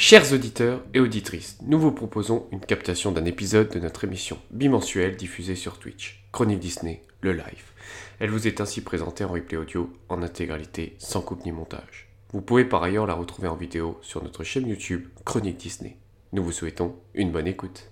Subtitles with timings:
[0.00, 5.16] Chers auditeurs et auditrices, nous vous proposons une captation d'un épisode de notre émission bimensuelle
[5.16, 7.72] diffusée sur Twitch, Chronique Disney, le live.
[8.20, 12.08] Elle vous est ainsi présentée en replay audio en intégralité, sans coupe ni montage.
[12.32, 15.96] Vous pouvez par ailleurs la retrouver en vidéo sur notre chaîne YouTube Chronique Disney.
[16.32, 17.90] Nous vous souhaitons une bonne écoute.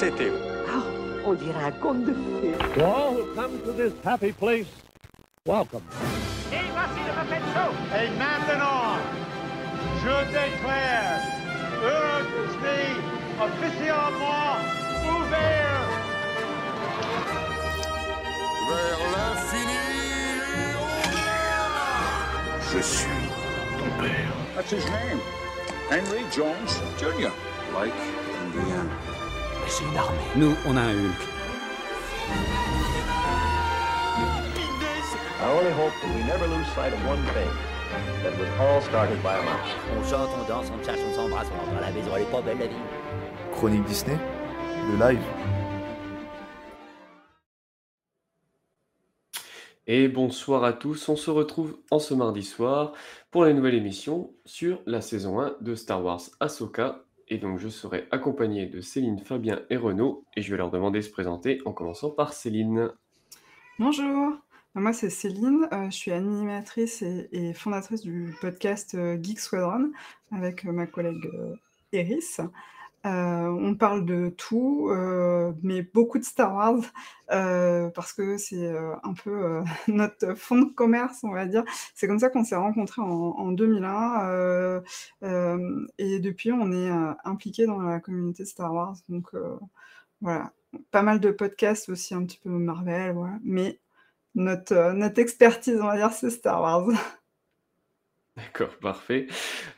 [0.00, 0.32] Princesse, c'était
[0.68, 0.82] Ah,
[1.26, 2.56] on dirait un conte de fées.
[2.74, 4.66] To all who come to this happy place,
[5.46, 5.82] welcome.
[6.52, 8.98] Et maintenant,
[10.02, 11.20] je déclare
[11.82, 12.40] Euro
[13.42, 14.56] officiellement
[15.06, 15.88] ouvert.
[18.68, 19.78] vers l'infini
[20.54, 21.18] et.
[22.72, 23.28] Je suis
[23.78, 24.34] ton père.
[24.54, 25.20] That's his name.
[25.90, 27.32] Henry Jones Jr.
[27.74, 27.94] Like
[28.54, 29.19] Indiana.
[29.70, 30.18] C'est une armée.
[30.34, 31.22] Nous, on a un Hulk.
[35.38, 37.48] I only hope that we never lose sight of one thing.
[38.24, 39.70] That was all started by a mouse.
[39.96, 42.30] On chante, on danse, on cherche, on s'embrasse, on rentre à la maison, elle est
[42.32, 42.74] pas belle la vie.
[43.52, 44.18] Chronique Disney,
[44.90, 45.22] le live.
[49.86, 52.92] Et bonsoir à tous, on se retrouve en ce mardi soir
[53.30, 57.04] pour la nouvelle émission sur la saison 1 de Star Wars Ahsoka.
[57.32, 60.98] Et donc je serai accompagné de Céline, Fabien et Renaud, et je vais leur demander
[60.98, 62.90] de se présenter en commençant par Céline.
[63.78, 64.32] Bonjour,
[64.74, 69.92] moi c'est Céline, euh, je suis animatrice et, fondatrice du podcast euh, Geek Squadron
[70.32, 71.30] avec euh, ma collègue
[71.92, 72.38] Eris.
[73.06, 76.80] Euh, on parle de tout, euh, mais beaucoup de Star Wars,
[77.32, 78.68] euh, parce que c'est
[79.02, 81.64] un peu notre fond de commerce, on va dire.
[81.94, 84.80] C'est comme ça qu'on s'est rencontrés en, en 2001, euh,
[85.22, 86.90] euh, et depuis on est
[87.24, 88.96] impliqués dans la communauté Star Wars.
[89.08, 89.30] Donc
[90.20, 90.52] voilà,
[90.90, 93.16] pas mal de podcasts aussi, un petit peu Marvel.
[93.42, 93.80] Mais
[94.34, 96.88] notre expertise, on va dire, c'est Star Wars.
[98.36, 99.26] D'accord, parfait.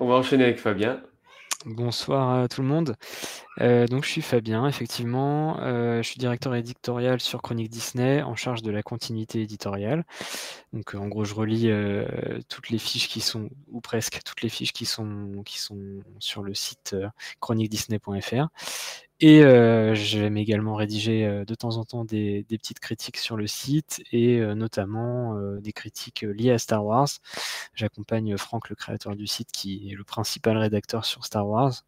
[0.01, 1.03] On va enchaîner avec Fabien.
[1.65, 2.97] Bonsoir à tout le monde.
[3.61, 5.61] Euh, donc je suis Fabien, effectivement.
[5.61, 10.05] Euh, je suis directeur éditorial sur Chronique Disney, en charge de la continuité éditoriale.
[10.73, 11.71] Donc euh, en gros, je relis
[12.49, 16.43] toutes les fiches qui sont, ou presque toutes les fiches qui sont, qui sont sur
[16.43, 16.97] le site
[17.41, 18.49] chroniquedisney.fr.
[19.25, 23.47] Et euh, j'aime également rédiger euh, de temps en temps des, petites critiques sur le
[23.47, 27.07] site et euh, notamment des critiques liées à Star Wars.
[27.73, 31.85] J'accompagne Franck, le créateur du site, qui est le principal rédacteur sur Star Wars,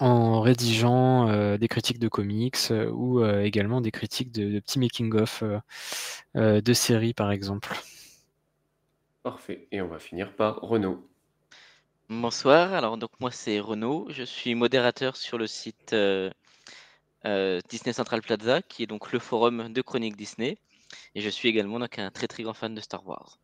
[0.00, 5.44] en rédigeant des critiques de comics ou également des critiques de, de petits making-of
[6.34, 7.72] de séries, par exemple.
[9.22, 9.68] Parfait.
[9.70, 11.08] Et on va finir par Renaud.
[12.20, 16.30] Bonsoir, alors donc moi c'est Renaud, je suis modérateur sur le site euh,
[17.26, 20.56] euh, Disney Central Plaza, qui est donc le forum de chronique Disney,
[21.16, 23.38] et je suis également donc un très très grand fan de Star Wars.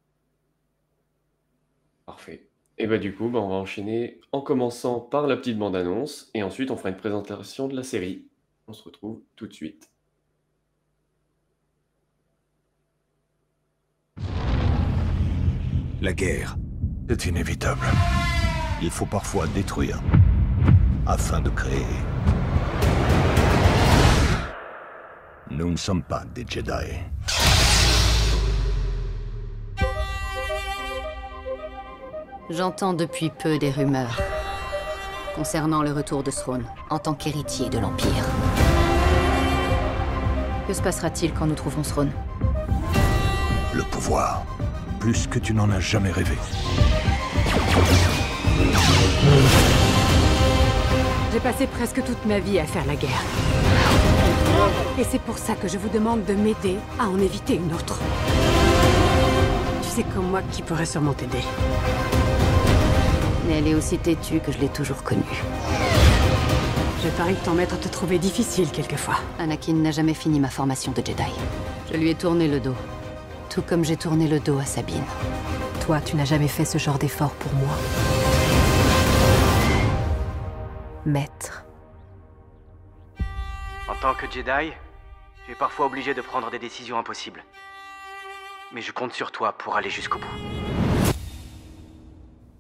[2.07, 2.49] Parfait.
[2.79, 6.45] Et bah du coup, bah, on va enchaîner en commençant par la petite bande-annonce, et
[6.45, 8.29] ensuite on fera une présentation de la série.
[8.69, 9.91] On se retrouve tout de suite.
[16.01, 16.57] La guerre,
[17.09, 17.85] c'est inévitable.
[18.83, 20.01] Il faut parfois détruire
[21.07, 21.87] afin de créer.
[25.51, 26.73] Nous ne sommes pas des Jedi.
[32.49, 34.19] J'entends depuis peu des rumeurs
[35.37, 38.25] concernant le retour de Throne en tant qu'héritier de l'Empire.
[40.67, 42.11] Que se passera-t-il quand nous trouverons Throne?
[43.75, 44.45] Le pouvoir,
[44.99, 46.37] plus que tu n'en as jamais rêvé.
[51.32, 53.22] J'ai passé presque toute ma vie à faire la guerre.
[54.98, 58.00] Et c'est pour ça que je vous demande de m'aider à en éviter une autre.
[59.82, 61.43] Tu sais comme moi qui pourrait sûrement t'aider.
[63.47, 65.22] Mais elle est aussi têtue que je l'ai toujours connue.
[67.03, 69.16] Je parie que ton maître te trouvait difficile quelquefois.
[69.39, 71.33] Anakin n'a jamais fini ma formation de Jedi.
[71.91, 72.77] Je lui ai tourné le dos.
[73.48, 75.03] Tout comme j'ai tourné le dos à Sabine.
[75.86, 77.74] Toi, tu n'as jamais fait ce genre d'effort pour moi.
[81.07, 81.65] Maître.
[83.89, 84.73] En tant que Jedi,
[85.47, 87.43] tu es parfois obligé de prendre des décisions impossibles.
[88.73, 90.27] Mais je compte sur toi pour aller jusqu'au bout.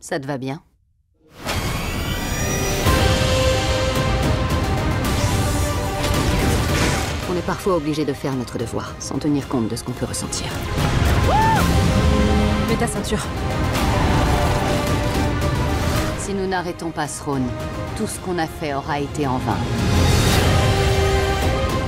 [0.00, 0.62] Ça te va bien?
[7.30, 10.06] On est parfois obligé de faire notre devoir, sans tenir compte de ce qu'on peut
[10.06, 10.46] ressentir.
[12.68, 13.24] Mets ta ceinture.
[16.30, 17.48] Si nous n'arrêtons pas Throne,
[17.96, 19.56] tout ce qu'on a fait aura été en vain.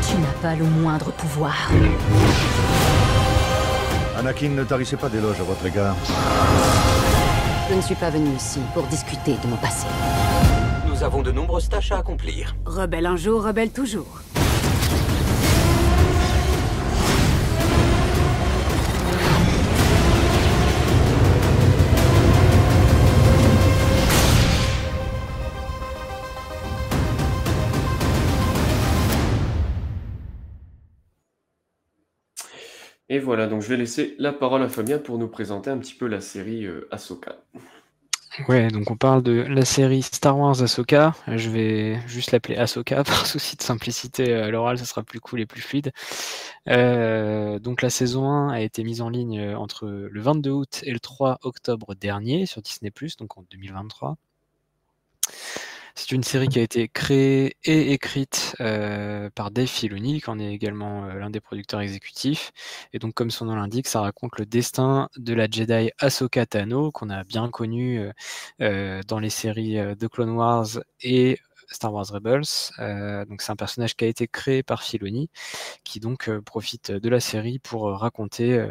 [0.09, 1.71] Tu n'as pas le moindre pouvoir.
[4.19, 5.95] Anakin, ne tarissez pas d'éloges à votre égard.
[7.71, 9.87] Je ne suis pas venu ici pour discuter de mon passé.
[10.89, 12.57] Nous avons de nombreuses tâches à accomplir.
[12.67, 14.23] Rebelle un jour, rebelle toujours.
[33.13, 35.93] Et voilà, donc je vais laisser la parole à Fabien pour nous présenter un petit
[35.93, 37.37] peu la série euh, Ahsoka.
[38.49, 41.15] Ouais, donc on parle de la série Star Wars Ahsoka.
[41.27, 45.43] Je vais juste l'appeler Ahsoka par souci de simplicité à l'oral, ça sera plus cool
[45.43, 45.93] et plus fluide.
[46.69, 50.81] Euh, donc la saison 1 a été mise en ligne euh, entre le 22 août
[50.83, 54.17] et le 3 octobre dernier sur Disney+, donc en 2023.
[55.95, 60.39] C'est une série qui a été créée et écrite euh, par Dave Filoni, qui en
[60.39, 62.51] est également euh, l'un des producteurs exécutifs.
[62.93, 66.91] Et donc, comme son nom l'indique, ça raconte le destin de la Jedi Ahsoka Tano,
[66.93, 68.01] qu'on a bien connue
[68.63, 70.67] euh, dans les séries de Clone Wars
[71.03, 71.39] et
[71.73, 72.43] Star Wars Rebels.
[72.79, 75.31] Euh, donc c'est un personnage qui a été créé par Filoni,
[75.85, 78.67] qui donc euh, profite de la série pour euh, raconter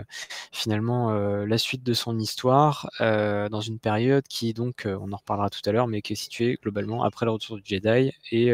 [0.51, 5.61] finalement la suite de son histoire dans une période qui donc, on en reparlera tout
[5.65, 8.53] à l'heure, mais qui est située globalement après le retour du Jedi et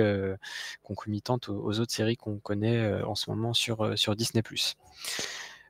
[0.84, 4.44] concomitante aux, autres séries qu'on connaît en ce moment sur, sur Disney+.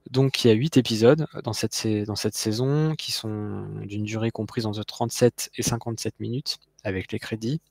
[0.10, 4.32] Donc il y a 8 épisodes dans cette, dans cette saison qui sont d'une durée
[4.32, 7.62] comprise entre 37 et 57 minutes avec les crédits.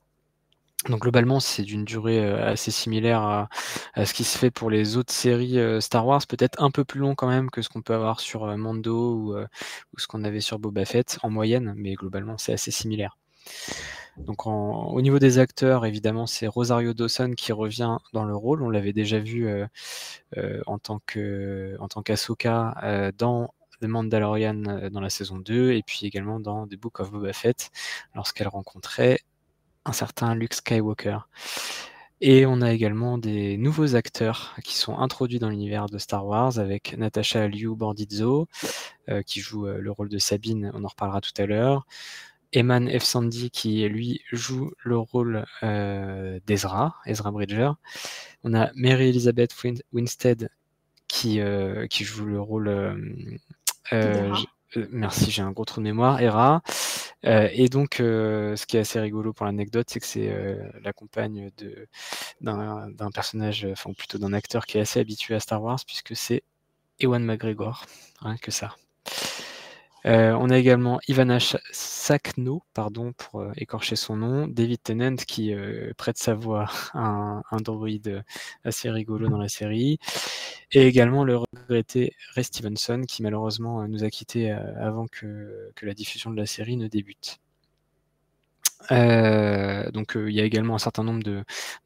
[0.89, 3.49] Donc globalement, c'est d'une durée assez similaire à,
[4.05, 7.15] ce qui se fait pour les autres séries Star Wars, peut-être un peu plus long
[7.15, 9.37] quand même que ce qu'on peut avoir sur Mando ou,
[9.99, 13.19] ce qu'on avait sur Boba Fett en moyenne, mais globalement c'est assez similaire.
[14.17, 18.63] Donc au niveau des acteurs, évidemment, c'est Rosario Dawson qui revient dans le rôle.
[18.63, 19.49] On l'avait déjà vu
[20.67, 26.67] en tant que qu'Ahsoka dans The Mandalorian dans la saison 2 et puis également dans
[26.67, 27.71] The Book of Boba Fett
[28.15, 29.21] lorsqu'elle rencontrait
[29.87, 31.19] un certain Luke Skywalker.
[32.21, 36.59] Et on a également des nouveaux acteurs qui sont introduits dans l'univers de Star Wars
[36.59, 38.49] avec Natasha Liu Bordizzo
[39.11, 41.87] euh, qui joue euh, le rôle de Sabine, on en reparlera tout à l'heure.
[42.55, 43.03] Eman F.
[43.03, 47.73] Sandy qui lui joue le rôle euh, d'Ezra, Ezra Bridger.
[48.45, 49.55] On a Mary Elizabeth
[49.93, 50.49] Winstead
[51.07, 51.41] qui,
[51.91, 52.69] qui joue le rôle
[54.91, 56.63] merci, j'ai un gros trou de mémoire, Hera.
[57.25, 60.57] Euh, et donc, euh, ce qui est assez rigolo pour l'anecdote, c'est que c'est euh,
[60.83, 61.51] la compagne
[62.41, 66.43] d'un personnage, enfin plutôt d'un acteur qui est assez habitué à Star Wars, puisque c'est
[67.01, 67.85] Ewan McGregor,
[68.21, 68.77] rien que ça.
[70.07, 75.53] On a également Ivana Sakno, pardon pour écorcher son nom, David Tennant qui
[75.97, 78.23] prête sa voix à un, un droïde
[78.65, 79.99] assez rigolo dans la série,
[80.73, 86.31] et également le regretté Ray Stevenson qui malheureusement nous a quittés avant que la diffusion
[86.31, 87.39] de la série ne débute.
[88.93, 91.45] Euh, donc euh, il y a également un certain nombre de,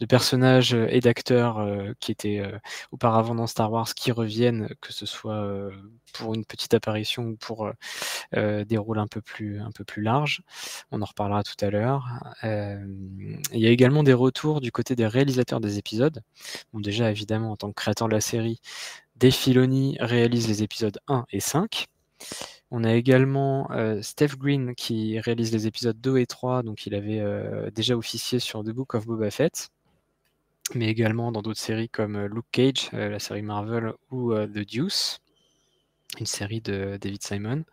[0.09, 2.43] personnages et d'acteurs euh, qui étaient
[2.93, 5.71] auparavant dans Star Wars qui reviennent, que ce soit
[6.13, 7.71] pour une petite apparition ou pour
[8.33, 10.43] des rôles un peu plus un peu plus larges.
[10.91, 12.07] On en reparlera tout à l'heure.
[12.43, 16.23] il y a également des retours du côté des réalisateurs des épisodes.
[16.73, 18.61] Bon déjà évidemment en tant que créateur de la série,
[19.17, 19.35] Dave
[20.01, 21.87] réalise les épisodes 1 et 5.
[22.73, 26.95] On a également euh, Steph Green qui réalise les épisodes 2 et 3, donc il
[26.95, 29.71] avait euh, déjà officié sur The Book of Boba Fett,
[30.75, 35.21] mais également dans d'autres séries comme euh, Luke Cage, la série Marvel, ou The Deuce,
[36.21, 37.65] une série de David Simon.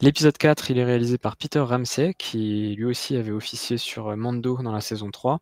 [0.00, 4.60] L'épisode 4, il est réalisé par Peter Ramsey, qui lui aussi avait officié sur Mando
[4.62, 5.40] dans la saison 3.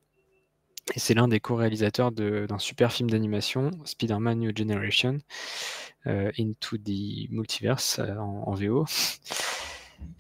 [0.97, 5.19] C'est l'un des co-réalisateurs d'un super film d'animation, Spider-Man New Generation,
[6.07, 8.85] euh, Into the Multiverse euh, en, VO.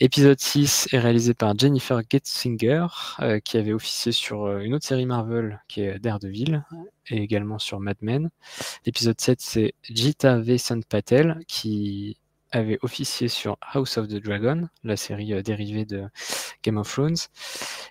[0.00, 2.87] Épisode 6 est réalisé par Jennifer Getzinger,
[3.21, 6.64] euh, qui avait officié sur une autre série Marvel qui est Daredevil,
[7.09, 8.30] et également sur Mad Men.
[8.87, 12.16] L'épisode 7, c'est Jita Vasan Patel, qui
[12.54, 16.04] avait officié sur House of the Dragon, la série euh, dérivée de
[16.62, 17.16] Game of Thrones.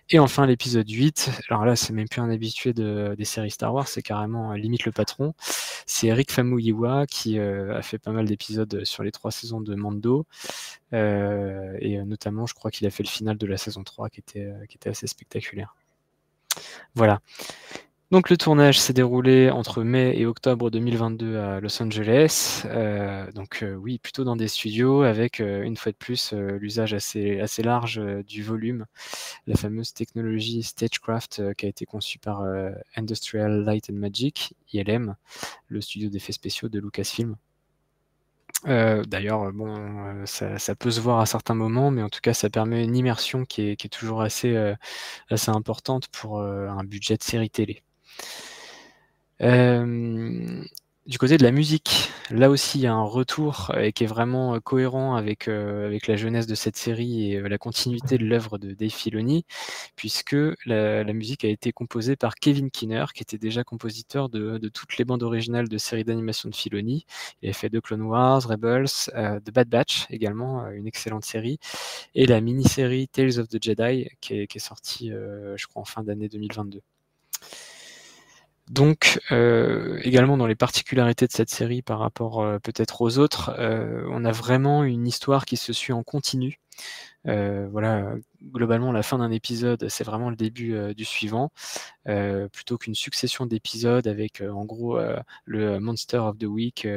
[0.10, 3.74] Et enfin l'épisode 8, alors là c'est même plus un habitué de, des séries Star
[3.74, 5.34] Wars, c'est carrément euh, limite le patron.
[5.86, 9.76] C'est Eric Famuyiwa qui euh, a fait pas mal d'épisodes sur les trois saisons de
[9.76, 10.26] Mando.
[10.92, 14.54] et notamment je crois qu'il a fait le final de la saison 3 qui était,
[14.70, 15.76] qui était assez spectaculaire.
[16.96, 17.20] Voilà.
[18.14, 22.62] Le tournage s'est déroulé entre mai et octobre 2022 à Los Angeles.
[22.66, 26.94] Euh, donc euh, oui, plutôt dans des studios avec euh, une fois de plus l'usage
[26.94, 28.86] assez, large du volume,
[29.48, 32.44] la fameuse technologie Stagecraft qui a été conçue par
[32.96, 35.16] Industrial Light and Magic, ILM,
[35.68, 37.36] le studio d'effets spéciaux de Lucasfilm.
[38.66, 39.52] D'ailleurs,
[40.26, 43.44] ça, peut se voir à certains moments, mais en tout cas, ça permet une immersion
[43.44, 44.56] qui est, qui est toujours assez,
[45.30, 47.84] assez importante pour un budget de série télé.
[49.42, 50.64] Euh,
[51.06, 54.08] du côté de la musique, là aussi, il y a un retour euh, qui est
[54.08, 58.74] vraiment euh, cohérent avec, la jeunesse de cette série et la continuité de l'œuvre de
[58.74, 59.46] Dave Filoni,
[59.98, 64.98] puisque la, musique a été composée par Kevin Kinner, qui était déjà compositeur de, toutes
[64.98, 67.06] les bandes originales de séries d'animation de Filoni.
[67.42, 69.12] Il a fait The Clone Wars, Rebels,
[69.46, 71.60] The Bad Batch également, une excellente série,
[72.16, 75.86] et la mini-série Tales of the Jedi, qui est, qui est sortie, je crois, en
[75.86, 76.82] fin d'année 2022.
[78.70, 83.54] Donc, euh, également dans les particularités de cette série par rapport euh, peut-être aux autres,
[83.60, 86.60] euh, on a vraiment une histoire qui se suit en continu.
[87.26, 91.52] voilà, globalement, la fin d'un épisode, c'est vraiment le début du suivant,
[92.52, 95.00] plutôt qu'une succession d'épisodes avec, en gros,
[95.46, 96.88] le Monster of the Week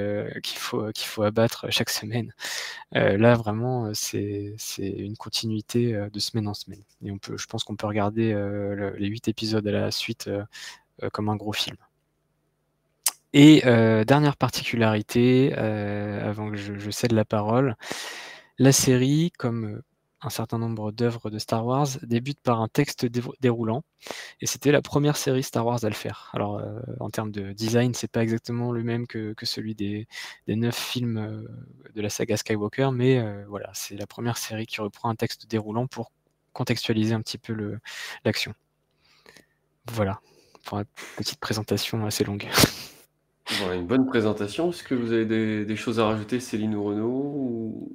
[0.43, 2.33] qu'il faut qu'il faut abattre chaque semaine.
[2.93, 6.83] là, vraiment, c'est une continuité de semaine en semaine.
[7.05, 8.35] Et on peut, je pense qu'on peut regarder
[8.99, 10.29] les huit épisodes à la suite
[11.13, 11.77] comme un gros film.
[13.39, 17.77] Et euh, dernière particularité, euh, avant que je, cède la parole,
[18.59, 19.83] la série, comme
[20.23, 23.07] un certain nombre d'œuvres de Star Wars, débute par un texte
[23.41, 23.85] déroulant.
[24.41, 26.31] Et c'était la première série Star Wars à le faire.
[26.33, 26.63] Alors,
[26.99, 30.09] en termes de design, c'est pas exactement le même que, celui des,
[30.49, 31.47] neuf films
[31.95, 35.87] de la saga Skywalker, mais voilà, c'est la première série qui reprend un texte déroulant
[35.87, 36.11] pour
[36.55, 37.79] contextualiser un petit peu
[38.25, 38.55] l'action.
[39.93, 40.21] Voilà
[40.67, 40.85] pour une
[41.17, 42.47] petite présentation assez longue.
[43.73, 44.71] une bonne présentation.
[44.71, 45.25] Est-ce que vous avez
[45.65, 47.89] des, choses à rajouter, Céline ou Renaud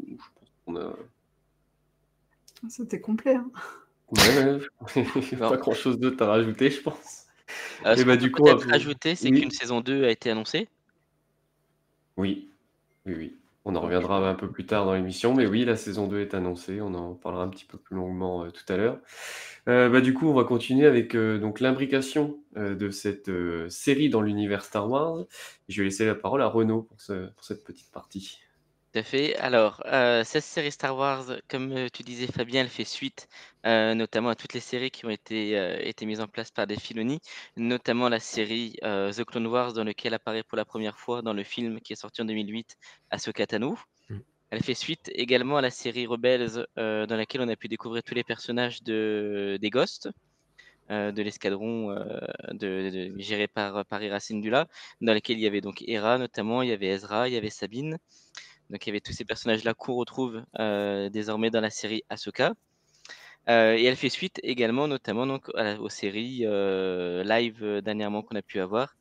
[2.69, 3.35] C'était complet.
[3.35, 3.51] Hein.
[5.39, 7.27] pas grand-chose d'autre à rajouter, je pense.
[7.85, 10.67] Euh, ce Et bah, du coup, peut-être rajouter, c'est qu'une saison 2 a été annoncée.
[12.17, 12.49] Oui,
[13.05, 13.40] oui, oui.
[13.63, 16.33] On en reviendra un peu plus tard dans l'émission, mais oui, la saison 2 est
[16.33, 16.81] annoncée.
[16.81, 18.97] On en parlera un petit peu plus longuement euh, tout à l'heure.
[19.67, 23.31] Euh, bah, du coup, on va continuer avec euh, donc l'imbrication de cette
[23.69, 25.25] série dans l'univers Star Wars.
[25.69, 28.39] Je vais laisser la parole à Renaud pour, pour cette petite partie.
[28.91, 29.37] Tout à fait.
[29.37, 33.29] Alors, euh, cette série Star Wars, comme euh, tu disais Fabien, elle fait suite
[33.65, 35.53] euh, notamment à toutes les séries qui ont été,
[35.87, 37.19] été mises en place par des Filoni,
[37.55, 41.43] notamment la série The Clone Wars, dans lequel apparaît pour la première fois dans le
[41.43, 42.75] film qui est sorti en 2008
[43.11, 43.77] Ahsoka Tano.
[44.09, 44.17] Mmh.
[44.49, 48.15] Elle fait suite également à la série Rebels, dans laquelle on a pu découvrir tous
[48.15, 50.09] les personnages de, des Ghosts.
[50.89, 51.95] de l'escadron
[52.51, 54.67] de, géré par, par Hera Syndulla,
[54.99, 57.49] dans lequel il y avait donc Hera notamment, il y avait Ezra, il y avait
[57.49, 57.97] Sabine.
[58.71, 62.53] Donc il y avait tous ces personnages-là qu'on retrouve euh, désormais dans la série Ahsoka.
[63.49, 65.49] Euh, et elle fait suite également, notamment donc,
[65.79, 68.95] aux séries euh, live dernièrement qu'on a pu avoir,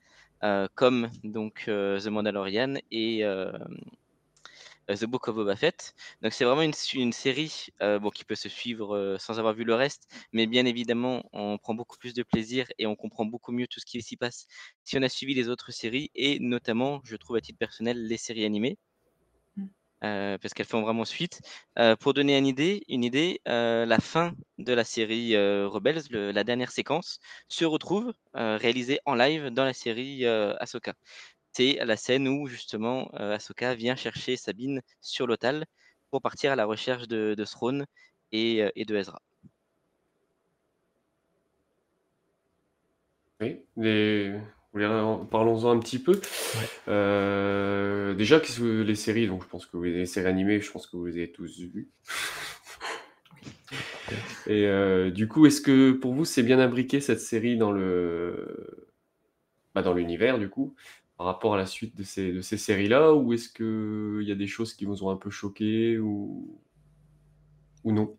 [0.75, 3.23] comme donc The Mandalorian et
[4.89, 5.95] The Book of Boba Fett.
[6.23, 6.73] Donc c'est vraiment une,
[7.13, 7.67] série
[8.15, 11.99] qui peut se suivre sans avoir vu le reste, mais bien évidemment on prend beaucoup
[11.99, 14.49] plus de plaisir et on comprend beaucoup mieux tout ce qui s'y passe
[14.83, 18.17] si on a suivi les autres séries et notamment, je trouve à titre personnel, les
[18.17, 18.79] séries animées.
[20.03, 21.43] Euh, parce qu'elles font vraiment suite.
[21.79, 27.19] Euh, pour donner une idée, idée la fin de la série Rebels, la dernière séquence,
[27.49, 30.95] se retrouve réalisée en live dans la série Ahsoka.
[31.53, 35.67] C'est la scène où justement Ahsoka vient chercher Sabine sur l'Otal
[36.11, 37.87] pour partir à la recherche de, de Throne
[38.33, 39.21] et, de Ezra.
[43.41, 43.63] Oui,
[44.73, 46.21] Parlons-en un petit peu.
[46.87, 50.71] Euh, déjà, qu'est-ce que les séries, donc je pense que vous, les séries animées, je
[50.71, 51.91] pense que vous les avez tous vues.
[54.47, 58.87] Et euh, du coup, est-ce que pour vous, c'est bien imbriqué cette série dans le,
[59.75, 60.75] bah, dans l'univers, du coup,
[61.17, 64.37] par rapport à la suite de ces, de ces séries-là, ou est-ce qu'il y a
[64.37, 66.61] des choses qui vous ont un peu choqué ou,
[67.85, 68.17] ou non?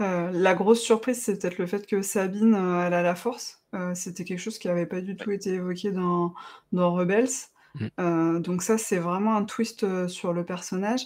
[0.00, 3.65] Euh, la grosse surprise, c'est peut-être le fait que Sabine, elle a la force.
[3.76, 6.34] Euh, c'était quelque chose qui n'avait pas du tout été évoqué dans,
[6.72, 7.28] dans Rebels.
[7.74, 7.86] Mmh.
[8.00, 11.02] Euh, donc ça, c'est vraiment un twist euh, sur le personnage.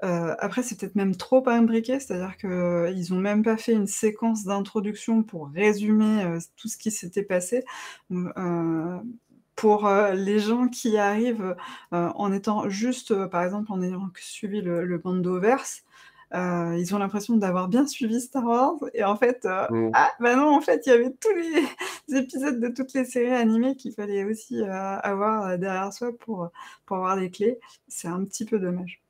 [0.00, 5.24] après, c'est peut-être même trop imbriqué, c'est-à-dire qu'ils n'ont même pas fait une séquence d'introduction
[5.24, 7.64] pour résumer tout ce qui s'était passé.
[9.56, 11.56] pour les gens qui arrivent
[11.90, 15.82] en étant juste, par exemple, en ayant suivi le, le Bandoverse,
[16.34, 19.90] euh, ils ont l'impression d'avoir bien suivi Star Wars, et en fait, euh, Mm.
[19.94, 23.32] ah, bah non, en fait, il y avait tous les épisodes de toutes les séries
[23.34, 26.50] animées qu'il fallait aussi euh, avoir euh, derrière soi pour,
[26.86, 27.58] pour avoir les clés.
[27.88, 29.00] C'est un petit peu dommage.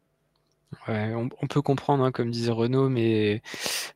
[0.87, 3.41] Ouais, on, on peut comprendre, hein, comme disait Renaud, mais,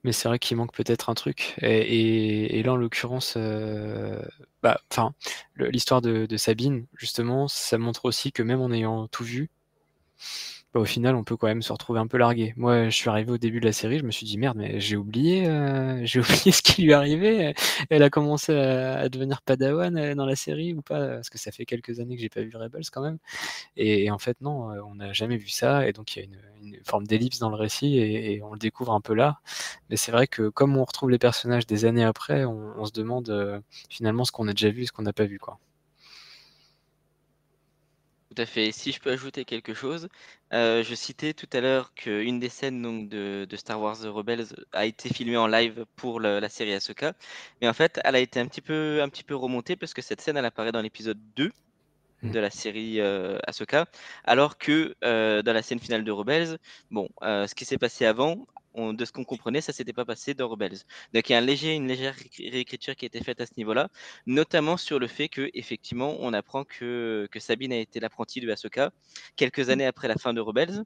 [0.05, 1.55] mais c'est vrai qu'il manque peut-être un truc.
[1.61, 4.21] Et, et- et là, en l'occurrence, euh,
[4.63, 4.81] bah,
[5.59, 9.51] l'histoire de, de Sabine, justement, ça montre aussi que même en ayant tout vu,
[10.75, 12.55] bah, au final, on peut quand même se retrouver un peu largué.
[12.57, 14.81] Moi, je suis arrivé au début de la série, je me suis dit merde, mais
[14.81, 17.55] j'ai oublié, euh, j'ai oublié ce qui lui arrivait.
[17.91, 21.09] Elle a commencé à, devenir Padawan euh, dans la série ou pas?
[21.09, 23.19] Parce que ça fait quelques années que j'ai pas vu Rebels quand même.
[23.77, 25.87] Et, en fait, non, euh, on n'a jamais vu ça.
[25.89, 28.93] Et donc, il y a une, forme d'ellipse dans le récit et, on le découvre
[28.93, 29.41] un peu là.
[29.91, 33.63] Mais c'est vrai que comme on retrouve les personnages des années après, on, se demande
[33.91, 35.59] finalement ce qu'on a déjà vu et ce qu'on n'a pas vu, quoi.
[38.35, 38.73] Tout à fait.
[38.73, 40.09] Si je peux ajouter quelque chose,
[40.55, 44.47] euh, je citais tout à l'heure qu'une des scènes donc, de, de Star Wars Rebels
[44.73, 47.15] a été filmée en live pour le- la série Ahsoka.
[47.61, 50.03] Mais en fait, elle a été un petit peu, un petit peu remontée parce que
[50.03, 51.53] cette scène, elle apparaît dans l'épisode 2
[52.23, 53.87] de la série euh, Ahsoka,
[54.25, 56.59] alors que euh, dans la scène finale de Rebels,
[56.91, 60.35] bon, euh, ce qui s'est passé avant, de ce qu'on comprenait, ça s'était pas passé
[60.35, 60.79] dans Rebels.
[61.13, 63.47] Donc il y a un léger, une légère réécri- réécriture qui a été faite à
[63.47, 63.89] ce niveau-là,
[64.27, 68.93] notamment sur le fait que effectivement, on apprend que, Sabine a été l'apprentie de Ahsoka
[69.37, 70.85] quelques années après la fin de Rebels.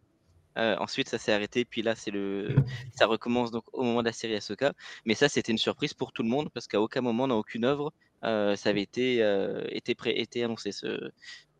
[0.59, 2.57] Euh, ensuite, ça s'est arrêté, puis là, c'est le,
[2.95, 4.73] ça recommence donc au moment de la série Ahsoka.
[5.05, 7.67] Mais ça, c'était une surprise pour tout le monde parce qu'à aucun moment, dans aucune
[7.67, 7.93] œuvre,
[8.25, 11.11] euh, ça avait été, euh, été, annoncé ce,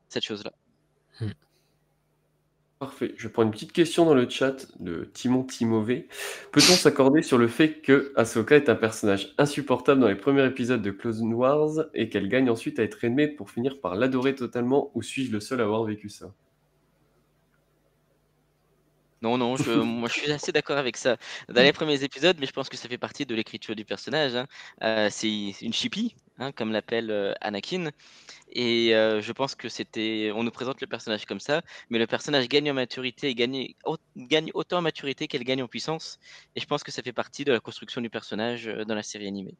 [0.09, 0.53] cette chose-là.
[2.79, 3.15] Parfait.
[3.17, 6.09] Je prends une petite question dans le chat de Timon Timové.
[6.53, 10.83] Peut-on s'accorder sur le fait que Ahsoka est un personnage insupportable dans les premiers épisodes
[10.83, 14.91] de Clone Wars et qu'elle gagne ensuite à être aimée pour finir par l'adorer totalement
[14.95, 16.35] ou suis-je le seul à avoir vécu ça?
[19.23, 21.17] Non, non, je, moi je suis assez d'accord avec ça.
[21.49, 24.35] Dans les premiers épisodes, mais je pense que ça fait partie de l'écriture du personnage.
[24.37, 24.47] hein.
[24.83, 25.29] Euh, c'est
[25.63, 27.91] une chippie, hein, comme l'appelle euh, Anakin.
[28.53, 30.31] Et euh, je pense que c'était.
[30.35, 33.75] On nous présente le personnage comme ça, mais le personnage gagne en maturité et gagne,
[34.17, 36.19] gagne autant en maturité qu'elle gagne en puissance.
[36.55, 39.03] Et je pense que ça fait partie de la construction du personnage euh, dans la
[39.03, 39.55] série animée.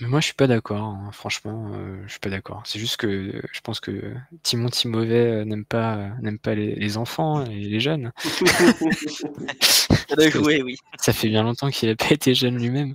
[0.00, 1.10] Mais moi, je suis pas d'accord, hein.
[1.12, 2.62] Franchement, euh, je suis pas d'accord.
[2.64, 6.54] C'est juste que euh, je pense que Timon Timové euh, n'aime pas, euh, n'aime pas
[6.54, 8.12] les, les enfants et les jeunes.
[10.08, 10.76] Ça doit jouer, oui.
[10.98, 12.94] Ça fait bien longtemps qu'il a pas été jeune lui-même.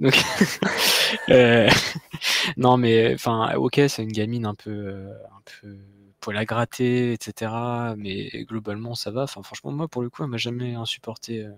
[0.00, 0.14] Donc,
[1.30, 1.68] euh,
[2.56, 5.76] non, mais enfin, ok, c'est une gamine un peu, euh, un peu
[6.20, 7.94] poil à gratter, etc.
[7.96, 9.24] Mais globalement, ça va.
[9.24, 11.44] Enfin, franchement, moi, pour le coup, elle m'a jamais insupporté.
[11.44, 11.52] euh.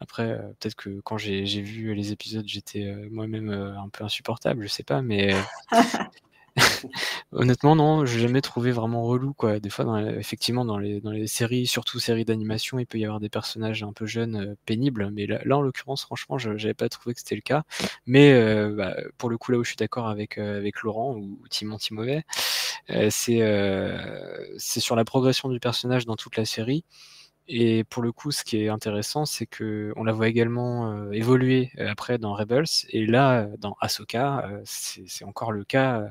[0.00, 4.64] Après, euh, peut-être que quand j'ai vu les épisodes, j'étais euh, moi-même un peu insupportable,
[4.64, 5.34] je sais pas, mais
[7.32, 9.60] honnêtement, non, j'ai jamais trouvé vraiment relou, quoi.
[9.60, 12.98] Des fois, dans la- effectivement, dans les, dans les séries, surtout séries d'animation, il peut
[12.98, 16.38] y avoir des personnages un peu jeunes, euh, pénibles, mais là, là, en l'occurrence, franchement,
[16.38, 17.64] je j'avais pas trouvé que c'était le cas.
[18.06, 21.14] Mais euh, bah, pour le coup, là où je suis d'accord avec, euh, avec Laurent
[21.16, 22.20] ou, ou Timon Timové, euh,
[23.10, 26.84] c'est euh, c'est sur la progression du personnage dans toute la série.
[27.46, 31.10] Et pour le coup, ce qui est intéressant, c'est que on la voit également euh,
[31.12, 36.00] évoluer euh, après dans Rebels, et là, euh, dans Ahsoka, euh, c'est encore le cas,
[36.00, 36.08] euh,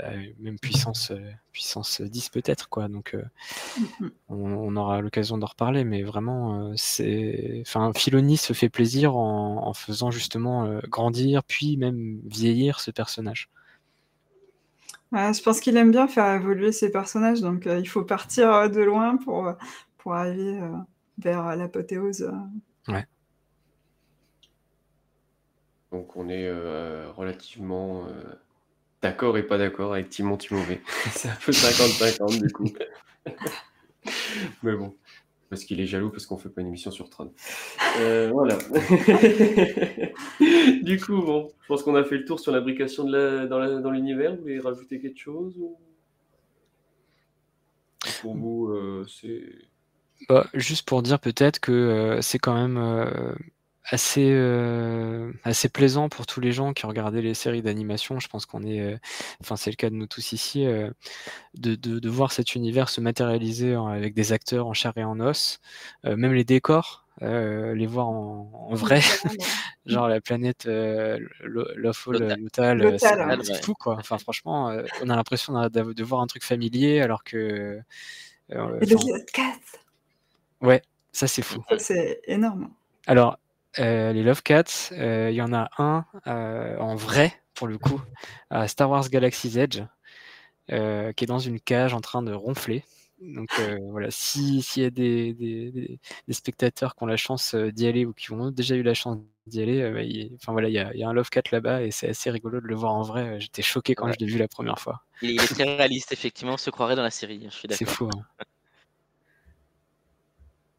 [0.00, 1.20] euh, même puissance, euh,
[1.52, 2.88] puissance 10 peut-être, quoi.
[2.88, 3.24] Donc, euh,
[4.28, 9.16] on, on aura l'occasion d'en reparler, mais vraiment, euh, c'est, enfin, Filoni se fait plaisir
[9.16, 13.48] en, en faisant justement euh, grandir, puis même vieillir ce personnage.
[15.12, 18.52] Ouais, je pense qu'il aime bien faire évoluer ses personnages, donc euh, il faut partir
[18.52, 19.52] euh, de loin pour, euh,
[19.98, 20.68] pour arriver euh,
[21.18, 22.30] vers l'apothéose.
[22.88, 23.06] Ouais.
[25.92, 28.34] Donc on est euh, relativement euh,
[29.02, 30.82] d'accord et pas d'accord avec Timon Timové.
[31.12, 32.66] C'est un peu 50-50 du coup.
[34.62, 34.94] Mais bon,
[35.48, 37.32] parce qu'il est jaloux parce qu'on fait pas une émission sur Tron.
[37.98, 38.58] Euh, voilà.
[40.82, 43.58] du coup, bon, je pense qu'on a fait le tour sur l'imbrication de la, dans
[43.58, 44.34] la- dans l'univers.
[44.34, 45.78] Vous voulez rajouter quelque chose ou...
[48.20, 49.44] Pour vous, euh, c'est...
[50.28, 53.34] Bah, juste pour dire peut-être que euh, c'est quand même euh,
[53.88, 58.18] assez, euh, assez plaisant pour tous les gens qui ont regardé les séries d'animation.
[58.20, 58.98] Je pense qu'on est, euh,
[59.40, 60.90] enfin c'est le cas de nous tous ici, euh,
[61.54, 65.04] de, de, de voir cet univers se matérialiser en- avec des acteurs en chair et
[65.04, 65.60] en os,
[66.06, 67.04] Euh, même les décors.
[67.22, 69.00] euh, les voir en, en vrai,
[69.86, 72.98] genre la planète euh, Lo- Lawful Lothal.
[73.42, 73.62] C'est ouais.
[73.62, 73.96] fou quoi.
[73.98, 77.80] Enfin franchement, euh, on a l'impression de voir un truc familier alors que,
[78.52, 78.96] euh, Et le
[80.60, 81.64] ouais, ça c'est fou.
[81.78, 82.70] c'est énorme.
[83.06, 83.38] Alors,
[83.78, 88.00] les Love Cats, euh, il y en a un euh, en vrai, pour le coup,
[88.50, 89.82] à Star Wars Galaxy's Edge,
[90.70, 92.84] euh, qui est dans une cage en train de ronfler.
[93.20, 93.48] Donc
[93.90, 98.12] voilà, s'il y a des, des, des, spectateurs qui ont la chance d'y aller ou
[98.12, 100.94] qui ont déjà eu la chance d'y aller, bah, il, enfin voilà, il y a,
[100.94, 103.40] y a, un Love Cat là-bas et c'est assez rigolo de le voir en vrai.
[103.40, 105.02] J'étais choqué quand je l'ai vu la première fois.
[105.22, 107.88] Il est très réaliste, effectivement, on se croirait dans la série, je suis d'accord.
[107.88, 108.10] C'est fou.
[108.12, 108.24] Hein.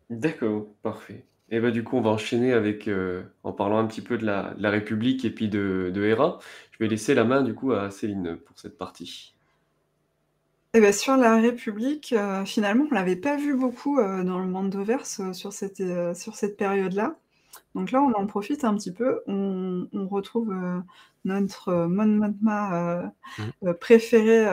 [0.09, 1.25] D'accord, parfait.
[1.49, 4.25] Et bah du coup, on va enchaîner avec, euh, en parlant un petit peu de
[4.25, 6.39] la, de la République et puis de, de Hera.
[6.71, 9.33] Je vais laisser la main du coup à Céline pour cette partie.
[10.73, 14.45] Eh ben, sur la République, euh, finalement, on l'avait pas vu beaucoup euh, dans le
[14.47, 17.17] Mandoverse euh, sur cette, euh, sur cette période-là.
[17.75, 19.21] Donc là, on en profite un petit peu.
[19.27, 20.79] On, on retrouve euh,
[21.25, 23.73] notre euh, Mon Mothma Mmh.
[23.81, 24.45] préférée,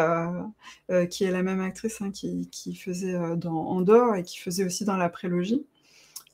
[1.11, 4.85] qui est la même actrice hein, qui, qui faisait dans Andorre et qui faisait aussi
[4.85, 5.67] dans la prélogie.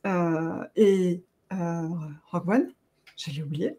[0.05, 2.73] Et Rogue One,
[3.17, 3.77] j'allais oublier.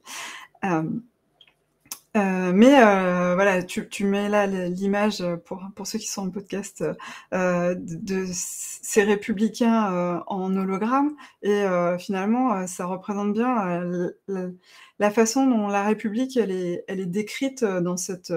[2.17, 6.83] Euh, mais euh, voilà, tu, mets là l'image pour, pour ceux qui sont en podcast
[7.33, 11.63] euh, de, ces républicains en hologramme et
[11.99, 13.81] finalement ça représente bien
[15.01, 18.31] la, façon dont la République elle est, elle est décrite dans cette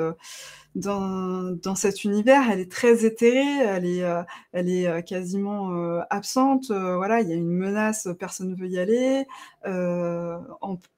[0.74, 4.22] dans, dans cet univers, elle est très éthérée, elle est, euh,
[4.52, 6.66] elle est euh, quasiment euh, absente.
[6.70, 9.26] voilà, il y a une menace, personne ne veut y aller.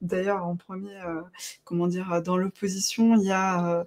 [0.00, 0.96] D'ailleurs, en premier,
[1.64, 3.85] comment dire, dans l'opposition, il y a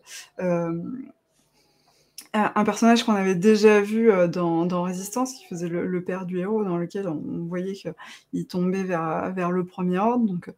[2.34, 6.64] un personnage qu'on avait déjà vu dans, dans, Résistance, qui faisait le, père du héros,
[6.64, 10.26] dans lequel on, voyait qu'il tombait vers, le premier ordre.
[10.28, 10.52] Donc,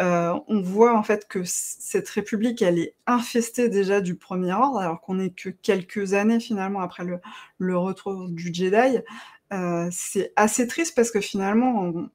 [0.00, 4.78] euh, on voit en fait que cette république, elle est infestée déjà du premier ordre,
[4.78, 7.04] alors qu'on n'est que quelques années finalement après
[7.58, 8.98] le, retour du Jedi.
[9.52, 12.10] Euh, c'est assez triste parce que finalement, on,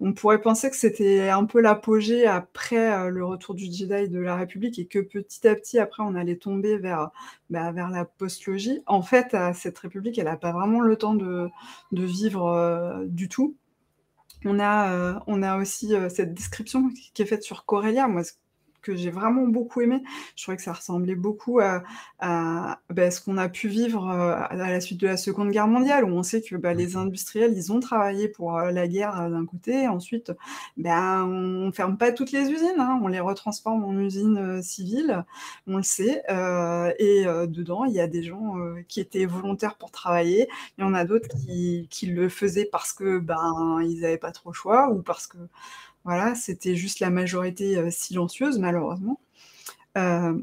[0.00, 4.20] on pourrait penser que c'était un peu l'apogée après euh, le retour du Jedi de
[4.20, 7.10] la République et que petit à petit, après, on allait tomber vers,
[7.50, 8.80] bah, la post-logie.
[8.86, 11.50] En fait, euh, cette République, elle n'a pas vraiment le temps de,
[11.92, 13.56] vivre euh, du tout.
[14.44, 18.06] On a, aussi cette description qui est faite sur Corellia.
[18.82, 20.02] Que j'ai vraiment beaucoup aimé.
[20.36, 21.82] Je trouvais que ça ressemblait beaucoup à,
[22.20, 25.68] à bah, ce qu'on a pu vivre euh, à la suite de la Seconde Guerre
[25.68, 29.20] mondiale, où on sait que bah, les industriels, ils ont travaillé pour euh, la guerre
[29.20, 30.32] euh, d'un côté, ensuite,
[30.76, 35.24] bah, on ne ferme pas toutes les usines, hein, on les retransforme en usines civiles,
[35.66, 39.26] on le sait, euh, et euh, dedans, il y a des gens euh, qui étaient
[39.26, 43.80] volontaires pour travailler, il y en a d'autres qui, qui, le faisaient parce que ben,
[43.82, 45.38] ils n'avaient pas trop le choix, ou parce que
[46.04, 49.20] voilà, c'était juste la majorité euh, silencieuse, malheureusement.
[49.96, 50.38] Euh,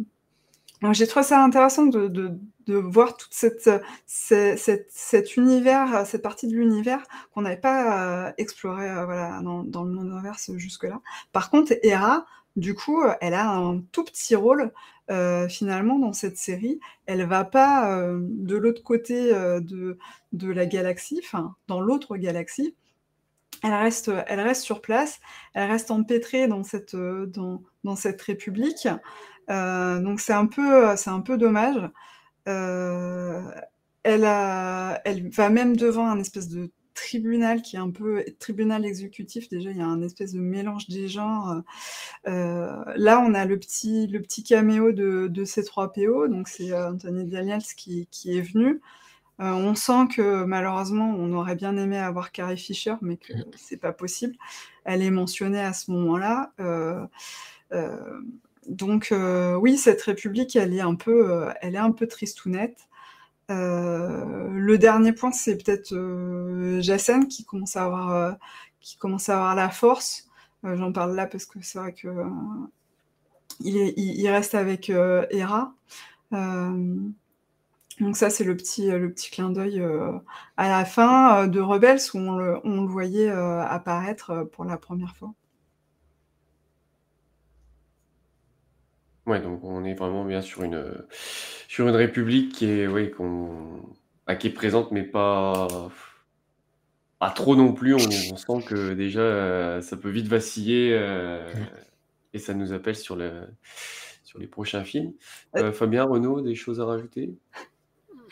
[0.94, 3.70] j'ai trouvé ça intéressant de, voir toute cette,
[4.06, 9.84] cette, cet univers, cette partie de l'univers qu'on n'avait pas euh, exploré euh, voilà, dans,
[9.84, 11.02] le monde inverse jusque-là.
[11.32, 14.72] Par contre, Hera, du coup, elle a un tout petit rôle
[15.12, 16.80] euh, finalement dans cette série.
[17.06, 19.98] Elle va pas euh, de l'autre côté de,
[20.34, 22.76] de la galaxie, enfin dans l'autre galaxie,
[23.64, 25.20] elle reste, elle reste sur place,
[25.54, 28.88] elle reste empêtrée dans cette, dans, cette république.
[29.50, 31.90] Euh, donc c'est un peu, c'est un peu dommage.
[32.48, 33.42] Euh,
[34.04, 39.50] elle, va même devant un espèce de tribunal qui est un peu tribunal exécutif.
[39.50, 41.62] Déjà, il y a un espèce de mélange des genres.
[42.28, 47.26] Euh, là, on a le petit, le petit caméo de, de C3PO, donc c'est Anthony
[47.26, 48.82] Daniels qui, qui est venu.
[49.42, 53.78] Euh, on sent que malheureusement, on aurait bien aimé avoir Carrie Fisher, mais que c'est
[53.78, 54.36] pas possible.
[54.86, 56.54] Elle est mentionnée à ce moment-là.
[56.60, 57.06] Euh,
[57.74, 58.22] euh,
[58.68, 59.14] donc
[59.60, 62.88] oui, cette République, elle est un peu, elle est un peu tristounette.
[63.50, 65.94] le dernier point, c'est peut-être
[66.82, 68.38] Jacen qui commence à avoir,
[68.80, 70.30] qui commence à avoir la force.
[70.64, 72.08] J'en parle là parce que c'est vrai que
[73.60, 75.74] il, est, il, il, reste avec Hera.
[78.02, 80.12] Donc ça, c'est le petit, le petit clin d'œil euh,
[80.58, 84.66] à la fin euh, de Rebels où on le, on le voyait euh, apparaître pour
[84.66, 85.34] la première fois.
[89.26, 91.06] Ouais, donc on est vraiment bien sur une,
[91.70, 93.82] sur une république qui est, ouais, qu'on,
[94.28, 95.90] ah, qui est présente, mais pas,
[97.18, 97.94] pas trop non plus.
[97.94, 100.92] On, on sent que déjà, ça peut vite vaciller
[102.34, 103.48] et ça nous appelle sur, le,
[104.24, 105.14] sur les prochains films.
[105.74, 107.34] Fabien, Renaud, des choses à rajouter?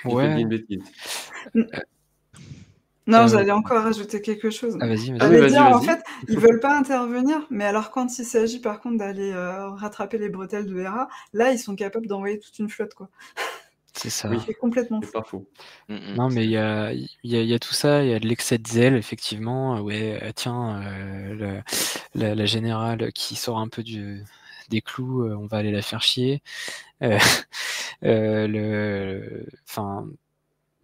[0.06, 0.42] Ouais.
[0.42, 0.84] une bêtise.
[3.06, 3.28] Non, euh...
[3.28, 4.78] j'allais encore rajouter quelque chose.
[4.80, 5.40] Ah, vas-y, vas-y.
[5.40, 8.98] Vas dire, en fait, ils veulent pas intervenir, mais alors quand il s'agit par contre
[8.98, 12.94] d'aller euh, rattraper les bretelles de Hera, là, ils sont capables d'envoyer toute une flotte,
[12.94, 13.10] quoi.
[13.96, 14.28] C'est ça.
[14.28, 15.12] Oui, c'est complètement fou.
[15.12, 15.48] pas faux.
[15.88, 18.28] Non, mais il y a, y, a, y a, tout ça, il y a de
[18.28, 19.80] l'excès de zèle, effectivement.
[19.82, 21.62] Ouais, euh, tiens, euh,
[22.16, 24.24] la, générale qui sort un peu du,
[24.82, 26.42] clous, on va aller la faire chier.
[27.04, 27.18] Euh,
[28.02, 30.08] le, enfin,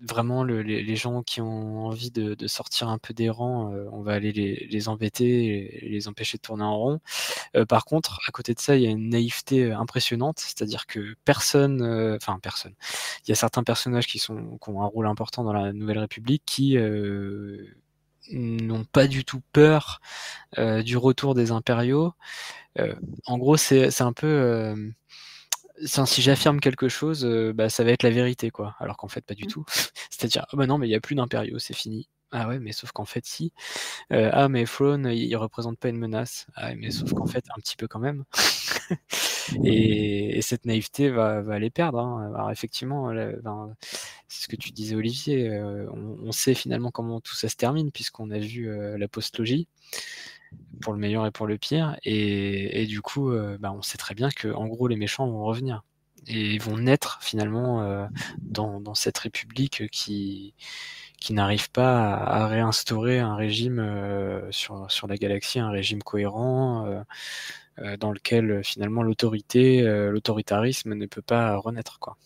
[0.02, 4.02] vraiment le- les, gens qui ont envie de, sortir un peu des rangs, euh, on
[4.02, 7.02] va aller les, embêter les empêcher de tourner en rond.
[7.56, 10.88] Euh, par contre, à côté de ça, il y a une naïveté euh, impressionnante, c'est-à-dire
[10.88, 12.74] que personne, euh, enfin personne,
[13.26, 16.00] il y a certains personnages qui, sont, qui ont un rôle important dans la Nouvelle
[16.00, 17.66] République qui euh,
[18.32, 20.02] n'ont pas du tout peur
[20.58, 22.14] euh, du retour des impériaux.
[22.80, 24.28] Euh, en gros, c'est un peu...
[24.28, 24.76] euh,
[26.06, 28.76] si j'affirme quelque chose, bah, ça va être la vérité, quoi.
[28.80, 29.66] Alors qu'en fait, pas du tout.
[30.10, 32.10] C'est-à-dire, ah bah non, mais il n'y a plus d'impériaux, c'est fini.
[32.32, 33.54] Ah ouais, mais sauf qu'en fait, si.
[34.12, 36.48] Ah, mais Throne, il, il représente pas une menace.
[36.56, 38.24] Ah, ouais, mais sauf qu'en fait, un petit peu quand même.
[39.64, 42.00] et, et cette naïveté va, va les perdre.
[42.00, 42.32] hein.
[42.34, 43.76] Alors effectivement, ben,
[44.28, 45.50] c'est ce que tu disais, Olivier.
[45.50, 49.68] euh, on, sait finalement comment tout ça se termine, puisqu'on a vu euh, la postlogie
[50.82, 51.98] pour le meilleur et pour le pire.
[52.04, 55.44] Et, du coup, euh, bah, on sait très bien que en gros, les méchants vont
[55.44, 55.84] revenir
[56.28, 58.08] et vont naître finalement
[58.40, 60.54] dans, cette république qui
[61.30, 63.82] n'arrive pas à, réinstaurer un régime
[64.52, 67.04] sur, la galaxie, un régime cohérent
[68.00, 72.18] dans lequel euh, finalement l'autorité, euh, l'autoritarisme ne peut pas renaître quoi.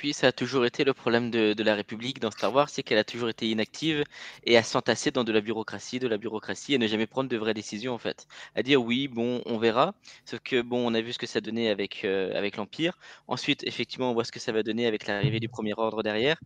[0.00, 2.96] Puis ça a toujours été le problème de, la République dans Star Wars, c'est qu'elle
[2.96, 4.02] a toujours été inactive
[4.44, 7.36] et à s'entasser dans de la bureaucratie, de la bureaucratie et ne jamais prendre de
[7.36, 8.26] vraies décisions en fait.
[8.54, 9.94] À dire oui, bon, on verra.
[10.24, 12.98] Sauf que bon, on a vu ce que ça donnait avec, euh, l'Empire.
[13.28, 16.40] Ensuite, effectivement, on voit ce que ça va donner avec l'arrivée du Premier Ordre derrière.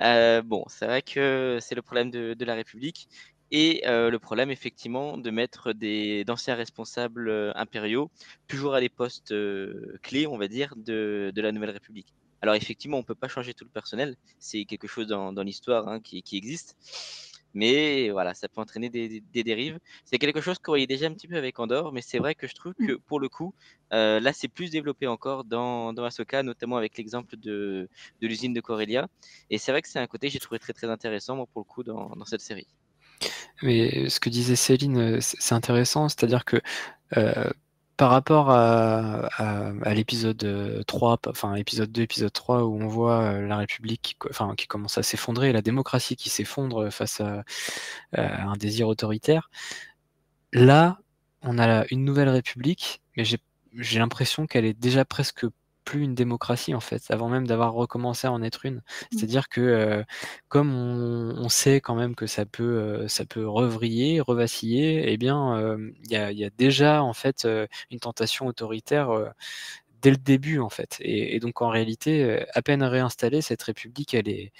[0.00, 3.08] Euh, bon, c'est vrai que c'est le problème de la République.
[3.50, 8.10] Et euh, le problème, effectivement, de mettre des d'anciens responsables euh, impériaux
[8.48, 12.14] toujours à des postes euh, clés, on va dire, de, de la Nouvelle République.
[12.42, 15.88] Alors effectivement, on peut pas changer tout le personnel, c'est quelque chose dans, dans l'histoire
[15.88, 16.76] hein, qui, qui existe.
[17.54, 19.78] Mais voilà, ça peut entraîner des, dérives.
[20.04, 22.48] C'est quelque chose qu'on voyait déjà un petit peu avec Andorre, mais c'est vrai que
[22.48, 23.54] je trouve que pour le coup,
[23.92, 27.88] là c'est plus développé encore dans, dans Ahsoka, notamment avec l'exemple de,
[28.20, 29.08] de l'usine de Corellia.
[29.50, 31.60] Et c'est vrai que c'est un côté que j'ai trouvé très très intéressant moi, pour
[31.62, 32.66] le coup dans, dans cette série.
[33.64, 36.60] Mais ce que disait Céline, euh, c'est intéressant, c'est-à-dire que
[37.16, 37.50] euh,
[37.96, 39.30] par rapport à,
[39.94, 44.02] l'épisode euh, 3, pa- enfin épisode 2, épisode 3, où on voit euh, la République
[44.02, 47.44] qui, enfin, qui commence à s'effondrer, la démocratie qui s'effondre face à,
[48.12, 49.50] un désir autoritaire,
[50.52, 50.98] là,
[51.42, 55.46] on a une nouvelle République, mais j'ai l'impression qu'elle est déjà presque
[55.84, 58.82] plus une démocratie en fait, avant même d'avoir recommencé à en être une.
[59.10, 60.02] C'est-à-dire que euh,
[60.48, 65.16] comme on, on sait quand même que ça peut, euh, ça peut revriller, revaciller, eh
[65.16, 69.10] bien, euh, il y a, il y a déjà en fait euh, une tentation autoritaire
[70.02, 70.96] dès le début en fait.
[71.00, 74.52] Et, et donc en réalité, à peine réinstallée, cette république, elle est,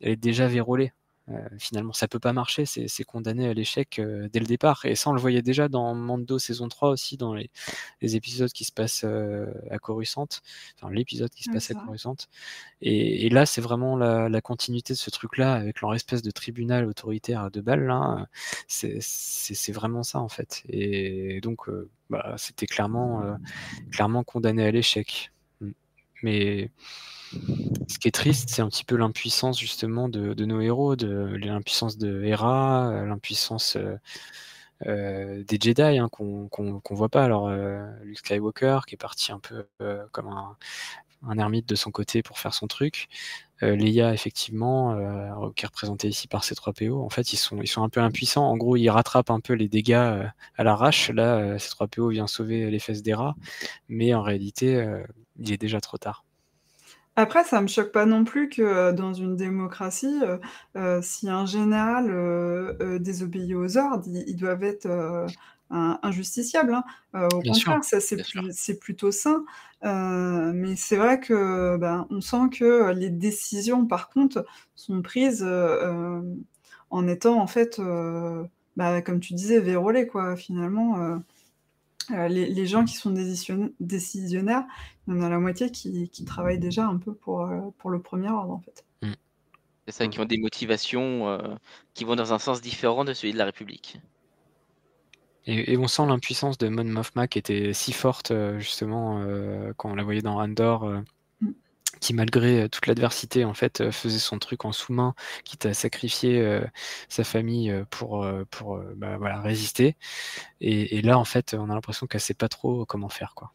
[0.00, 0.92] elle est déjà vérolée.
[1.30, 4.84] Euh, finalement, ça peut pas marcher, c'est condamné à l'échec euh, dès le départ.
[4.84, 7.50] Et ça, on le voyait déjà dans Mando saison 3 aussi, dans les,
[8.02, 10.28] les épisodes qui se passent euh, à Coruscant,
[10.76, 11.74] enfin l'épisode qui se passe à.
[11.74, 12.16] Coruscant.
[12.82, 16.30] Et, et là, c'est vraiment la, la continuité de ce truc-là, avec leur espèce de
[16.30, 17.88] tribunal autoritaire à deux balles.
[18.68, 20.62] C'est vraiment ça, en fait.
[20.68, 23.34] Et donc, euh, bah, c'était clairement, euh,
[23.90, 25.32] clairement condamné à l'échec.
[25.60, 25.70] Mm.
[26.22, 26.70] Mais
[27.88, 31.98] ce qui est triste, c'est un petit peu l'impuissance justement de, nos héros, de l'impuissance
[31.98, 33.96] de Hera, euh, l'impuissance euh,
[34.86, 37.24] euh, des Jedi hein, qu'on qu'on qu'on voit pas.
[37.24, 37.50] Alors
[38.02, 39.66] Luke Skywalker qui est parti un peu
[40.12, 40.56] comme un,
[41.38, 43.08] ermite de son côté pour faire son truc.
[43.62, 44.94] Leia effectivement,
[45.56, 47.00] qui est représentée ici par C3PO.
[47.00, 48.46] En fait, ils sont un peu impuissants.
[48.46, 49.94] En gros, ils rattrapent un peu les dégâts
[50.56, 51.10] à l'arrache.
[51.10, 53.36] Là, euh, C3PO vient sauver les fesses d'Hera,
[53.88, 54.84] mais en réalité,
[55.38, 56.23] il est déjà trop tard.
[57.16, 60.38] Après, ça me choque pas non plus que euh, dans une démocratie, euh,
[60.76, 62.10] euh, si un général
[63.00, 64.86] désobéit aux ordres, ils, ils doivent être
[65.70, 66.74] un- injusticiables.
[66.74, 66.84] hein.
[67.30, 68.42] Au Bien contraire, ça c'est sûr.
[68.80, 69.44] plutôt sain.
[69.82, 75.44] Mais c'est vrai que ben, on sent que les décisions, par contre, sont prises
[76.90, 77.80] en étant en fait,
[78.76, 80.36] bah, comme tu disais, vérolées quoi.
[80.36, 81.20] Finalement,
[82.10, 84.64] euh, les, les gens qui sont décision- décisionnaires,
[85.06, 87.90] il y en a la moitié qui, qui travaillent déjà un peu pour, euh, pour
[87.90, 88.84] le premier ordre, en fait.
[89.86, 91.54] C'est ça, qui ont des motivations euh,
[91.92, 93.98] qui vont dans un sens différent de celui de la République.
[95.46, 99.90] Et, et on sent l'impuissance de Mon Mothma qui était si forte justement euh, quand
[99.90, 101.04] on la voyait dans Andor, euh, Mm.
[102.00, 105.74] Qui malgré euh, toute l'adversité en fait euh, faisait son truc en sous-main, quitte à
[105.74, 106.64] sacrifier euh,
[107.08, 109.96] sa famille pour pour bah, voilà résister.
[110.60, 113.52] Et, et là en fait on a l'impression qu'elle sait pas trop comment faire quoi.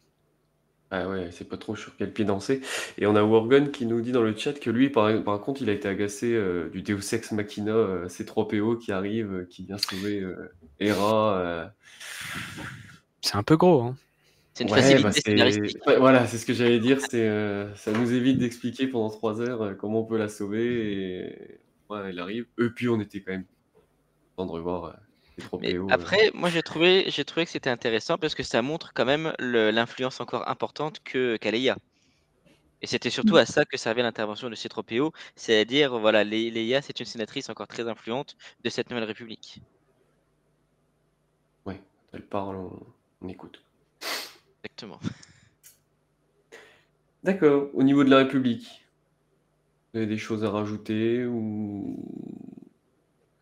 [0.92, 2.62] Ah ouais, c'est pas trop sur quel pied danser.
[2.98, 5.62] Et on a Worgon qui nous dit dans le chat que lui, par, par contre,
[5.62, 9.78] il a été agacé euh, du Deus Ex Machina euh, C3PO qui arrive, qui vient
[9.78, 10.26] sauver
[10.80, 11.70] Hera.
[13.20, 13.82] C'est un peu gros.
[13.82, 13.96] Hein.
[14.60, 15.42] C'est une Ouais, facilité
[15.86, 19.40] bah, voilà, c'est ce que j'allais dire, c'est, heu, ça nous évite d'expliquer pendant 3
[19.40, 23.22] heures, heu, comment on peut la sauver et ouais, elle arrive et puis on était
[23.22, 23.46] quand même
[24.36, 24.94] content de revoir, heu,
[25.60, 28.62] Mais C-3PO, heu après, moi j'ai trouvé j'ai trouvé que c'était intéressant parce que ça
[28.62, 31.76] montre quand même l'influence encore importante que qu'a Leia.
[32.82, 33.38] Et c'était surtout Mmh.
[33.38, 37.06] à ça que servait l'intervention de C-3PO, c'est à dire, voilà, Lei Leia, c'est une
[37.06, 39.62] sénatrice encore très influente de cette nouvelle république.
[41.64, 43.66] Ouais, elle parle, on on écoute.
[44.64, 45.00] Exactement.
[47.22, 48.86] D'accord, au niveau de la République,
[49.92, 51.96] vous avez des choses à rajouter ou?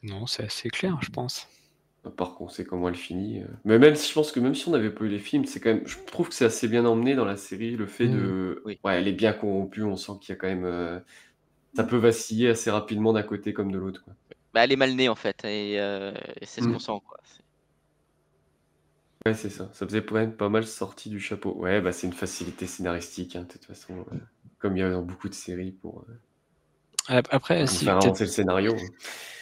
[0.02, 1.46] Non, c'est assez clair, je pense.
[2.16, 4.66] part qu'on sait comment elle finit, heu, mais même si je pense que même si
[4.68, 6.87] on n'avait pas eu les films, c'est quand même je trouve que c'est assez bien
[6.87, 8.09] emmené dans la série, le fait Mmh.
[8.09, 8.81] de Oui.
[8.85, 11.04] ouais, elle est bien corrompue, on sent qu'il y a quand même, heu,
[11.74, 14.14] ça peut vaciller assez rapidement d'un côté comme de l'autre, quoi.
[14.52, 16.78] Bah, elle est mal née en fait et et c'est ce qu'on Mmh.
[16.78, 17.42] sent quoi, c'est
[19.29, 21.53] Ouais, c'est ça, ça faisait quand même pas mal sorti du chapeau.
[21.53, 24.21] Ouais, bah, c'est une facilité scénaristique, hein, de toute façon, heu,
[24.59, 26.07] comme il y a dans beaucoup de séries pour,
[27.09, 28.88] Ap après, pour si, faire avancer le scénario, hein.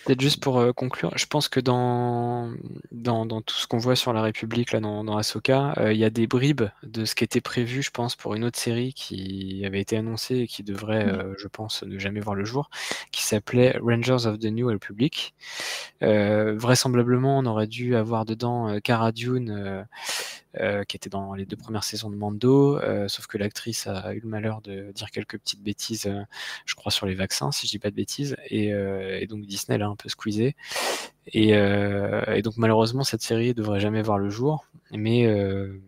[0.06, 2.52] Peut-être juste pour, heu, conclure, je pense que dans
[2.92, 5.98] dans dans tout ce qu'on voit sur la République là, dans dans Ahsoka, heu, il
[5.98, 8.94] y a des bribes de ce qui était prévu, je pense, pour une autre série
[8.94, 12.70] qui avait été annoncée et qui devrait, heu, je pense, ne jamais voir le jour,
[13.12, 15.34] qui s'appelait Rangers of the New Republic.
[16.02, 19.86] Vraisemblablement, on aurait dû avoir dedans, Cara Dune,
[20.88, 24.28] qui était dans les 2 premières saisons de Mando, sauf que l'actrice a eu le
[24.28, 26.10] malheur de dire quelques petites bêtises,
[26.66, 29.78] je crois sur les vaccins, si je dis pas de bêtises et et donc Disney
[29.78, 30.54] l'a un peu squeezée
[31.32, 34.66] et heu, et donc malheureusement cette série devrait jamais voir le jour.
[34.92, 35.80] Mais heu,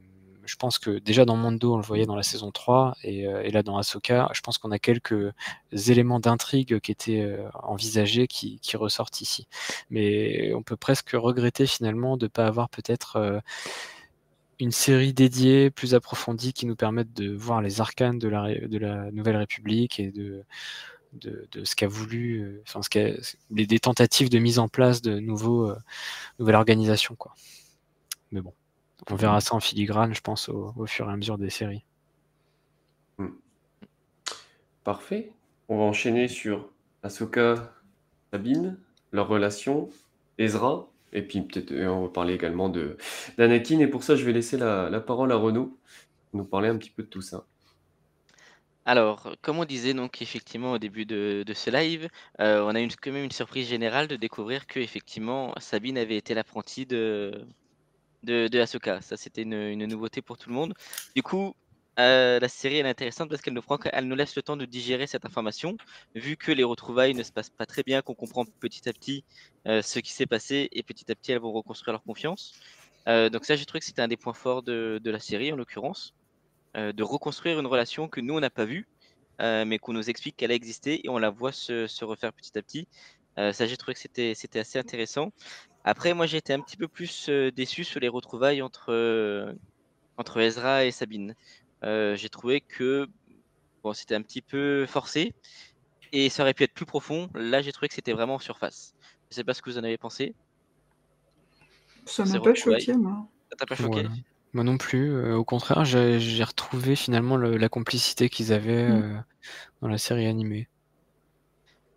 [0.46, 3.44] je pense que déjà dans Mando, on le voyait dans la saison 3 et heu,
[3.44, 5.32] et là dans Ahsoka, je pense qu'on a quelques
[5.72, 9.46] éléments d'intrigue qui étaient, envisagés qui ressortent ici.
[9.90, 13.42] Mais on peut presque regretter finalement de pas avoir peut-être,
[14.60, 18.78] une série dédiée, plus approfondie, qui nous permette de voir les arcanes de la de
[18.78, 20.44] la Nouvelle République et de
[21.12, 23.10] de de ce qu'a voulu, heu, enfin ce qu'a
[23.50, 25.76] des des tentatives de mise en place de nouveaux, heu,
[26.38, 27.34] nouvelles organisations, quoi.
[28.32, 28.54] Mais bon,
[29.10, 31.84] on verra ça en filigrane, je pense, au au fur et à mesure des séries.
[33.18, 33.38] Mmh.
[34.84, 35.32] Parfait.
[35.68, 36.70] On va enchaîner sur
[37.02, 37.72] Ahsoka,
[38.32, 38.78] Sabine,
[39.12, 39.88] leur relation,
[40.38, 42.96] Ezra et puis peut-être, heu, on va parler également de
[43.38, 45.78] d'Anakin et pour ça, je vais laisser la la parole à Renaud,
[46.32, 47.46] pour nous parler un petit peu de tout ça.
[48.88, 52.08] Alors, comme on disait donc effectivement au début de ce live,
[52.40, 56.32] heu, on a une quand même une surprise générale de découvrir qu'effectivement Sabine avait été
[56.32, 57.46] l'apprentie de
[58.24, 58.48] de.
[59.02, 60.74] Ça, c'était une, nouveauté pour tout le monde.
[61.14, 61.54] Du coup,
[62.00, 63.62] heu, la série est intéressante parce qu'elle nous
[64.08, 65.76] nous laisse le temps de digérer cette information,
[66.14, 69.24] vu que les retrouvailles ne se passent pas très bien, qu'on comprend petit à petit,
[69.66, 72.54] ce qui s'est passé et petit à petit, elles vont reconstruire leur confiance.
[73.06, 76.14] Donc ça, j'ai trouvé que c'était un des points forts de la série en l'occurrence,
[76.78, 78.86] heu, de reconstruire une relation que nous on n'a pas vue,
[79.42, 82.32] heu, mais qu'on nous explique qu'elle a existé et on la voit se se refaire
[82.34, 82.88] petit à petit.
[83.38, 85.30] Heu, ça, j'ai trouvé que c'était c'était assez intéressant.
[85.84, 89.54] Après, moi, j'ai été un petit peu plus, déçu sur les retrouvailles entre,
[90.16, 91.34] entre Ezra et Sabine.
[91.82, 93.06] J'ai trouvé que,
[93.84, 95.32] bon, c'était un petit peu forcé
[96.12, 97.30] et ça aurait pu être plus profond.
[97.34, 98.94] Là, j'ai trouvé que c'était vraiment en surface.
[99.30, 100.34] Je sais pas ce que vous en avez pensé?
[102.22, 103.16] Ça m'a pas choqué, moi.
[103.50, 104.08] Ça t'a pas choqué?
[104.52, 108.84] Moi non plus, heu, au contraire, j'ai j'ai retrouvé finalement le la complicité qu'ils avaient,
[108.86, 109.02] Mmh.
[109.02, 109.16] heu,
[109.82, 110.68] dans la série animée.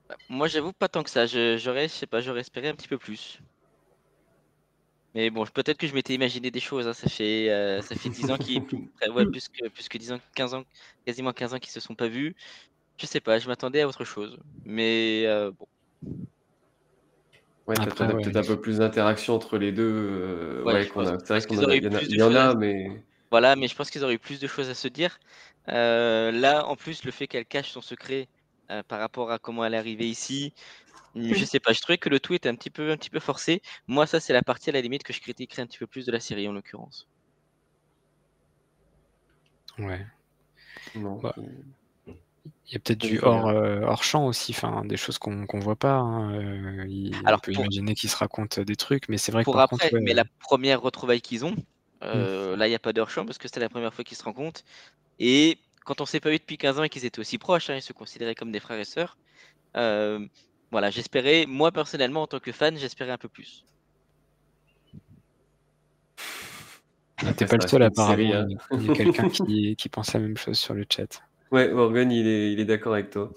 [0.07, 1.25] Bah, moi, j'avoue pas tant que ça.
[1.25, 3.39] Je j'aurais, je sais pas, j'aurais espéré un petit peu plus.
[5.13, 6.93] Mais bon, peut-être que je m'étais imaginé des choses, hein.
[6.93, 8.63] Ça fait, ça fait 10 ans qu'ils
[9.09, 10.63] ouais, plus que plus que 10 ans, 15 ans,
[11.05, 12.35] quasiment 15 ans qu'ils se sont pas vus.
[12.99, 14.39] Je sais pas, je m'attendais à autre chose.
[14.65, 15.25] Mais
[15.59, 15.67] bon.
[17.67, 20.85] Ouais, tu Après, ouais, peut-être un peu plus d'interaction entre les 2, heu, Ouais, ouais,
[20.85, 21.83] je qu'on pense a je c'est vrai pense qu'on qu'ils en a auraient il eu
[21.83, 23.67] y en a plus il de y en choses à a, se mais voilà, mais
[23.67, 25.19] je pense qu'ils auraient eu plus de choses à se dire.
[25.69, 28.29] Heu, là, en plus, le fait qu'elle cache son secret,
[28.71, 30.53] heu, par rapport à comment elle est arrivée ici,
[31.15, 33.09] mmh, je sais pas, je trouvais que le tout était un petit peu un petit
[33.11, 33.61] peu forcé.
[33.87, 36.05] Moi, ça, c'est la partie à la limite que je critiquerais un petit peu plus
[36.07, 37.07] de la série, en l'occurrence.
[39.77, 40.05] Ouais.
[40.95, 41.41] Non, Bah, c'est
[42.65, 43.45] il y a peut-être du Fabien.
[43.45, 47.29] hors, heu, hors champ aussi, enfin des choses qu'on qu'on voit pas, hein, heu, il
[47.29, 49.59] on Alors peut pour imaginer qu'ils se racontent des trucs, mais c'est vrai que pour
[49.59, 51.55] par contre, après, ouais, mais la 1re retrouvaille qu'ils ont,
[52.13, 52.25] Mmh.
[52.55, 54.17] là, il y a pas de hors champ parce que c'était la 1re fois qu'ils
[54.17, 54.61] se rencontrent
[55.19, 57.75] et quand on s'est pas vus depuis 15 ans et qu'ils étaient aussi proches, hein,
[57.77, 59.17] ils se considéraient comme des frères et sœurs,
[59.75, 63.63] voilà, j'espérais moi, personnellement, en tant que fan, j'espérais un peu plus.
[67.23, 68.47] Ah, tu es Après pas le seul apparemment, hein.
[68.47, 70.85] il y a il y a quelqu'un qui qui pense la même chose sur le
[70.91, 71.21] chat.
[71.51, 73.31] Ouais, Morgan, il est il est d'accord avec toi.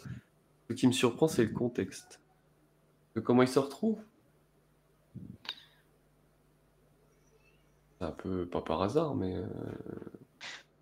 [0.69, 2.21] Ce qui me surprend, c'est le contexte.
[3.17, 4.03] De comment ils se retrouvent?
[7.99, 9.49] C'est un peu pas par hasard, mais heu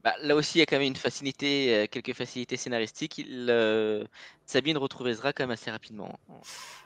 [0.04, 3.18] Bah, là aussi, il y a quand même une facilité, euh, quelques facilités scénaristiques.
[3.18, 4.04] Il, euh,
[4.46, 6.18] Sabine retrouve Ezra quand même assez rapidement.
[6.28, 6.40] On,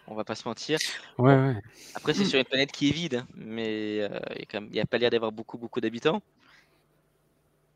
[0.09, 0.79] on va pas se mentir.
[1.19, 1.61] Ouais, Bon, ouais.
[1.95, 4.87] Après, c'est sur une planète qui est vide, hein, mais euh, il il n'y a
[4.87, 6.21] pas l'air d'avoir beaucoup, beaucoup d'habitants.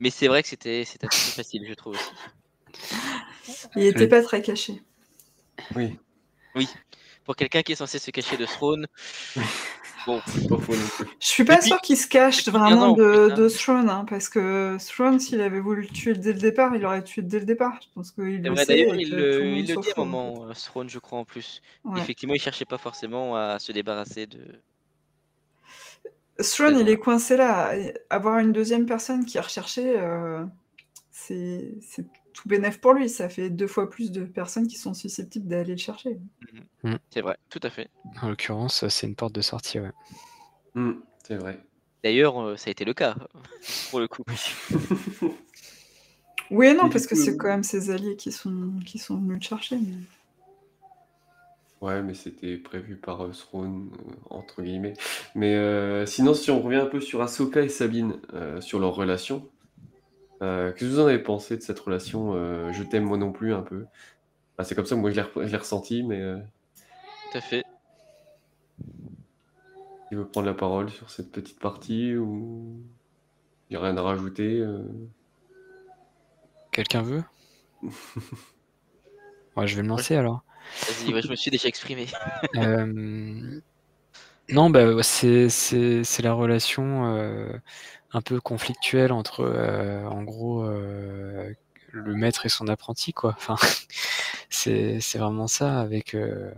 [0.01, 2.11] Mais c'est vrai que c'était c'était assez facile, je trouve aussi.
[3.77, 4.83] Il était pas très caché.
[5.75, 5.99] Oui.
[6.55, 6.69] Oui.
[7.25, 8.87] Pour quelqu'un qui est censé se cacher de Throne,
[10.07, 10.21] bon.
[10.21, 11.07] Pas faux non plus.
[11.21, 13.37] Je suis pas puis- sûre qu'il se cache vraiment non, de, plus, hein.
[13.37, 16.83] de Throne, hein, parce que Throne, s'il avait voulu le tuer dès le départ, il
[16.83, 17.79] l'aurait tué dès le départ.
[17.83, 20.55] Je pense qu'il le sait il que le, il le dit à un moment, euh,
[20.55, 21.63] Throne, je crois, en plus.
[21.85, 22.01] Ouais.
[22.01, 24.61] Effectivement, il cherchait pas forcément à se débarrasser de.
[26.43, 27.73] Throne, il est coincé là.
[28.09, 30.43] Avoir une deuxième personne qui est recherchée, euh,
[31.11, 31.75] c'est
[32.41, 33.09] tout bénef pour lui.
[33.09, 36.19] Ça fait deux fois plus de personnes qui sont susceptibles d'aller le chercher.
[36.83, 36.95] Mm.
[37.11, 37.89] C'est vrai, tout à fait.
[38.23, 39.91] En l'occurrence, c'est une porte de sortie, ouais.
[40.75, 40.93] Hmm,
[41.27, 41.59] c'est vrai.
[42.03, 43.15] D'ailleurs, euh, ça a été le cas,
[43.91, 44.25] pour le coup.
[46.51, 48.99] Oui et non, Et parce que c'est euh, quand même ses alliés qui sont, qui
[48.99, 49.77] sont venus le chercher.
[49.77, 49.95] mais-
[51.81, 54.93] Ouais, mais c'était prévu par euh, Throne, euh, entre guillemets.
[55.35, 58.95] Mais euh, sinon, si on revient un peu sur Ahsoka et Sabine, euh, sur leur
[58.95, 59.47] relation,
[60.43, 63.33] euh, qu'est-ce que vous en avez pensé de cette relation euh, Je t'aime moi non
[63.33, 63.87] plus un peu.
[64.57, 66.39] Enfin, c'est comme ça que moi je l'ai ressenti, mais euh,
[67.33, 67.65] Tout à fait.
[70.11, 72.83] il veut prendre la parole sur cette petite partie ou
[73.71, 74.83] il n'y a rien à rajouter euh?
[76.73, 77.23] Quelqu'un veut?
[79.57, 80.45] Ouais, je vais me lancer alors.
[80.87, 82.07] Vas-y, ouais, je me suis déjà exprimé.
[82.57, 83.61] Euh,
[84.51, 87.53] Non, bah, c'est c'est- c'est la relation euh,
[88.13, 91.53] un peu conflictuelle entre, euh, en gros, euh,
[91.93, 93.35] le maître et son apprenti, quoi.
[93.37, 93.57] Enfin,
[94.51, 96.53] c'est c'est vraiment ça, avec, euh,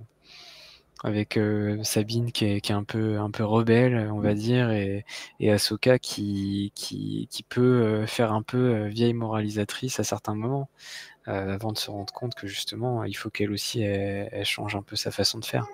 [1.02, 4.70] avec euh, Sabine qui est, qui est un peu, un peu rebelle, on va dire,
[4.70, 5.04] et,
[5.40, 10.34] et Ahsoka qui, qui, qui peut euh, faire un peu euh, vieille moralisatrice à certains
[10.34, 10.68] moments,
[11.28, 14.76] euh, avant de se rendre compte que justement, il faut qu'elle aussi, elle, elle change
[14.76, 15.66] un peu sa façon de faire.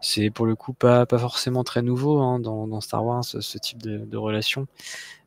[0.00, 3.40] C'est pour le coup pas, pas forcément très nouveau hein, dans, dans Star Wars, ce,
[3.40, 4.66] ce type de, de relation.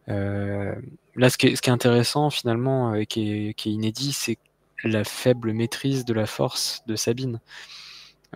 [0.09, 0.73] Euh,
[1.15, 4.13] là, ce qui est, ce qui est intéressant finalement, et qui est, qui est inédit,
[4.13, 4.37] c'est
[4.83, 7.39] la faible maîtrise de la force de Sabine.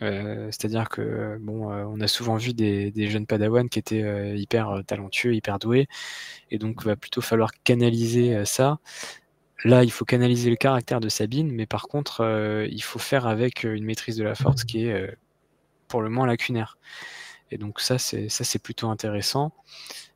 [0.01, 4.35] Euh, C'est-à-dire que bon, euh, on a souvent vu des, jeunes Padawan qui étaient euh,
[4.35, 5.87] hyper talentueux, hyper doués,
[6.49, 8.79] et donc va plutôt falloir canaliser ça.
[9.63, 13.63] Là, il faut canaliser le caractère de Sabine, mais par contre, il faut faire avec
[13.63, 15.15] une maîtrise de la force qui est
[15.87, 16.77] pour le moins lacunaire.
[17.51, 19.53] Et donc ça, c'est ça, c'est plutôt intéressant.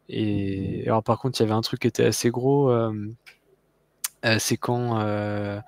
[0.10, 2.72] Et alors par contre, il y avait un truc qui était assez gros.
[4.24, 5.60] Euh, c'est quand, euh,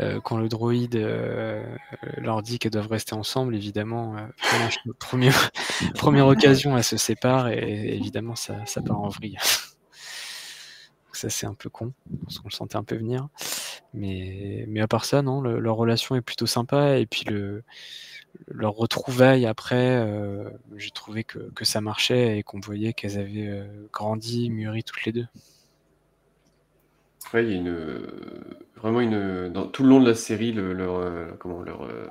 [0.00, 0.96] euh, quand le droïde
[2.18, 4.16] leur dit qu'elles doivent rester ensemble, évidemment,
[4.98, 5.50] première,
[5.94, 9.38] première occasion, elles se séparent et, évidemment, ça, ça part en vrille.
[11.12, 13.28] Ça, c'est un peu con, parce qu'on le sentait un peu venir.
[13.94, 16.98] Mais, mais à part ça, non, le- leur relation est plutôt sympa.
[16.98, 17.62] Et puis le,
[18.48, 23.48] leur retrouvaille après, euh, j'ai trouvé que, que ça marchait et qu'on voyait qu'elles avaient
[23.48, 25.26] euh, grandi, mûri toutes les deux.
[27.34, 28.06] Ouais, il y a une
[28.76, 32.06] vraiment une dans tout le long de la série, le- leur euh, comment leur euh,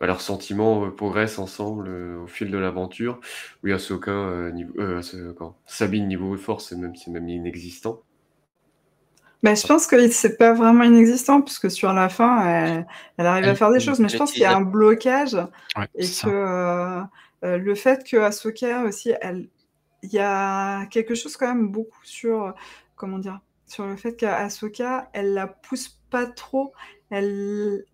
[0.00, 3.20] bah, leurs sentiments euh, progressent ensemble euh, au fil de l'aventure.
[3.62, 8.02] Oui, Ahsoka euh, niveau euh, Ahsoka, Sabine niveau force, c'est même c'est même inexistant.
[9.42, 12.86] Bah, je pense que c'est pas vraiment inexistant, puisque sur la fin, elle,
[13.18, 15.36] elle arrive à faire des choses, mais je pense qu'il y a un blocage
[15.76, 17.02] Ouais, et que euh,
[17.42, 19.48] le fait que Ahsoka aussi, elle,
[20.02, 22.54] il y a quelque chose quand même beaucoup sur,
[22.96, 26.72] comment dire, sur le fait qu'Ahsoka, elle la pousse pas trop,
[27.10, 27.84] elle,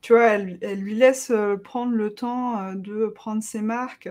[0.00, 4.08] tu vois, elle, elle lui laisse euh, prendre le temps euh, de prendre ses marques.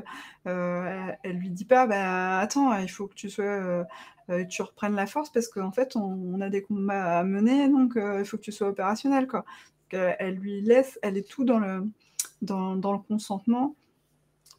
[0.47, 3.85] Euh, elle, elle lui dit pas, bah attends, il faut que tu sois,
[4.49, 8.25] tu reprennes la force parce qu'en fait, on, a des combats à mener, donc il
[8.25, 9.45] faut que tu sois opérationnel, quoi.
[9.91, 11.89] Elle lui laisse, elle est tout dans le,
[12.41, 13.75] dans, dans le consentement.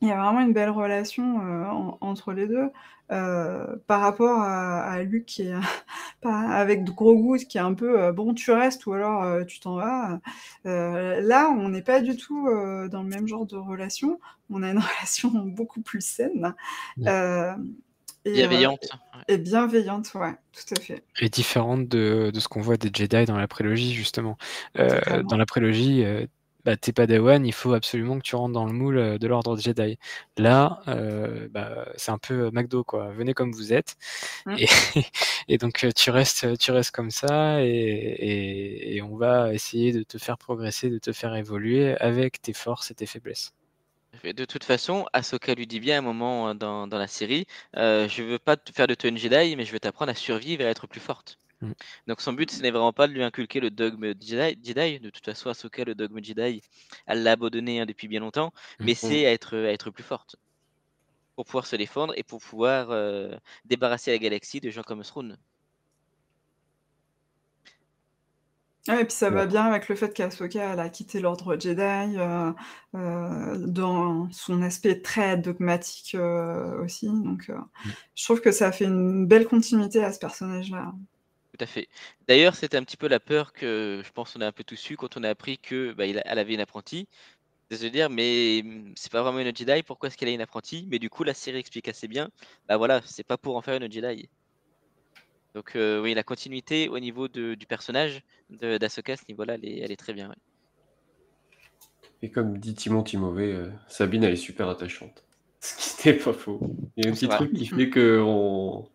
[0.01, 2.70] Il y a vraiment une belle relation euh, en- entre les deux.
[3.11, 5.55] Euh, par rapport à, à Luke qui est
[6.20, 9.22] pas- avec de gros goûts, qui est un peu euh, bon, tu restes ou alors
[9.24, 10.20] euh, tu t'en vas.
[10.66, 14.20] Euh, là, on n'est pas du tout euh, dans le même genre de relation.
[14.51, 16.55] On a une relation beaucoup plus saine.
[17.07, 17.55] Euh,
[18.24, 18.90] et, euh, Bienveillante.
[19.28, 21.03] et bienveillante, ouais, tout à fait.
[21.20, 24.36] Et différente de, de ce qu'on voit des Jedi dans la prélogie, justement.
[24.78, 26.26] Euh, dans la prélogie, euh,
[26.69, 29.57] bah, t'es Padawan, il faut absolument que tu rentres dans le moule euh, de l'ordre
[29.57, 29.99] Jedi.
[30.37, 33.11] Là, euh, bah, c'est un peu McDo, quoi.
[33.12, 33.97] Venez comme vous êtes.
[34.47, 34.57] Mm.
[34.59, 34.66] Et,
[35.49, 39.93] et donc, euh, tu restes, tu restes comme ça, et, et, et on va essayer
[39.93, 43.55] de te faire progresser, de te faire évoluer avec tes forces et tes faiblesses.
[44.25, 47.47] De toute façon, Ahsoka lui dit bien à un moment euh, dans, dans la série
[47.77, 50.14] euh, Je veux pas te faire de toi une Jedi, mais je veux t'apprendre à
[50.14, 51.39] survivre et à être plus forte.
[51.61, 51.73] Mm.
[52.07, 54.59] Donc son but, ce n'est vraiment pas de lui inculquer le dogme Jedi.
[54.63, 55.01] Jedi.
[55.01, 56.63] De toute façon, Ahsoka, le dogme Jedi,
[57.07, 58.95] elle l'a abandonné hein, depuis bien longtemps, mais Mm.
[58.95, 60.37] c'est à être, à être plus forte
[61.37, 65.37] pour pouvoir se défendre et pour pouvoir euh, débarrasser la galaxie de gens comme Throne.
[68.89, 71.81] Ouais, et puis ça va bien avec le fait qu'Ahsoka elle a quitté l'ordre Jedi
[72.17, 72.53] euh,
[72.95, 77.07] euh, dans son aspect très dogmatique euh, aussi.
[77.09, 77.59] Donc, euh,
[78.15, 80.95] je trouve que ça fait une belle continuité à ce personnage-là.
[81.59, 81.89] Tout à fait.
[82.29, 84.91] D'ailleurs, c'était un petit peu la peur que je pense on a un peu tous
[84.91, 87.09] eu quand on a appris que bah, il a- elle avait une apprentie.
[87.71, 90.41] De se dire, mais hum, c'est pas vraiment une Jedi, pourquoi est-ce qu'elle a une
[90.43, 90.87] apprentie?
[90.91, 92.31] Mais du coup, la série explique assez bien.
[92.69, 94.29] Bah voilà, c'est pas pour en faire une Jedi.
[95.55, 98.23] Donc euh, oui, la continuité au niveau de- du personnage
[98.63, 100.29] à ce niveau-là, elle est, elle est très bien.
[100.29, 100.37] ouais.
[102.23, 105.25] Et comme dit Timon Timové, euh, Sabine, elle est super attachante.
[105.61, 106.61] Ce qui n'est pas faux.
[106.97, 107.37] Il y a un petit vrai.
[107.37, 108.89] truc qui fait qu'on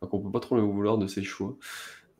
[0.00, 1.56] enfin, qu'on peut pas trop le vouloir de ses choix.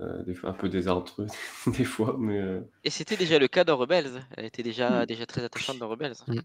[0.01, 1.27] Euh, des fois, un peu désastreux,
[1.67, 4.27] des fois, mais euh, Et c'était déjà le cas dans Rebels.
[4.37, 5.07] Elle était déjà, Mm.
[5.07, 6.15] déjà très attachante dans Rebels.
[6.27, 6.41] Mm.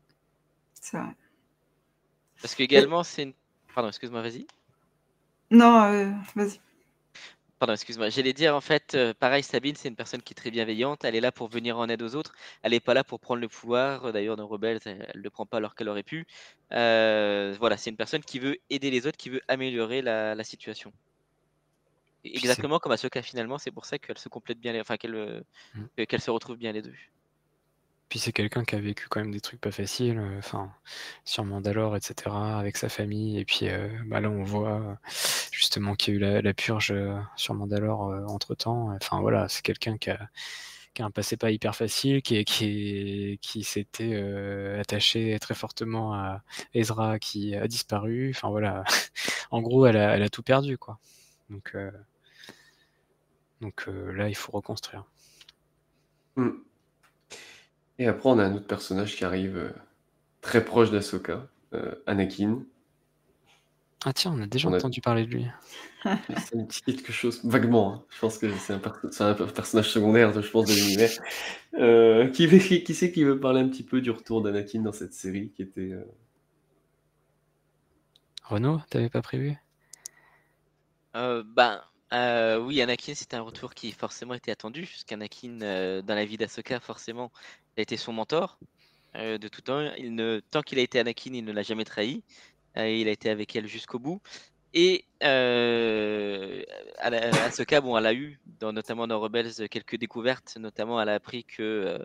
[0.73, 1.15] C'est vrai.
[2.41, 3.33] Parce que également, c'est une...
[3.73, 4.47] Pardon, excuse-moi, vas-y.
[5.49, 6.59] Non, euh, vas-y.
[7.59, 8.09] Pardon, excuse-moi.
[8.09, 11.05] J'allais dire, en fait, euh, pareil, Sabine, c'est une personne qui est très bienveillante.
[11.05, 12.33] Elle est là pour venir en aide aux autres.
[12.63, 14.11] Elle n'est pas là pour prendre le pouvoir.
[14.11, 16.27] D'ailleurs, dans Rebels, elle ne le prend pas alors qu'elle aurait pu.
[16.73, 20.43] Euh, voilà, c'est une personne qui veut aider les autres, qui veut améliorer la, la
[20.43, 20.91] situation.
[22.34, 23.57] Exactement comme Ahsoka, finalement.
[23.57, 25.41] C'est pour ça qu'elle se complète bien, les- enfin, qu'elle euh,
[25.76, 25.84] Mm.
[25.97, 26.93] que- qu'elle se retrouve bien les deux.
[28.09, 30.71] Puis c'est quelqu'un qui a vécu quand même des trucs pas faciles, euh, enfin,
[31.26, 33.39] sur Mandalore, etc., avec sa famille.
[33.39, 34.95] Et puis euh, bah là, on voit euh,
[35.51, 38.91] justement qu'il y a eu la, la purge euh, sur Mandalore entre temps.
[38.95, 40.30] Enfin voilà, c'est quelqu'un qui a,
[40.93, 42.45] qui a un passé pas hyper facile, qui,
[43.63, 46.41] s'était euh, attaché très fortement à
[46.73, 48.32] Ezra qui a disparu.
[48.36, 48.84] Enfin voilà,
[49.51, 50.99] en gros, elle a, elle a tout perdu, quoi.
[51.49, 51.91] Donc, euh,
[53.66, 55.03] donc euh, là, il faut reconstruire.
[56.36, 56.51] hmm.
[57.97, 59.72] Et après, on a un autre personnage qui arrive euh,
[60.41, 62.61] très proche d'Ahsoka, euh, Anakin.
[64.05, 65.47] Ah tiens, on a déjà On a- entendu parler de lui.
[66.03, 67.93] Ça me dit quelque chose, vaguement.
[67.95, 68.03] hein.
[68.11, 71.09] Je pense que c'est un, perso- c'est un personnage secondaire, je pense, de l'univers.
[71.78, 74.93] Euh, qui, veut- qui c'est qui veut parler un petit peu du retour d'Anakin dans
[74.93, 75.91] cette série qui était.
[75.91, 76.05] euh,
[78.43, 79.57] Renaud, t'avais pas prévu?
[81.18, 81.82] Euh, ben,
[82.14, 86.38] euh, oui, Anakin, c'était un retour qui forcément était attendu, puisqu'Anakin, euh, dans la vie
[86.38, 87.32] d'Ahsoka, forcément,
[87.78, 88.60] a été son mentor
[89.16, 89.89] euh, de tout temps.
[90.51, 92.24] Tant qu'il a été Anakin, il ne l'a jamais trahi.
[92.78, 94.22] Euh, il a été avec elle jusqu'au bout.
[94.74, 95.06] Et
[96.99, 100.58] Ahsoka, bon, elle a eu, notamment dans Rebels, quelques découvertes.
[100.60, 101.99] Notamment, elle a appris que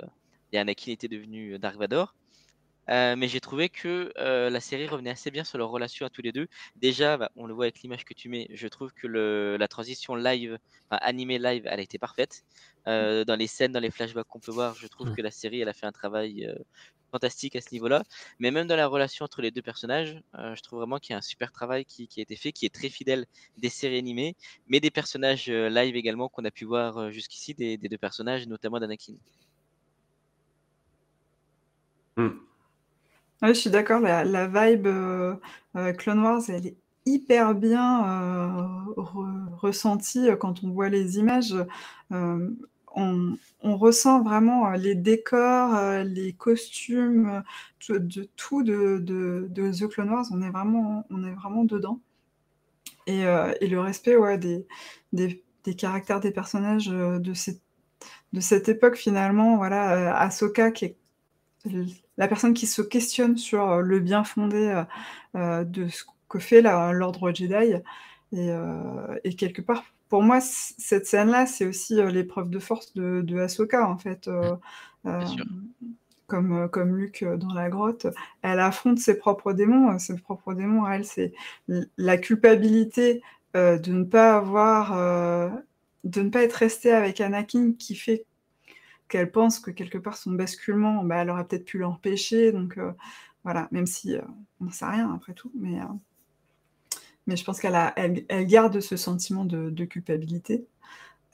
[0.55, 2.15] Anakin était devenu Dark Vador.
[2.91, 6.11] Euh, mais j'ai trouvé que euh, la série revenait assez bien sur leur relation à
[6.11, 6.49] tous les deux.
[6.77, 9.69] Déjà, bah, on le voit avec l'image que tu mets, je trouve que le, la
[9.69, 10.59] transition live,
[10.91, 12.43] enfin animée live, elle a été parfaite.
[12.89, 15.17] Euh, dans les scènes, dans les flashbacks qu'on peut voir, je trouve Mm.
[15.17, 16.49] que la série, elle a fait un travail
[17.11, 18.03] fantastique à ce niveau-là.
[18.39, 21.15] Mais même dans la relation entre les deux personnages, euh, je trouve vraiment qu'il y
[21.15, 23.27] a un super travail qui, qui a été fait, qui est très fidèle
[23.57, 24.37] des séries animées,
[24.69, 27.99] mais des personnages euh, live également qu'on a pu voir euh, jusqu'ici, des, des deux
[27.99, 29.15] personnages, notamment d'Anakin.
[32.17, 32.50] hmm.
[33.43, 35.35] Ouais, je suis d'accord, la, vibe euh,
[35.77, 36.77] euh, Clone Wars, elle est
[37.07, 41.55] hyper bien euh, re- ressentie euh, quand on voit les images.
[42.97, 47.43] On, ressent vraiment les décors, les costumes,
[47.79, 52.01] tout- de tout de, The Clone Wars, on est vraiment, on est vraiment dedans.
[53.07, 54.67] Et, le respect des,
[55.13, 57.61] des, caractères des personnages de, cette,
[58.33, 60.97] de cette époque, finalement, voilà, Ahsoka qui est
[62.17, 64.85] la personne qui se questionne sur euh, le bien fondé euh,
[65.37, 67.75] euh, de ce que fait l'ordre Jedi.
[68.33, 68.51] Et,
[69.25, 73.89] et quelque part, pour moi, cette scène-là, c'est aussi l'épreuve de force de, de Ahsoka,
[73.89, 74.31] en fait.
[75.05, 75.45] Sûr.
[76.31, 78.07] comme, comme Luke euh, dans la grotte,
[78.41, 79.99] elle affronte ses propres démons.
[79.99, 81.35] Ses propres démons, elle, c'est
[81.99, 83.23] la culpabilité
[83.57, 85.51] euh, de ne pas avoir, euh,
[86.05, 88.25] de ne pas être restée avec Anakin qui fait
[89.11, 92.53] qu'elle pense que quelque part son basculement, bah, elle aurait peut-être pu l'empêcher.
[92.53, 92.93] Donc euh,
[93.45, 94.23] voilà, même si euh,
[94.61, 95.85] on n'en sait rien après tout, mais, euh,
[97.27, 100.67] mais je pense qu'elle elle, garde ce sentiment de, culpabilité.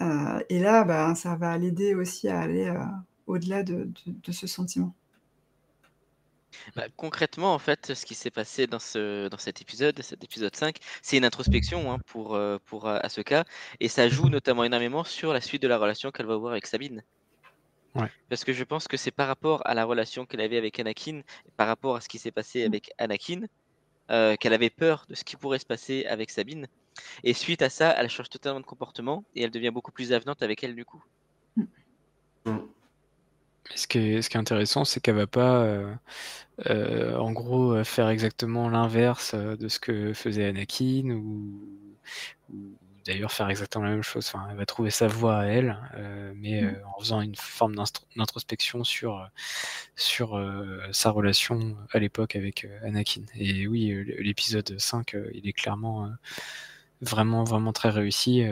[0.00, 2.74] Et là, bah, ça va l'aider aussi à aller
[3.26, 3.88] au-delà de,
[4.30, 4.94] ce sentiment.
[6.74, 10.54] Bah, concrètement, en fait, ce qui s'est passé dans, ce, dans cet épisode, cet épisode
[10.54, 13.44] 5, c'est une introspection hein, pour, pour euh, Asuka,
[13.80, 16.66] et ça joue notamment énormément sur la suite de la relation qu'elle va avoir avec
[16.66, 17.02] Sabine.
[17.96, 18.10] Ouais.
[18.28, 21.22] Parce que je pense que c'est par rapport à la relation qu'elle avait avec Anakin,
[21.56, 23.42] par rapport à ce qui s'est passé avec Anakin,
[24.10, 26.66] euh, qu'elle avait peur de ce qui pourrait se passer avec Sabine.
[27.24, 30.42] Et suite à ça, elle change totalement de comportement et elle devient beaucoup plus avenante
[30.42, 31.02] avec elle du coup.
[33.74, 35.92] Ce qui est, ce qui est intéressant, c'est qu'elle va pas, euh,
[36.66, 41.60] euh, en gros, faire exactement l'inverse de ce que faisait Anakin ou,
[42.52, 42.76] ou
[43.06, 44.28] d'ailleurs faire exactement la même chose.
[44.28, 45.76] Enfin, elle va trouver sa voie à elle,
[46.34, 46.76] mais Mmh.
[46.96, 47.74] en faisant une forme
[48.16, 49.28] d'introspection sur,
[49.94, 50.40] sur
[50.92, 53.22] sa relation à l'époque avec Anakin.
[53.34, 56.10] Et oui, l'épisode 5, il est clairement
[57.00, 58.42] vraiment, vraiment très réussi.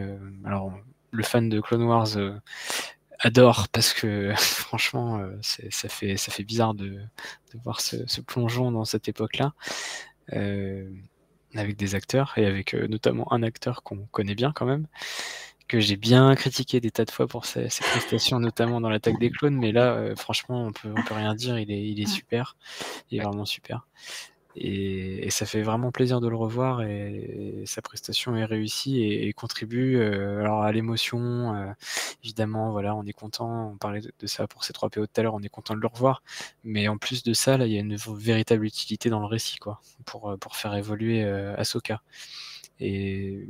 [0.44, 0.72] alors,
[1.10, 2.16] le fan de Clone Wars
[3.20, 8.20] adore parce que franchement, euh, ça, fait, ça fait bizarre de, de voir ce, ce
[8.20, 9.52] plongeon dans cette époque-là.
[11.56, 14.86] Avec des acteurs et avec euh, notamment un acteur qu'on connaît bien quand même,
[15.68, 19.18] que j'ai bien critiqué des tas de fois pour ses, ses prestations, notamment dans l'attaque
[19.18, 22.00] des clones, mais là, euh, franchement, on peut, on peut rien dire, il est, il
[22.00, 22.56] est super,
[23.10, 23.86] il est vraiment super.
[24.56, 29.96] Et, ça fait vraiment plaisir de le revoir et, sa prestation est réussie et, contribue
[29.96, 31.54] euh, alors à l'émotion.
[31.54, 31.72] euh,
[32.22, 33.70] évidemment, voilà, on est content.
[33.72, 35.80] On parlait de, ça pour ces 3 PO tout à l'heure, on est content de
[35.80, 36.22] le revoir.
[36.64, 39.58] Mais en plus de ça, là, il y a une véritable utilité dans le récit,
[39.58, 42.02] quoi, pour, euh, pour faire évoluer euh, Ahsoka.
[42.80, 43.46] Et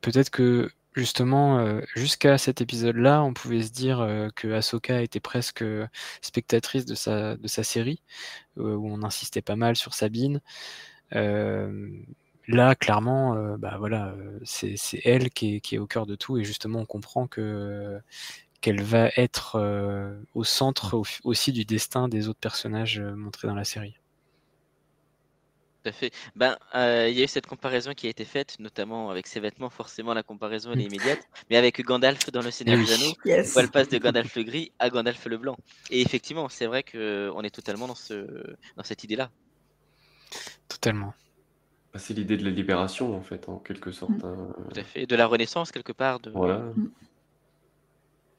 [0.00, 5.20] peut-être que justement, euh, jusqu'à cet épisode-là, on pouvait se dire euh, que Ahsoka était
[5.20, 5.86] presque euh,
[6.22, 8.02] spectatrice de sa, de sa série,
[8.56, 10.40] où on insistait pas mal sur Sabine.
[12.46, 14.14] Là, clairement, bah voilà,
[14.44, 17.98] c'est elle qui est, au cœur de tout, et justement, on comprend que
[18.60, 19.58] qu'elle va être
[20.34, 23.96] au centre au- aussi du destin des autres personnages montrés dans la série.
[25.84, 26.10] Tout à fait.
[26.34, 29.38] Ben, euh, il y a eu cette comparaison qui a été faite, notamment avec ses
[29.38, 29.68] vêtements.
[29.68, 31.20] Forcément, la comparaison elle est immédiate.
[31.50, 33.54] Mais avec Gandalf dans le Seigneur des Anneaux, Yes.
[33.54, 35.56] où elle passe de Gandalf le gris à Gandalf le blanc.
[35.90, 39.30] Et effectivement, c'est vrai que on est totalement dans ce dans cette idée-là.
[40.68, 41.12] Totalement.
[41.92, 44.10] Bah, c'est l'idée de la libération, en fait, en quelque sorte.
[44.24, 44.48] hein.
[44.72, 45.06] Tout à fait.
[45.06, 46.18] De la Renaissance quelque part.
[46.20, 46.30] De...
[46.30, 46.62] Voilà.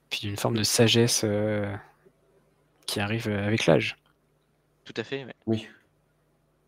[0.10, 1.72] Puis d'une forme de sagesse euh,
[2.88, 3.98] qui arrive euh, avec l'âge.
[4.84, 5.26] Tout à fait.
[5.26, 5.34] ouais.
[5.46, 5.68] Oui.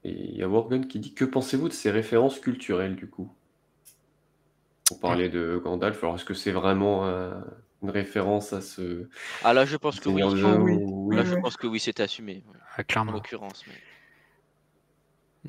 [0.04, 3.32] Et il y a Worgen qui dit Que pensez-vous de ces références culturelles, du coup?
[4.92, 7.44] On parlait de Gandalf, alors est-ce que c'est vraiment un-
[7.84, 9.08] une référence à ce.
[9.44, 10.22] Ah là, je pense que oui.
[10.24, 10.74] Ah oui.
[10.82, 12.44] ou- Là, je pense que oui, c'est assumé.
[12.76, 13.12] Ah, En clairement.
[13.12, 13.64] l'occurrence.
[13.68, 13.74] mais-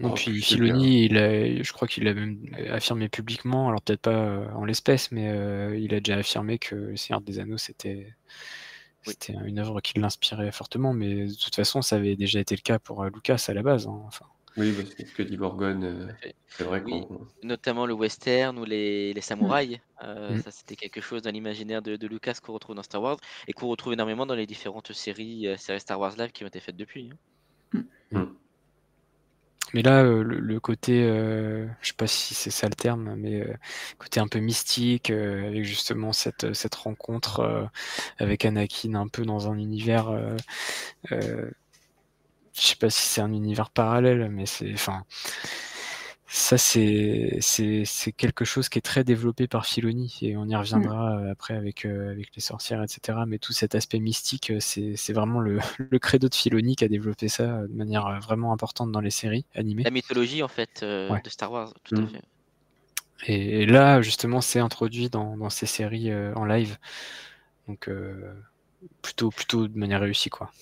[0.03, 2.39] Non, Oh, puis Filoni, il a, je crois qu'il a même
[2.71, 6.75] affirmé publiquement, alors peut-être pas euh, en l'espèce, mais euh, il a déjà affirmé que
[6.75, 8.15] Le Seigneur des Anneaux, c'était
[9.07, 9.15] Oui.
[9.45, 12.79] une œuvre qui l'inspirait fortement, mais de toute façon, ça avait déjà été le cas
[12.79, 13.87] pour euh, Lucas à la base.
[13.89, 14.27] hein, enfin.
[14.59, 16.35] Oui, parce que ce que dit euh, fait.
[16.49, 17.07] c'est vrai Oui.
[17.09, 17.27] qu'on.
[17.43, 19.79] Notamment le western ou les, les samouraïs.
[20.03, 20.41] Euh, Mm.
[20.41, 23.53] Ça, c'était quelque chose dans l'imaginaire de, de Lucas qu'on retrouve dans Star Wars et
[23.53, 26.61] qu'on retrouve énormément dans les différentes séries, euh, séries Star Wars Live qui ont été
[26.61, 27.11] faites depuis.
[28.13, 28.39] hein.
[29.75, 33.15] Mais là, euh, le, le côté, euh, je sais pas si c'est ça le terme,
[33.17, 33.55] mais euh,
[33.99, 37.65] côté un peu mystique, euh, avec justement cette, cette rencontre euh,
[38.19, 40.37] avec Anakin un peu dans un univers, euh,
[41.13, 41.51] euh,
[42.61, 45.05] je sais pas si c'est un univers parallèle, mais c'est, enfin,
[46.31, 50.55] ça c'est c'est c'est quelque chose qui est très développé par Filoni et on y
[50.57, 53.25] reviendra euh, après avec euh, avec les sorcières, etc.
[53.27, 56.85] Mais tout cet aspect mystique, euh, c'est c'est vraiment le le credo de Filoni qui
[56.85, 59.87] a développé ça de manière vraiment importante dans les séries animées.
[59.87, 61.21] La mythologie, en fait, euh, Ouais.
[61.21, 62.07] de Star Wars, tout à Mm.
[62.07, 62.23] fait.
[63.27, 66.79] Et, et là, justement, c'est introduit dans, dans ces séries euh, en live.
[67.69, 68.35] Donc, euh,
[69.03, 70.53] plutôt, plutôt de manière réussie, quoi.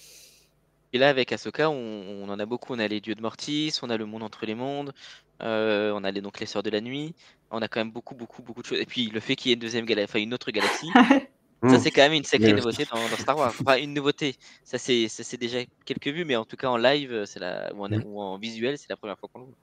[0.96, 2.72] Et là, avec Ahsoka, on, on en a beaucoup.
[2.72, 4.94] On a les dieux de Mortis, on a le monde entre les mondes,
[5.42, 7.14] euh, on a les, donc les sœurs de la nuit.
[7.50, 8.80] On a quand même beaucoup, beaucoup, beaucoup de choses.
[8.80, 10.88] Et puis le fait qu'il y ait une deuxième galaxie, enfin une autre galaxie,
[11.68, 13.52] ça c'est quand même une sacrée nouveauté dans, dans Star Wars.
[13.60, 14.36] Enfin une nouveauté.
[14.64, 17.74] Ça c'est, ça c'est déjà quelques vues, mais en tout cas en live, c'est la,
[17.74, 19.54] ou en, ou en visuel, c'est la première fois qu'on le voit.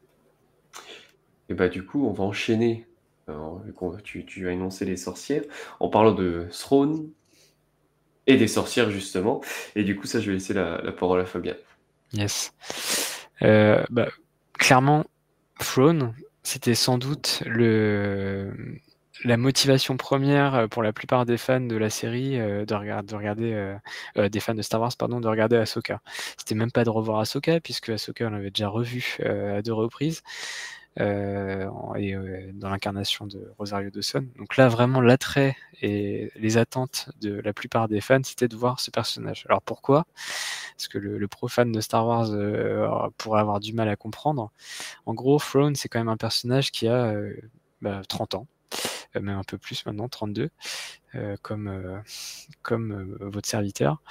[1.49, 2.85] Et bah, du coup, on va enchaîner.
[3.27, 3.63] Alors,
[4.03, 5.45] tu, tu as énoncé les sorcières,
[5.79, 7.09] en parlant de Throne
[8.27, 9.41] et des sorcières, justement.
[9.75, 11.55] Et du coup, ça, je vais laisser la, parole à Fabien.
[12.13, 12.53] Yes.
[13.41, 14.07] Euh, bah,
[14.53, 15.05] clairement,
[15.59, 16.13] Throne,
[16.43, 18.51] c'était sans doute le,
[19.23, 23.15] la motivation première pour la plupart des fans de la série euh, de, regard- de
[23.15, 23.53] regarder,
[24.17, 26.01] euh, des fans de Star Wars, pardon, de regarder Ahsoka.
[26.37, 30.21] C'était même pas de revoir Ahsoka, puisque Ahsoka, on l'avait déjà revu à deux reprises.
[30.99, 34.25] Euh, et euh, dans l'incarnation de Rosario Dawson.
[34.37, 38.79] Donc là, vraiment, l'attrait et les attentes de la plupart des fans, c'était de voir
[38.79, 39.45] ce personnage.
[39.49, 40.05] Alors pourquoi?
[40.77, 42.87] Parce que le, le profane de Star Wars euh,
[43.17, 44.51] pourrait avoir du mal à comprendre.
[45.05, 47.35] En gros, Throne, c'est quand même un personnage qui a euh,
[47.81, 48.47] bah, 30 ans,
[49.15, 50.49] euh, même un peu plus maintenant, 32,
[51.15, 52.01] euh, comme,
[52.61, 54.01] comme votre serviteur.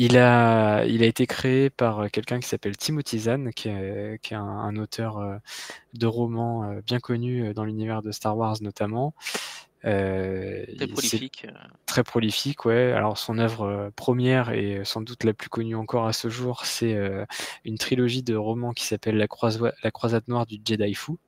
[0.00, 4.76] Euh, il a, été créé par quelqu'un qui s'appelle Timothy Zahn, qui est, un, un,
[4.76, 5.40] auteur
[5.92, 9.14] de romans bien connu dans l'univers de Star Wars notamment.
[9.84, 11.46] Euh, très prolifique.
[11.86, 12.92] Très prolifique, ouais.
[12.92, 16.96] Alors son œuvre première et sans doute la plus connue encore à ce jour, c'est
[17.64, 19.26] une trilogie de romans qui s'appelle la,
[19.82, 21.18] la, Croisade Noire du Jedi Fou.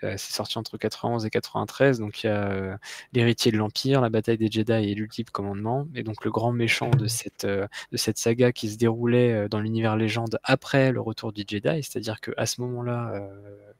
[0.00, 2.78] c'est sorti entre 91 et 93, donc il y a
[3.12, 6.90] l'héritier de l'Empire, la bataille des Jedi et l'ultime commandement, et donc le grand méchant
[6.90, 11.44] de cette, de cette saga qui se déroulait dans l'univers légende après le retour du
[11.46, 13.28] Jedi, c'est-à-dire qu'à ce moment-là,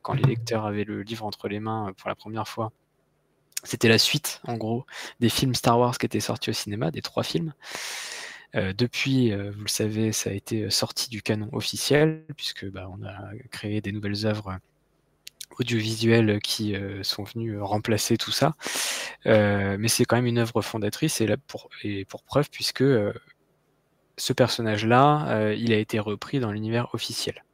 [0.03, 2.73] quand les lecteurs avaient le livre entre les mains pour la première fois,
[3.64, 4.86] c'était la suite, en gros,
[5.20, 7.52] des films Star Wars qui étaient sortis au cinéma, des trois films.
[8.56, 12.90] Euh, depuis, euh, vous le savez, ça a été sorti du canon officiel, puisque bah,
[13.06, 14.58] a créé des nouvelles œuvres
[15.58, 18.54] audiovisuelles qui euh, sont venues remplacer tout ça.
[19.24, 21.36] mais c'est quand même une œuvre fondatrice, et
[22.04, 22.84] pour preuve, puisque
[24.16, 27.44] ce personnage-là, il a été repris dans l'univers officiel.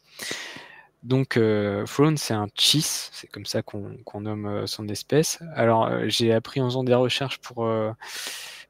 [1.07, 1.87] Donc, euh,
[2.17, 5.39] c'est un cheese, c'est comme ça qu'on nomme euh, son espèce.
[5.55, 7.93] Alors, euh, j'ai appris en faisant des recherches pour, euh,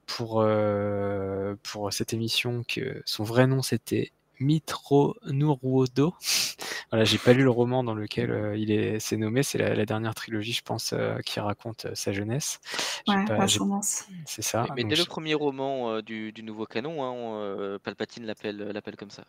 [0.05, 0.45] pour,
[1.63, 6.15] pour cette émission que son vrai nom c'était Mitro Nuruodo.
[6.91, 10.15] voilà, j'ai pas lu le roman dans lequel il est s'est nommé, c'est la, dernière
[10.15, 12.61] trilogie, je pense, qui raconte sa jeunesse.
[13.09, 13.25] Ouais,
[14.27, 14.67] C'est ça.
[14.77, 19.25] Mais, dès le premier roman du, du, nouveau canon, hein, Palpatine l'appelle comme ça.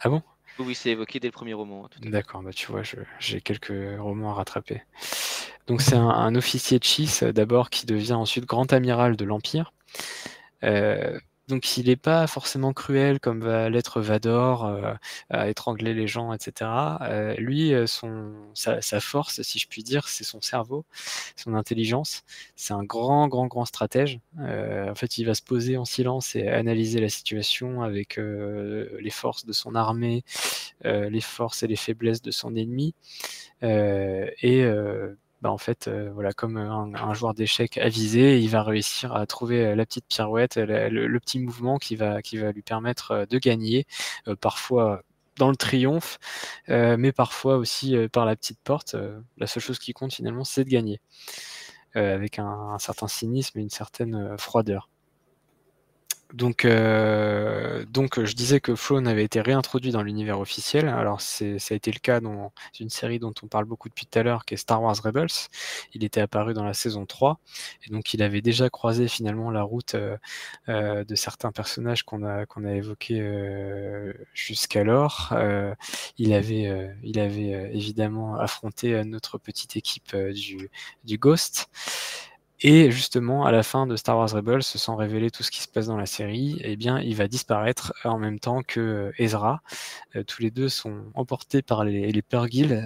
[0.00, 0.22] Ah bon?
[0.58, 1.88] Oui, c'est évoqué dès le premier roman.
[2.00, 2.82] D'accord, bah tu vois,
[3.18, 4.82] j'ai quelques romans à rattraper.
[5.66, 9.72] Donc c'est un, officier de Chis d'abord qui devient ensuite grand amiral de l'Empire.
[10.62, 14.94] Euh, donc il n'est pas forcément cruel comme va l'être Vador, euh,
[15.28, 16.70] à étrangler les gens, etc.
[17.02, 20.86] Euh, lui, euh, son, sa, force, si je puis dire, c'est son cerveau,
[21.36, 22.22] son intelligence.
[22.56, 24.20] C'est un grand, grand, grand stratège.
[24.38, 29.44] en fait, il va se poser en silence et analyser la situation avec les forces
[29.44, 30.24] de son armée,
[30.84, 32.94] les forces et les faiblesses de son ennemi.
[33.62, 34.64] et
[35.44, 39.66] bah, en fait, euh, voilà, comme un, joueur d'échecs avisé, il va réussir à trouver
[39.66, 43.38] euh, la petite pirouette, le, petit mouvement qui va, qui va lui permettre euh, de
[43.38, 43.86] gagner,
[44.40, 45.02] parfois
[45.36, 46.18] dans le triomphe,
[46.68, 48.96] mais parfois aussi par la petite porte.
[49.36, 51.00] la seule chose qui compte finalement, c'est de gagner,
[51.94, 54.88] avec un, certain cynisme et une certaine froideur.
[56.34, 60.88] Donc, euh, donc, je disais que Flown avait été réintroduit dans l'univers officiel.
[60.88, 64.18] Alors, ça a été le cas dans une série dont on parle beaucoup depuis tout
[64.18, 65.28] à l'heure, qui est Star Wars Rebels.
[65.92, 67.38] Il était apparu dans la saison 3,
[67.86, 70.16] et donc il avait déjà croisé finalement la route euh,
[70.68, 73.22] euh, de certains personnages qu'on a, qu'on a évoqués
[74.34, 75.32] jusqu'alors.
[76.18, 80.68] il avait, il avait évidemment affronté notre petite équipe du,
[81.04, 81.68] du Ghost.
[82.60, 85.68] Et justement, à la fin de Star Wars Rebels, sans révéler tout ce qui se
[85.68, 89.60] passe dans la série, eh bien, il va disparaître en même temps que euh, Ezra.
[90.16, 92.22] Euh, tous les deux sont emportés par les, les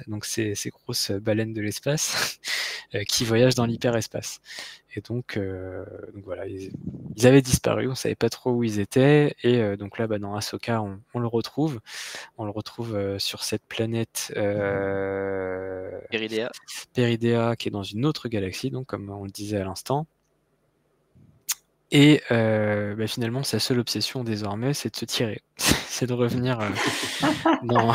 [0.09, 2.41] donc ces, ces grosses baleines de l'espace,
[2.95, 4.41] euh, qui voyagent dans l'hyperespace.
[4.97, 5.85] Et donc, euh,
[6.15, 6.73] donc voilà, ils,
[7.27, 9.37] avaient disparu, on savait pas trop où ils étaient.
[9.43, 11.81] Et euh, donc là, bah, dans Ahsoka, on, on, le retrouve.
[12.39, 16.51] On le retrouve euh, sur cette planète euh, Peridea.
[16.95, 20.07] Peridea, qui est dans une autre galaxie, donc comme on le disait à l'instant.
[21.91, 26.59] Et bah, finalement, sa seule obsession désormais, c'est de se tirer, c'est de revenir
[27.63, 27.93] dans,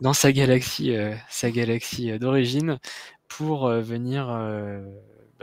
[0.00, 0.96] dans, sa galaxie,
[1.28, 2.78] sa galaxie d'origine
[3.28, 4.28] pour venir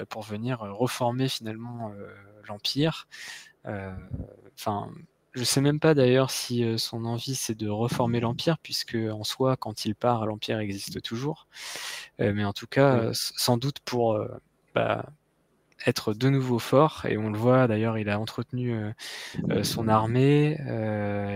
[0.04, 2.08] pour venir euh, reformer finalement euh,
[2.48, 3.08] l'Empire.
[3.66, 3.94] Euh,
[4.56, 4.92] enfin,
[5.34, 9.58] je sais même pas d'ailleurs si son envie c'est de reformer l'Empire, puisque en soi,
[9.58, 11.48] quand il part, l'Empire existe toujours.
[12.20, 14.18] mais en tout cas, sans doute pour
[14.74, 15.06] bah,
[15.86, 18.80] être de nouveau fort, et on le voit d'ailleurs, il a entretenu
[19.64, 20.58] son armée,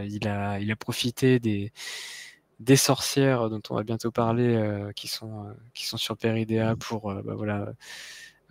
[0.07, 1.74] il, a, il a profité des,
[2.62, 7.34] des sorcières dont on va bientôt parler, qui, sont, qui sont sur Peridea pour bah,
[7.36, 7.74] voilà,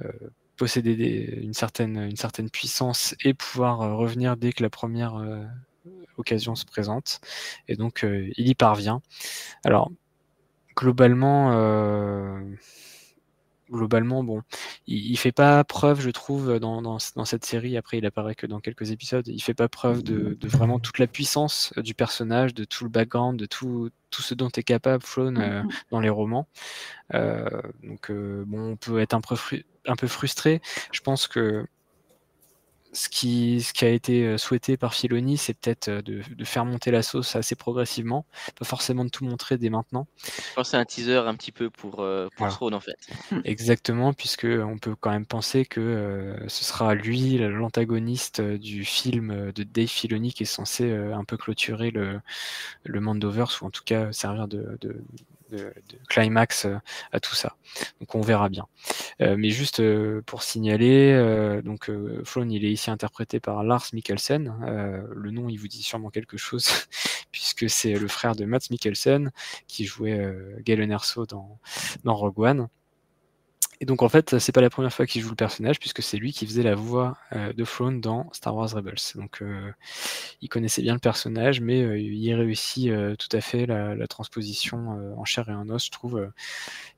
[0.04, 0.12] euh,
[0.56, 5.44] posséder une, certaine, une certaine puissance et pouvoir euh, revenir dès que la première euh,
[6.16, 7.20] occasion se présente.
[7.68, 9.00] Et donc, il y parvient.
[9.64, 9.90] Alors,
[10.76, 11.52] globalement,
[13.70, 14.42] globalement, bon,
[14.86, 17.76] il, il, fait pas preuve, je trouve, dans, dans, dans, cette série.
[17.76, 19.26] Après, il apparaît que dans quelques épisodes.
[19.28, 22.90] Il fait pas preuve de, de vraiment toute la puissance du personnage, de tout le
[22.90, 25.82] background, de tout, tout ce dont est capable Flown euh, mm-hmm.
[25.90, 26.48] dans les romans.
[27.14, 27.48] Euh,
[27.82, 29.36] donc, euh, bon, on peut être un peu,
[29.86, 30.60] un peu frustré.
[30.92, 31.66] Je pense que
[32.92, 36.90] ce qui, ce qui a été souhaité par Filoni, c'est peut-être de, de, faire monter
[36.90, 38.24] la sauce assez progressivement,
[38.58, 40.06] pas forcément de tout montrer dès maintenant.
[40.24, 41.96] Je pense à un teaser un petit peu pour,
[42.36, 42.76] pour voilà.
[42.76, 42.96] en fait.
[43.44, 49.62] Exactement, puisque on peut quand même penser que ce sera lui l'antagoniste du film de
[49.62, 52.20] Dave Filoni qui est censé un peu clôturer le,
[52.84, 55.02] le Mandoverse, ou en tout cas servir de, de
[55.50, 55.72] de,
[56.08, 56.76] climax euh,
[57.12, 57.56] à tout ça.
[58.00, 58.66] Donc on verra bien.
[59.20, 60.88] Euh, mais juste euh, pour signaler,
[61.64, 61.90] donc
[62.24, 64.54] Flown, il est ici interprété par Lars Mikkelsen.
[65.10, 66.68] le nom, il vous dit sûrement quelque chose,
[67.32, 69.30] puisque c'est le frère de Mats Mikkelsen
[69.66, 71.58] qui jouait Galen Erso dans,
[72.04, 72.68] dans Rogue One.
[73.80, 76.16] Et donc en fait, c'est pas la première fois qu'il joue le personnage, puisque c'est
[76.16, 78.96] lui qui faisait la voix euh, de Throne dans Star Wars Rebels.
[79.14, 79.72] Donc euh,
[80.42, 85.24] il connaissait bien le personnage, mais euh, il réussit tout à fait la, transposition en
[85.24, 86.30] chair et en os, je trouve.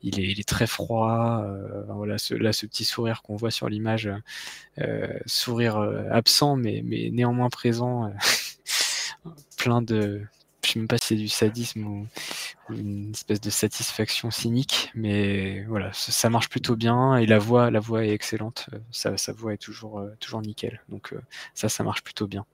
[0.03, 1.45] il, est, il, est, très froid.
[1.89, 4.09] voilà, ce, là, ce petit sourire qu'on voit sur l'image,
[5.26, 5.76] sourire
[6.11, 8.12] absent, mais, mais néanmoins présent,
[9.57, 10.22] plein de
[10.64, 12.07] je sais même pas si c'est du sadisme ou,
[12.73, 17.81] une espèce de satisfaction cynique, mais voilà, ça, marche plutôt bien et la voix, la
[17.81, 18.66] voix est excellente.
[18.73, 20.83] Euh, sa, sa voix est toujours, euh, toujours nickel.
[20.89, 21.21] Donc euh,
[21.55, 22.47] ça, ça marche plutôt bien.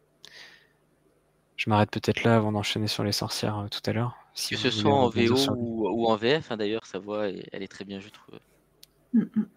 [1.56, 4.16] Je m'arrête peut-être là avant d'enchaîner sur les sorcières tout à l'heure.
[4.34, 7.68] Si que ce soit en VO ou, en VF, hein, d'ailleurs, sa voix, elle est
[7.68, 8.38] très bien, je trouve.
[9.14, 9.48] Mm, mm.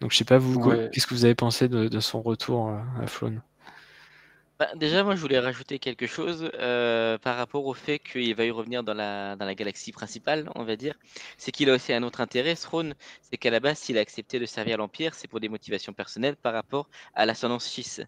[0.00, 0.60] Donc je sais pas, vous,
[0.92, 3.40] qu'est-ce que vous avez pensé de, de son retour à Faune
[4.62, 8.44] bah, déjà, moi, je voulais rajouter quelque chose euh, par rapport au fait qu'il va
[8.44, 10.94] y revenir dans la, dans la galaxie principale, on va dire.
[11.36, 14.38] C'est qu'il a aussi un autre intérêt, Throne, c'est qu'à la base, s'il a accepté
[14.38, 18.02] de servir l'Empire, c'est pour des motivations personnelles par rapport à l'ascendance 6.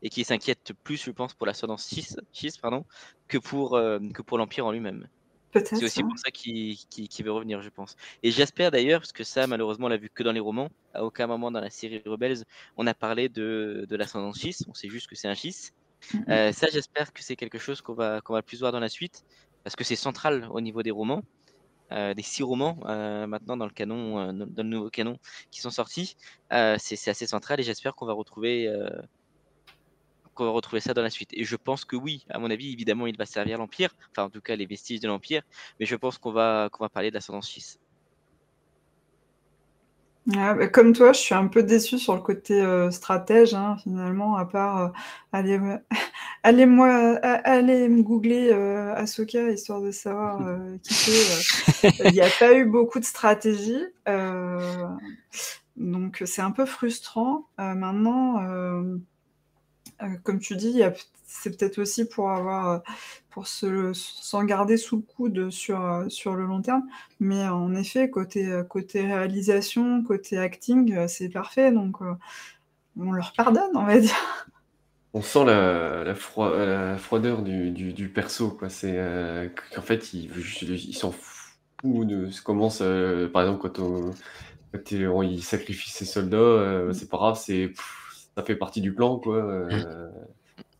[0.00, 2.86] Et qu'il s'inquiète plus, je pense, pour l'ascendance 6, 6 pardon,
[3.28, 5.08] que pour, euh, que pour l'Empire en lui-même.
[5.52, 6.78] C'est aussi pour ça qu'il
[7.22, 7.96] veut revenir, je pense.
[8.22, 10.70] Et j'espère d'ailleurs, parce que ça, malheureusement, on l'a vu que dans les romans.
[10.94, 12.44] À aucun moment dans la série Rebels,
[12.78, 14.64] on a parlé de, de l'ascendance 6.
[14.68, 15.74] On sait juste que c'est un 6.
[16.28, 18.88] Euh, ça, j'espère que c'est quelque chose qu'on va, qu'on va plus voir dans la
[18.88, 19.24] suite,
[19.64, 21.22] parce que c'est central au niveau des romans,
[21.92, 25.18] euh, des six romans euh, maintenant dans le canon, dans le nouveau canon
[25.50, 26.16] qui sont sortis.
[26.50, 28.70] c'est assez central et j'espère qu'on va retrouver
[30.34, 31.30] qu'on va retrouver ça dans la suite.
[31.32, 34.30] Et je pense que oui, à mon avis, évidemment, il va servir l'Empire, enfin en
[34.30, 35.42] tout cas les vestiges de l'Empire,
[35.80, 37.80] mais je pense qu'on va, qu'on va parler de l'ascendance 6.
[40.36, 43.76] Ah, bah, comme toi, je suis un peu déçue sur le côté euh, stratège, hein,
[43.82, 44.88] finalement, à part euh,
[45.32, 45.58] aller,
[46.42, 50.38] aller, moi, aller me googler euh, Ahsoka histoire de savoir
[50.82, 51.88] qui c'est.
[52.04, 53.82] Il n'y a pas eu beaucoup de stratégie,
[55.76, 57.46] donc c'est un peu frustrant.
[57.56, 58.34] maintenant,
[60.22, 60.82] comme tu dis,
[61.26, 62.82] c'est peut-être aussi pour avoir
[63.38, 66.82] pour s'en garder sous le coude sur, euh, sur le long terme.
[67.20, 71.70] Mais en effet, côté, euh, côté réalisation, côté acting, euh, c'est parfait.
[71.70, 71.98] Donc,
[72.98, 74.48] on leur pardonne, on va dire.
[75.14, 78.50] On sent la, la, froideur du, du, perso.
[78.50, 78.68] Quoi.
[78.68, 82.70] C'est qu'en fait, il, il s'en fout de comment
[83.32, 86.92] par exemple, quand, on, il sacrifie ses soldats, mm.
[86.92, 87.72] c'est pas grave, c'est
[88.38, 89.18] ça fait partie du plan.
[89.18, 89.42] Quoi.
[89.42, 90.10] Mm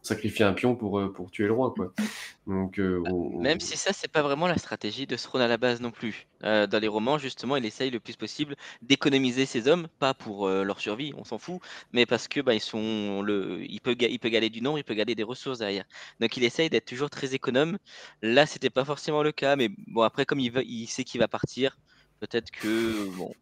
[0.08, 1.72] sacrifier un pion pour, euh, pour tuer le roi.
[1.74, 1.92] Quoi.
[2.46, 5.58] Donc, euh, bah, Même si ça, c'est pas vraiment la stratégie de Throne à la
[5.58, 6.26] base non plus.
[6.44, 10.48] Euh, dans les romans, justement, il essaye le plus possible d'économiser ses hommes, pas pour
[10.48, 11.60] leur survie, on s'en fout,
[11.92, 14.84] mais parce que bah, ils sont le, il peut, il peut gagner du nombre, il
[14.84, 15.84] peut gagner des ressources derrière.
[16.20, 17.78] Donc il essaye d'être toujours très économe.
[18.22, 21.20] Là, c'était pas forcément le cas, mais bon, après, comme il, veut, il sait qu'il
[21.20, 21.76] va partir,
[22.20, 23.34] peut-être que bon,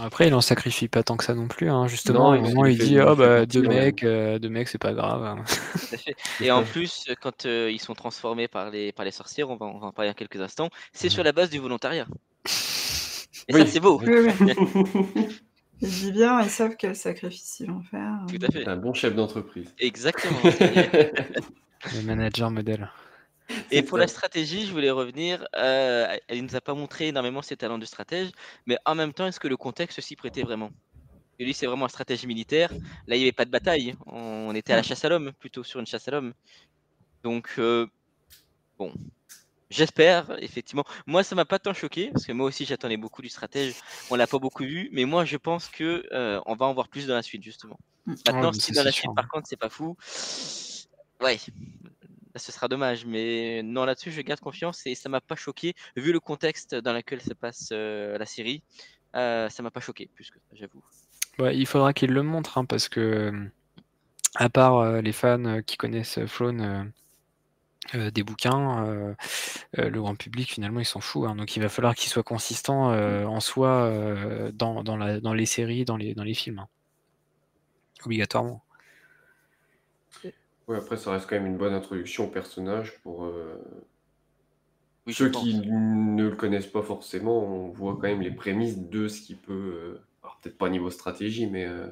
[0.00, 1.70] après, il en sacrifie pas tant que ça non plus.
[1.70, 1.86] Hein.
[1.86, 4.92] Justement, à un moment, il dit oh, bah, deux mecs, euh, deux mecs, c'est pas
[4.92, 5.42] grave.
[6.40, 9.66] Et en plus, quand euh, ils sont transformés par les, par les sorcières, on va,
[9.66, 12.06] on va en parler en quelques instants, c'est sur la base du volontariat.
[13.48, 14.00] Et ça, c'est beau.
[15.82, 18.20] Il dit bien, ils savent quel sacrifice ils vont faire.
[18.28, 18.66] Tout à fait.
[18.66, 19.74] Un bon chef d'entreprise.
[19.78, 20.38] Exactement.
[20.42, 22.88] Le manager modèle.
[23.70, 25.46] Et pour la stratégie, je voulais revenir.
[25.56, 28.30] Euh, elle ne nous a pas montré énormément ses talents de stratège,
[28.66, 30.70] mais en même temps, est-ce que le contexte s'y prêtait vraiment?
[31.38, 32.72] Et lui, c'est vraiment une stratégie militaire.
[33.06, 33.94] Là, il n'y avait pas de bataille.
[34.06, 36.32] On était à la chasse à l'homme, plutôt sur une chasse à l'homme.
[37.22, 37.86] Donc, euh,
[38.78, 38.92] bon,
[39.68, 40.84] j'espère, effectivement.
[41.06, 43.74] Moi, ça m'a pas tant choqué, parce que moi aussi, j'attendais beaucoup du stratège.
[44.10, 46.88] On l'a pas beaucoup vu, mais moi, je pense que euh, on va en voir
[46.88, 47.78] plus dans la suite, justement.
[48.06, 48.14] Mmh.
[48.26, 49.94] Maintenant, si dans la suite, par contre, c'est pas fou.
[51.20, 51.38] Ouais,
[52.38, 53.06] ce sera dommage.
[53.06, 55.74] Mais non, là-dessus, je garde confiance et ça m'a pas choqué.
[55.96, 58.62] Vu le contexte dans lequel se passe euh, la série,
[59.14, 60.82] euh, ça m'a pas choqué, plus que j'avoue.
[61.38, 63.50] il faudra qu'il le montre, hein, parce que, euh,
[64.34, 66.92] à part les fans qui connaissent Flown
[67.94, 69.14] des bouquins,
[69.72, 71.26] le grand public, finalement, il s'en fout.
[71.26, 71.36] Hein.
[71.36, 73.90] donc, il va falloir qu'il soit consistant en soi
[74.52, 76.58] dans, dans, la, dans, les séries, dans les, dans les films.
[76.58, 76.68] Hein.
[78.04, 78.65] obligatoirement.
[80.68, 83.56] Ouais, après, ça reste quand même une bonne introduction au personnage pour euh,
[85.06, 85.42] Oui, je ceux pense.
[85.42, 87.42] qui ne le connaissent pas forcément.
[87.42, 89.52] On voit quand même les prémices de ce qui peut.
[89.52, 91.86] euh, alors, peut-être pas niveau stratégie, mais euh,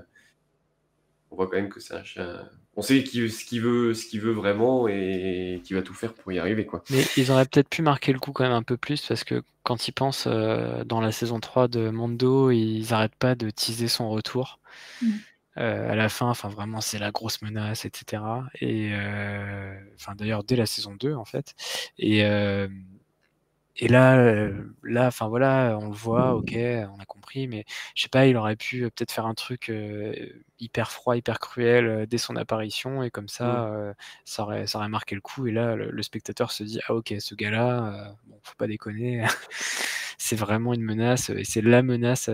[1.31, 2.49] on voit quand même que c'est un chien.
[2.77, 6.15] On sait qui- ce qu'il veut, ce qu'il veut vraiment et qui va tout faire
[6.15, 6.83] pour y arriver, quoi.
[6.91, 9.43] Mais ils auraient peut-être pu marquer le coup quand même un peu plus parce que
[9.63, 13.89] quand ils pensent euh, dans la saison 3 de Mondo, ils n'arrêtent pas de teaser
[13.89, 14.61] son retour.
[15.03, 15.25] Mm.
[15.59, 18.23] Euh, à la fin, enfin vraiment, c'est la grosse menace, etc.
[18.61, 21.55] Et euh, enfin d'ailleurs dès la saison 2 en fait.
[21.99, 22.69] Et euh,
[23.77, 24.17] et là,
[24.85, 27.65] là, enfin voilà, on le voit, ok, on a compris, mais
[27.97, 29.73] je sais pas, il aurait pu peut-être faire un truc
[30.61, 33.93] hyper froid, hyper cruel dès son apparition, et comme ça, euh,
[34.25, 35.47] ça aurait, ça aurait marqué le coup.
[35.49, 39.25] Et là, le, le spectateur se dit, ah ok, ce gars-là, bon, faut pas déconner,
[40.19, 42.31] c'est vraiment une menace, et c'est la menace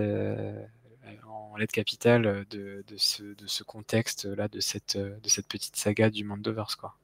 [1.51, 5.75] en lettres capitales de, de ce, de ce contexte-là, de cette, euh, de cette petite
[5.75, 6.95] saga du Mandoverse, quoi.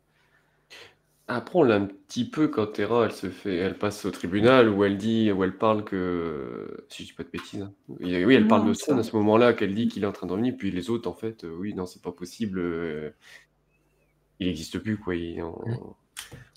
[1.29, 4.69] Après, on l'a un petit peu quand Terra, elle se fait, elle passe au tribunal
[4.69, 7.73] où elle dit, où elle parle que, si je dis pas de bêtises, hein.
[7.89, 8.95] Oui, elle parle Non, de ça.
[8.95, 11.13] À ce moment-là, qu'elle dit qu'il est en train de revenir, puis les autres, en
[11.13, 13.09] fait, euh, oui, non, c'est pas possible, euh,
[14.39, 15.15] il n'existe plus, quoi.
[15.15, 15.95] Il, on,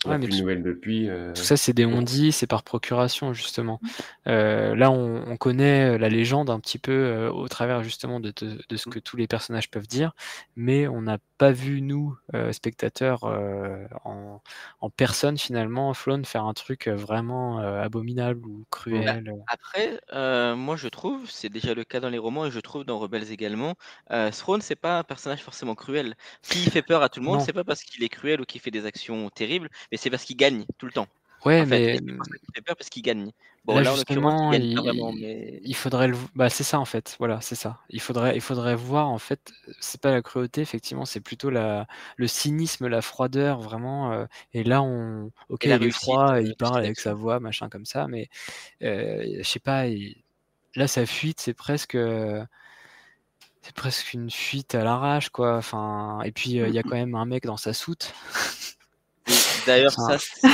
[0.04, 1.08] on Ouais, a mais plus de tout- nouvelles depuis.
[1.08, 3.80] euh, Tout ça, c'est des on-dit, c'est par procuration, justement.
[4.26, 8.32] Euh, là, on, on connaît la légende un petit peu euh, au travers, justement, de,
[8.40, 10.12] de- de ce que tous les personnages peuvent dire,
[10.56, 14.42] mais on n'a pas vu, nous, euh, spectateurs, euh, en,
[14.80, 19.32] en personne, finalement, Flown faire un truc euh, vraiment euh, abominable ou Bah, cruel.
[19.46, 22.84] après, euh, moi je trouve, c'est déjà le cas dans les romans et je trouve
[22.84, 23.76] dans Rebels également,
[24.10, 26.16] euh, Thrawn c'est pas un personnage forcément cruel.
[26.42, 28.60] S'il fait peur à tout le monde, c'est pas parce qu'il est cruel ou qu'il
[28.60, 31.08] fait des actions terribles, mais c'est parce qu'il gagne tout le temps.
[31.44, 33.30] Ouais, en fait, mais qu'il fait peur parce qu'il gagne.
[33.64, 36.84] Bon, là, là, justement, il il, vraiment, mais il faudrait le, bah, c'est ça en
[36.84, 37.16] fait.
[37.18, 37.78] Voilà, c'est ça.
[37.90, 39.52] Il faudrait, il faudrait voir en fait.
[39.80, 41.86] C'est pas la cruauté, effectivement, c'est plutôt la,
[42.16, 44.12] le cynisme, la froideur, vraiment.
[44.12, 47.68] euh, et là, on, ok, il est froid, euh, il parle avec sa voix, machin
[47.68, 48.28] comme ça, mais
[48.82, 49.86] euh, je sais pas.
[49.88, 50.22] il-
[50.76, 52.44] Là, sa fuite, c'est presque, euh,
[53.62, 55.56] c'est presque une fuite à l'arrache, quoi.
[55.56, 58.12] Enfin, et puis euh, il y a quand même un mec dans sa soute.
[59.66, 60.46] D'ailleurs, ça, c'est-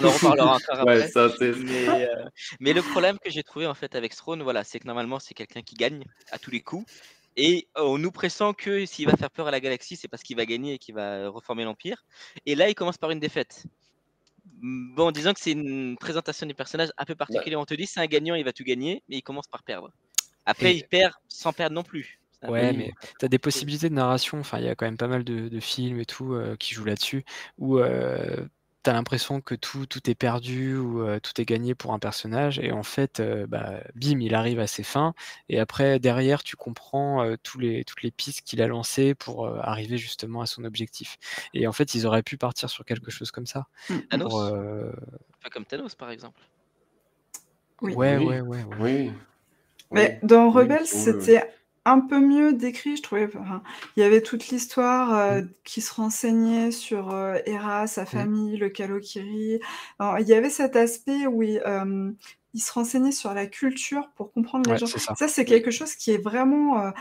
[0.00, 1.08] on en reparlera encore Ouais, après.
[1.08, 1.28] ça.
[1.38, 2.24] Mais, euh,
[2.60, 5.34] mais le problème que j'ai trouvé en fait avec Throne, voilà, c'est que normalement c'est
[5.34, 6.90] quelqu'un qui gagne à tous les coups.
[7.36, 10.36] Et on nous pressent que s'il va faire peur à la galaxie, c'est parce qu'il
[10.36, 12.04] va gagner et qu'il va reformer l'Empire.
[12.46, 13.64] Et là, il commence par une défaite.
[14.46, 17.58] Bon, disons que c'est une présentation du personnage un peu particulière.
[17.58, 19.90] On te dit c'est un gagnant, il va tout gagner, mais il commence par perdre.
[20.46, 22.20] Après, Et- il perd sans perdre non plus.
[22.44, 24.38] C'est un Ouais, mais tu as des possibilités de narration.
[24.40, 26.74] Enfin, il y a quand même pas mal de, de films et tout euh, qui
[26.74, 27.24] jouent là-dessus,
[27.58, 28.44] où euh,
[28.82, 31.98] tu as l'impression que tout, tout est perdu ou euh, tout est gagné pour un
[31.98, 32.58] personnage.
[32.58, 35.14] Et en fait, euh, bah, bim, il arrive à ses fins.
[35.48, 39.46] Et après, derrière, tu comprends euh, tous les, toutes les pistes qu'il a lancées pour
[39.46, 41.16] euh, arriver justement à son objectif.
[41.54, 43.68] Et en fait, ils auraient pu partir sur quelque chose comme ça.
[44.10, 46.42] Thanos Pour, euh, Un peu comme Thanos, par exemple.
[47.80, 47.94] Oui.
[47.94, 48.26] Ouais, Oui.
[48.26, 48.76] ouais, ouais, ouais.
[48.80, 49.12] Oui.
[49.92, 50.28] Mais Oui.
[50.28, 51.42] dans Rebels, c'était
[51.86, 53.28] un peu mieux décrit, je trouvais.
[53.38, 53.62] Enfin,
[53.96, 55.48] il y avait toute l'histoire euh, Mm.
[55.64, 58.06] qui se renseignait sur euh, Hera, sa Mm.
[58.06, 59.60] famille, le Kalokiri.
[59.98, 62.12] Alors, il y avait cet aspect où il, euh,
[62.54, 64.86] il se renseignait sur la culture pour comprendre les Ouais, gens.
[64.86, 65.14] ça.
[65.14, 66.92] Ça, c'est quelque chose qui est vraiment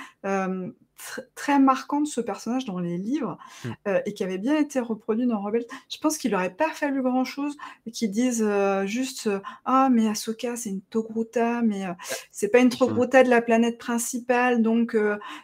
[1.03, 3.69] tr- très marquant de ce personnage dans les livres Mm.
[3.87, 5.65] euh, et qui avait bien été reproduit dans Rebels.
[5.89, 7.55] Je pense qu'il n'aurait pas fallu grand-chose
[7.91, 11.83] qu'ils disent euh, juste euh, Ah, mais Ahsoka, c'est une Togruta, mais
[12.31, 14.95] c'est pas une Togruta de la planète principale, donc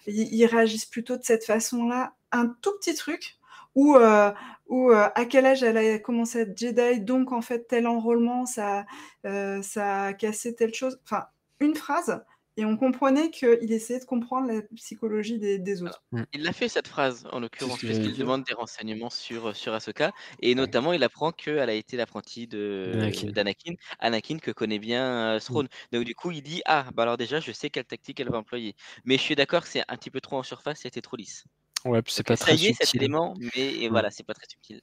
[0.07, 2.13] ils, réagissent plutôt de cette façon-là.
[2.31, 3.39] Un tout petit truc
[3.77, 4.31] euh,
[4.71, 8.45] euh, à quel âge elle a commencé à être Jedi, donc en fait tel enrôlement,
[8.45, 8.85] ça,
[9.25, 10.99] euh, ça a cassé telle chose.
[11.05, 11.25] Enfin,
[11.59, 12.23] une phrase,
[12.59, 16.03] et on comprenait qu'il essayait de comprendre la psychologie des, des autres.
[16.11, 16.23] Mm.
[16.33, 18.25] Il l'a fait cette phrase en l'occurrence ce que parce j'allais qu'il dire.
[18.25, 23.11] demande des renseignements sur, sur Ahsoka et notamment il apprend qu'elle a été l'apprentie de
[23.33, 23.73] D'Anakin.
[23.99, 25.67] Anakin que connaît bien euh, Thrawn.
[25.91, 28.37] Donc du coup il dit ah bah alors déjà je sais quelle tactique elle va
[28.39, 28.75] employer.
[29.05, 31.45] Mais je suis d'accord que c'est un petit peu trop en surface, c'était trop lisse.
[31.85, 33.03] Ouais, puis c'est pas ça très y est cet subtil.
[33.03, 33.91] élément, mais et Mm.
[33.91, 34.81] voilà c'est pas très subtil.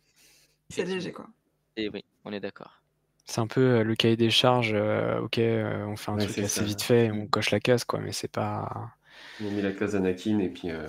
[0.71, 1.29] C'est léger, quoi.
[1.77, 2.83] Et oui on est d'accord.
[3.27, 4.73] C'est un peu euh, le cahier des charges.
[4.75, 6.63] euh, ok, euh, on fait un Ouais, truc assez ça.
[6.65, 8.01] vite fait, et on coche la case, quoi.
[8.01, 8.93] Mais c'est pas.
[9.41, 10.71] Ils ont mis la case Anakin et puis.
[10.71, 10.87] euh,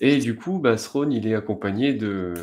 [0.00, 2.34] Et du coup, bah, Thrawn, il est accompagné de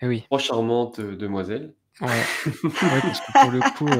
[0.00, 0.28] Eh oui.
[0.30, 1.74] trois charmantes demoiselles.
[2.00, 2.08] Ouais.
[2.90, 3.98] Ouais, parce que pour le coup,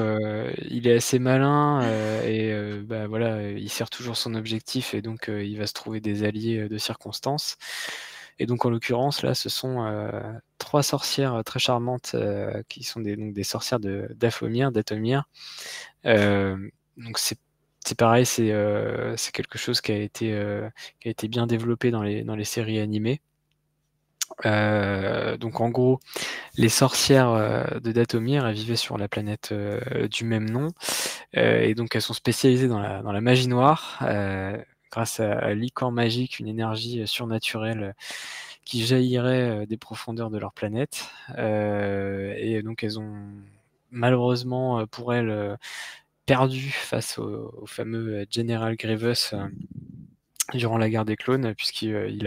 [0.71, 1.83] il est assez malin
[2.25, 2.53] et
[2.85, 6.69] bah voilà, il sert toujours son objectif et donc il va se trouver des alliés
[6.69, 7.57] de circonstance.
[8.39, 10.11] Et donc en l'occurrence là, ce sont euh,
[10.59, 15.25] trois sorcières euh, très charmantes euh, qui sont des, donc des sorcières de d'Aphomir, d'Atomir.
[16.07, 16.57] Euh,
[16.97, 17.39] donc c'est
[17.97, 18.53] pareil, c'est
[19.17, 20.27] c'est quelque chose qui a été,
[21.01, 23.23] qui a été bien développé dans les, dans les séries animées.
[24.45, 25.99] donc en gros,
[26.57, 29.55] les sorcières de Datomir, elles vivaient sur la planète
[30.11, 30.69] du même nom,
[31.33, 34.05] et donc elles sont spécialisées dans la, dans la magie noire,
[34.91, 37.95] grâce à, à l'icor magique, une énergie surnaturelle
[38.65, 41.09] qui jaillirait des profondeurs de leur planète.
[41.39, 43.17] et donc elles ont
[43.91, 45.57] malheureusement pour elles
[46.27, 49.35] perdu face au, fameux General Grievous
[50.53, 52.21] durant la guerre des clones, puisqu'il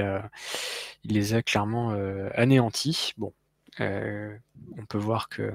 [1.04, 1.96] il les a clairement
[2.34, 3.14] anéantis.
[3.18, 3.34] Bon,
[3.80, 5.54] on peut voir que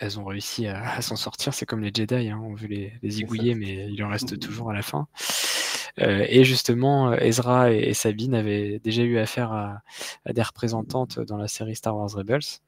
[0.00, 1.54] elles ont réussi à, s'en sortir.
[1.54, 2.40] C'est comme les Jedi, hein.
[2.42, 5.06] on veut les, les mais il en reste toujours à la fin.
[5.98, 9.82] Et justement, Ezra et, Sabine avaient déjà eu affaire à,
[10.32, 12.60] des représentantes dans la série Star Wars Rebels.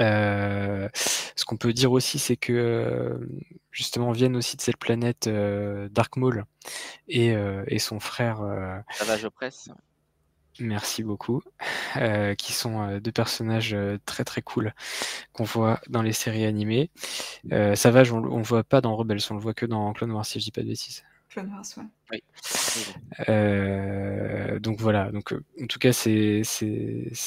[0.00, 3.18] Euh, ce qu'on peut dire aussi, c'est que
[3.70, 6.44] justement viennent aussi de cette planète euh, Dark Maul
[7.08, 8.38] et, euh, et, son frère.
[8.92, 9.70] Savage Opress.
[10.60, 11.42] Merci beaucoup.
[12.36, 14.74] qui sont deux personnages très très cool
[15.32, 16.90] qu'on voit dans les séries animées.
[17.74, 20.26] Savage, on, on le voit pas dans Rebels, on le voit que dans Clone Wars,
[20.26, 21.04] si je dis pas de bêtises.
[23.28, 26.42] Euh, donc voilà, donc euh, en tout cas c'est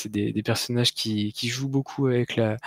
[0.05, 2.57] des, des, personnages qui, qui, jouent beaucoup avec la,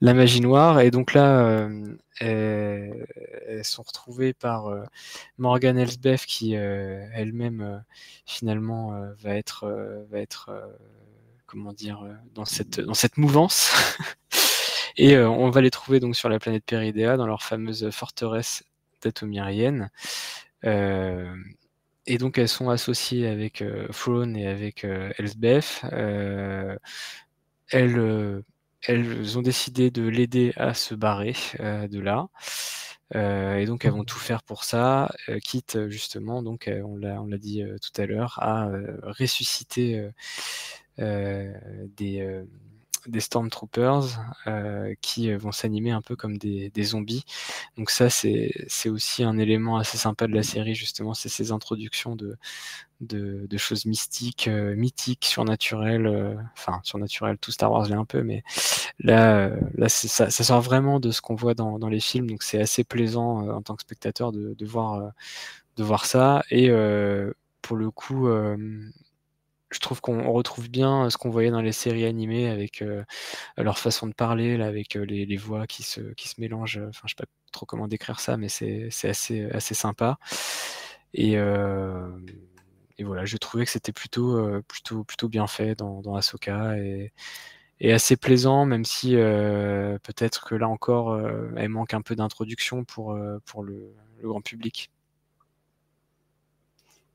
[0.00, 0.80] la magie noire.
[0.80, 4.72] Et donc là euh, elles, sont retrouvées par
[5.36, 7.84] Morgan Elsbeth qui elle-même
[8.24, 9.66] finalement va être
[10.10, 10.50] va être
[11.46, 13.72] comment dire dans cette dans cette mouvance.
[15.00, 18.64] Et on va les trouver donc sur la planète Péridéa dans leur fameuse forteresse
[19.00, 19.90] datomirienne
[22.08, 23.86] et donc elles sont associées avec euh,
[24.34, 25.82] et avec euh, Elsbeth.
[25.92, 26.76] Euh,
[27.70, 28.00] elles,
[29.36, 32.28] ont décidé de l'aider à se barrer de là.
[33.14, 35.10] et donc elles vont tout faire pour ça,
[35.42, 38.70] quitte justement, donc on l'a dit tout à l'heure, à
[39.02, 40.08] ressusciter
[40.96, 42.44] des
[43.08, 47.24] des Stormtroopers euh, qui vont s'animer un peu comme des, zombies.
[47.76, 52.16] Donc ça, c'est aussi un élément assez sympa de la série, justement, c'est ces introductions
[52.16, 52.36] de,
[53.00, 58.22] de, choses mystiques, euh, mythiques, surnaturelles, euh, enfin surnaturelles, tout Star Wars l'est un peu,
[58.22, 58.42] mais
[59.00, 62.42] là, là ça, ça, sort vraiment de ce qu'on voit dans, dans, les films, donc
[62.42, 65.12] c'est assez plaisant en tant que spectateur de, de voir,
[65.76, 66.44] de voir ça.
[66.50, 66.70] Et
[67.62, 68.28] pour le coup,
[69.70, 73.04] je trouve qu'on retrouve bien euh, ce qu'on voyait dans les séries animées avec euh,
[73.56, 76.80] leur façon de parler, là, avec euh, les, voix qui se, qui se mélangent.
[76.88, 80.18] Enfin, je sais pas trop comment décrire ça, mais c'est assez, assez sympa.
[81.14, 81.32] Et,
[82.98, 84.38] et, voilà, je trouvais que c'était plutôt,
[84.68, 87.12] plutôt, plutôt bien fait dans, dans Ahsoka et,
[87.80, 91.18] et assez plaisant, même si peut-être que là encore,
[91.56, 94.90] elle manque un peu d'introduction pour, pour le, le grand public.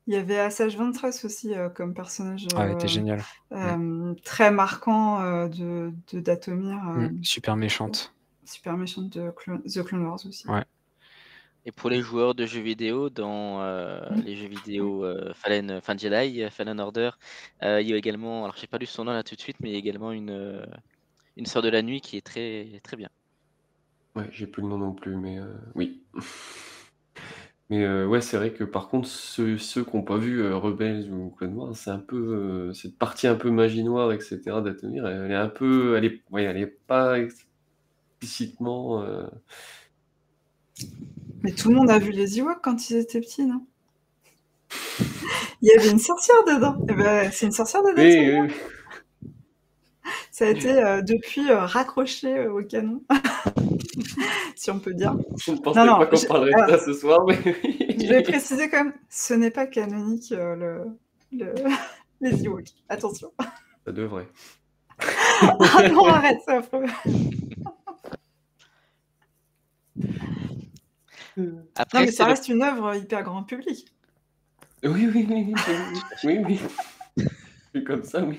[0.06, 3.22] Il y avait Asajj Ventress aussi euh, comme personnage Ah, était géniale.
[3.52, 6.78] euh, très marquant euh, de, de Datomir.
[6.90, 8.14] euh, Mm, super méchante.
[8.46, 10.48] super méchante de Clo- The Clone Wars aussi.
[10.48, 10.64] Ouais.
[11.66, 15.96] Et pour les joueurs de jeux vidéo, dans euh, les jeux vidéo euh, Fallen, enfin
[15.96, 17.10] Jedi, euh, Fallen Order,
[17.62, 19.56] euh, il y a également, alors j'ai pas lu son nom là tout de suite,
[19.60, 20.66] mais il y a également une, euh,
[21.36, 23.10] une sœur de la nuit qui est très, très bien.
[24.16, 26.04] Ouais, j'ai plus le nom non plus, mais euh, oui.
[27.70, 30.56] Mais euh, ouais, c'est vrai que par contre, ceux, ceux qui n'ont pas vu euh,
[30.56, 34.60] Rebels ou Clone Wars, c'est un peu euh, cette partie un peu magie noire, etc.
[34.62, 37.18] d'Atomir, elle est un peu, elle est, ouais, elle est pas
[38.20, 39.02] explicitement.
[39.04, 39.26] euh,
[41.44, 43.64] Mais tout le monde a vu les Ewoks quand ils étaient petits, non?
[45.62, 46.76] Il y avait une sorcière dedans.
[46.88, 47.94] Eh ben, c'est une sorcière dedans.
[47.96, 48.48] Oui,
[50.36, 50.56] ça, oui, oui.
[50.56, 53.02] A été euh, depuis euh, raccroché euh, au canon,
[54.56, 55.16] si on peut dire.
[55.38, 58.06] Je ne pensais Non, non, pas qu'on je- parlerait de ça ce soir, mais Je
[58.08, 60.84] vais préciser quand même, ce n'est pas canonique euh, le,
[61.38, 61.54] le-
[62.20, 62.70] les Ewoks.
[62.88, 63.32] Attention.
[63.84, 64.26] ça devrait.
[65.00, 66.84] ah non, arrête, c'est affreux.
[71.76, 73.86] Après, non, mais ça le- reste une œuvre hyper grand public.
[74.84, 75.54] Oui, oui, oui, oui,
[76.24, 76.60] oui, oui,
[77.74, 77.84] oui.
[77.84, 78.38] Comme ça, oui.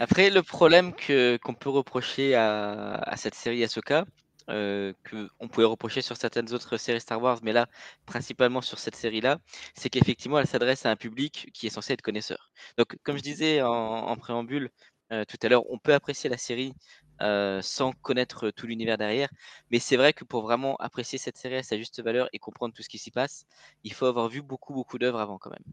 [0.00, 4.04] Après, le problème que qu'on peut reprocher à, à cette série Ahsoka,
[4.50, 7.66] euh, que on pouvait reprocher sur certaines autres séries Star Wars, mais là,
[8.06, 9.38] principalement sur cette série-là,
[9.74, 12.50] c'est qu'effectivement, elle s'adresse à un public qui est censé être connaisseur.
[12.76, 14.70] Donc, comme je disais en, en préambule
[15.12, 16.74] euh, tout à l'heure, on peut apprécier la série
[17.22, 19.28] euh, sans connaître tout l'univers derrière,
[19.70, 22.74] mais c'est vrai que pour vraiment apprécier cette série à sa juste valeur et comprendre
[22.74, 23.46] tout ce qui s'y passe,
[23.84, 25.64] il faut avoir vu beaucoup, beaucoup d'œuvres avant quand même.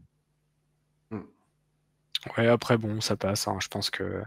[2.38, 3.48] Ouais, après, bon, ça passe.
[3.48, 3.58] hein.
[3.60, 4.22] Je pense que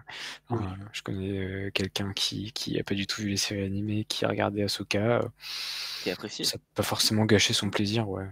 [0.91, 4.25] je connais euh, quelqu'un qui, qui a pas du tout vu les séries animées, qui
[4.25, 5.19] a regardé Ahsoka.
[5.21, 5.27] euh,
[6.03, 6.45] Qui apprécie.
[6.45, 8.27] ça peut pas forcément gâcher son plaisir, ouais.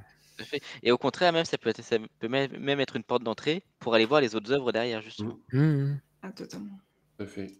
[0.81, 3.63] Et au contraire, même, ça peut être, ça peut même même être une porte d'entrée
[3.79, 5.39] pour aller voir les autres œuvres derrière, justement.
[5.53, 5.99] Mhm.
[6.21, 6.77] Ah, totalement.
[7.17, 7.51] Tout à fait.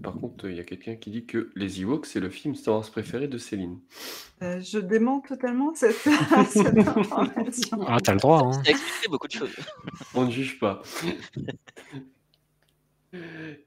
[0.00, 2.74] Par contre, il y a quelqu'un qui dit que Les Ewoks, c'est le film Star
[2.76, 3.78] Wars préféré de Céline.
[4.42, 5.96] Euh, je dément totalement cette,
[6.50, 7.78] cette information.
[7.86, 8.52] Ah, t'as le droit, hein.
[8.64, 9.54] Ça expliquerait beaucoup de choses.
[10.14, 10.82] On ne juge pas.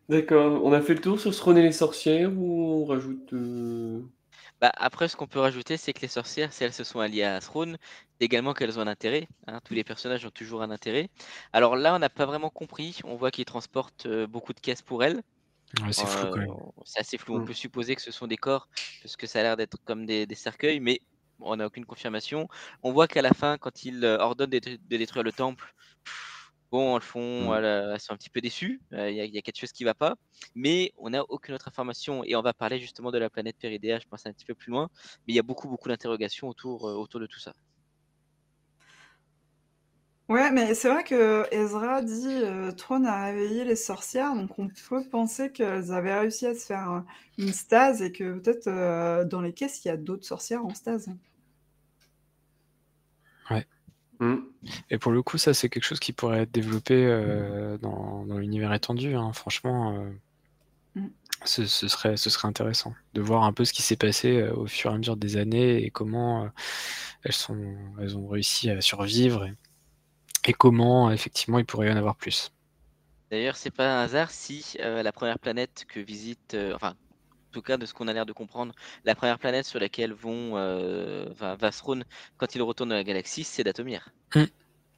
[0.09, 3.31] D'accord, on a fait le tour sur Throne et les sorcières ou on rajoute...
[3.33, 4.01] euh,
[4.59, 7.23] Bah, après, ce qu'on peut rajouter, c'est que les sorcières, si elles se sont alliées
[7.23, 7.77] à Throne,
[8.19, 9.27] c'est également qu'elles ont un intérêt.
[9.47, 9.59] hein.
[9.63, 11.09] Tous les personnages ont toujours un intérêt.
[11.53, 12.99] Alors là, on n'a pas vraiment compris.
[13.03, 15.21] On voit qu'ils transportent euh, beaucoup de caisses pour elles.
[15.73, 16.55] Ouais, c'est flou quand Euh, même.
[16.85, 17.35] c'est assez flou.
[17.35, 17.43] On Mm.
[17.43, 18.67] peut supposer que ce sont des corps,
[19.01, 20.99] parce que ça a l'air d'être comme des, des cercueils, mais
[21.39, 22.47] bon, on n'a aucune confirmation.
[22.83, 25.73] On voit qu'à la fin, quand ils euh, ordonnent de, de détruire le temple,
[26.71, 27.55] bon, elles font, Mm.
[27.55, 28.81] elles, elles sont un petit peu déçues.
[28.93, 30.15] Euh, Il y, a- il y a quelque chose qui ne va pas,
[30.55, 32.23] mais on n'a aucune autre information.
[32.23, 34.71] Et on va parler justement de la planète Péridéa, je pense un petit peu plus
[34.71, 34.89] loin.
[35.27, 37.53] Mais il y a beaucoup, beaucoup d'interrogations autour, euh, autour de tout ça.
[40.29, 44.69] Ouais, mais c'est vrai que Ezra dit euh, Trône a réveillé les sorcières, donc on
[44.69, 46.99] peut penser qu'elles avaient réussi à se faire euh,
[47.37, 50.73] une stase et que peut-être euh, dans les caisses il y a d'autres sorcières en
[50.73, 51.09] stase.
[53.49, 53.65] Ouais.
[54.19, 54.37] Mm.
[54.89, 58.37] Et pour le coup, ça, c'est quelque chose qui pourrait être développé euh, dans, dans
[58.37, 59.15] l'univers étendu.
[59.15, 59.33] hein.
[59.33, 60.09] Franchement, euh,
[60.95, 61.11] Mm.
[61.45, 64.53] ce, ce serait, ce serait intéressant de voir un peu ce qui s'est passé euh,
[64.55, 66.49] au fur et à mesure des années et comment euh,
[67.23, 69.53] elles, sont, elles ont réussi à survivre et,
[70.45, 72.51] et comment, effectivement, il pourrait y en avoir plus?
[73.31, 77.51] D'ailleurs, c'est pas un hasard si euh, la première planète que visite, euh, enfin, en
[77.51, 78.73] tout cas de ce qu'on a l'air de comprendre,
[79.03, 82.05] la première planète sur laquelle vont euh, va, va Throne
[82.37, 84.09] quand il retourne dans la galaxie, c'est Datomir.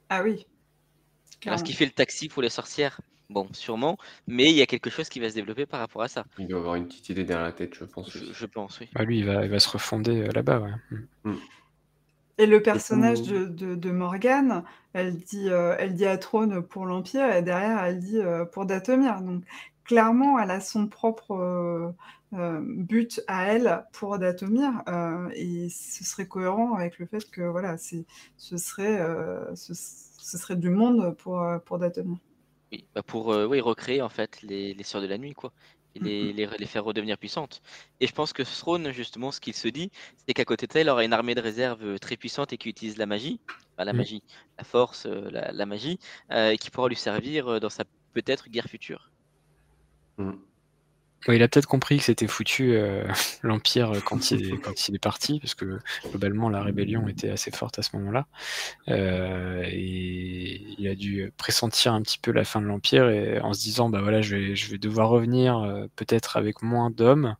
[0.10, 0.32] Ah oui.
[0.32, 0.46] Alors,
[1.40, 1.58] Clairement.
[1.60, 3.00] ce qui fait le taxi pour les sorcières,
[3.30, 6.08] bon, sûrement, mais il y a quelque chose qui va se développer par rapport à
[6.08, 6.26] ça.
[6.40, 8.10] Il doit avoir une petite idée derrière la tête, je pense.
[8.12, 8.90] Je, pense, oui.
[8.94, 10.60] Bah, lui, il va, il va se refonder euh, là-bas.
[10.60, 10.98] Ouais.
[11.24, 11.38] Mm.
[12.38, 16.86] Et le personnage de, de, de Morgane, elle dit, euh, elle dit à Trône pour
[16.86, 19.22] l'Empire et derrière elle dit euh, pour Datomir.
[19.22, 19.44] Donc
[19.84, 21.94] clairement, elle a son propre
[22.34, 27.42] euh, but à elle pour Datomir euh, et ce serait cohérent avec le fait que
[27.42, 28.06] voilà, c'est,
[28.38, 32.18] ce serait, euh, ce, ce serait du monde pour, pour Datomir.
[32.72, 35.54] Oui, bah pour euh, oui, recréer en fait les, les Sœurs de la Nuit, quoi.
[35.98, 37.62] Et Mm, les, les, les faire redevenir puissantes.
[38.00, 39.92] Et je pense que Throne, justement, ce qu'il se dit,
[40.26, 42.58] c'est qu'à côté de ça, il aura une armée de réserve euh, très puissante et
[42.58, 43.40] qui utilise la magie,
[43.76, 44.24] enfin, la magie,
[44.58, 46.00] la force, euh, la, la magie,
[46.32, 49.12] euh, et qui pourra lui servir euh, dans sa peut-être guerre future.
[50.18, 50.47] Mm.
[51.28, 53.04] Ouais, il a peut-être compris que c'était foutu euh,
[53.44, 55.80] l'Empire euh, quand il, est, quand il est parti, parce que
[56.10, 58.28] globalement la rébellion était assez forte à ce moment-là.
[58.88, 63.54] Euh, et il a dû pressentir un petit peu la fin de l'Empire et en
[63.54, 67.36] se disant bah voilà je vais, je vais devoir revenir euh, peut-être avec moins d'hommes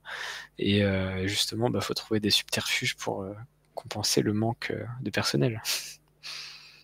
[0.60, 0.82] et
[1.26, 3.26] justement bah faut trouver des subterfuges pour
[3.76, 5.62] compenser le manque de personnel.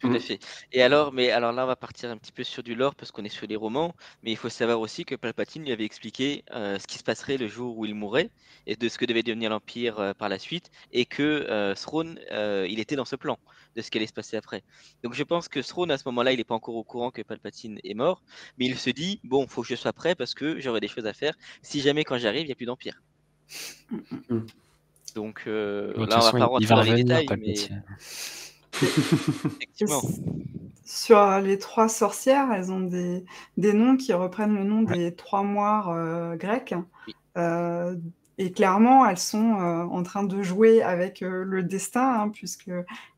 [0.04, 0.40] Tout à fait.
[0.74, 3.12] Et alors, mais alors là, on va partir un petit peu sur du lore parce
[3.12, 6.44] qu'on est sur les romans, mais il faut savoir aussi que Palpatine lui avait expliqué
[6.52, 8.30] euh, ce qui se passerait le jour où il mourrait
[8.68, 12.20] et de ce que devait devenir l'Empire euh, par la suite, et que euh, Throne,
[12.32, 13.40] euh, il était dans ce plan
[13.78, 14.62] de ce qui allait se passer après.
[15.04, 17.22] Donc je pense que Throne, à ce moment-là, il n'est pas encore au courant que
[17.22, 18.24] Palpatine est mort,
[18.58, 21.06] mais il se dit, bon, faut que je sois prêt parce que j'aurai des choses
[21.06, 23.02] à faire si jamais quand j'arrive, il n'y a plus d'Empire.
[24.30, 24.40] Mm.
[25.16, 27.54] Donc euh, De toute là, on va pas rentrer va dans les détails, mais.
[28.82, 30.02] Effectivement.
[30.86, 33.24] Sur les trois sorcières, elles ont des,
[33.58, 36.76] des noms qui reprennent le nom des trois moires euh, grecs.
[37.08, 37.16] Oui.
[37.38, 37.95] Euh,
[38.38, 42.72] et clairement, elles sont euh, en train de jouer avec euh, le destin, hein, puisque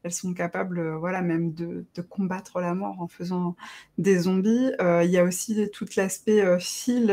[0.04, 3.56] elles sont capables, euh, voilà, même de, de combattre la mort en faisant
[3.98, 4.72] des zombies.
[4.82, 7.12] Euh, Il y a aussi tout l'aspect euh, fil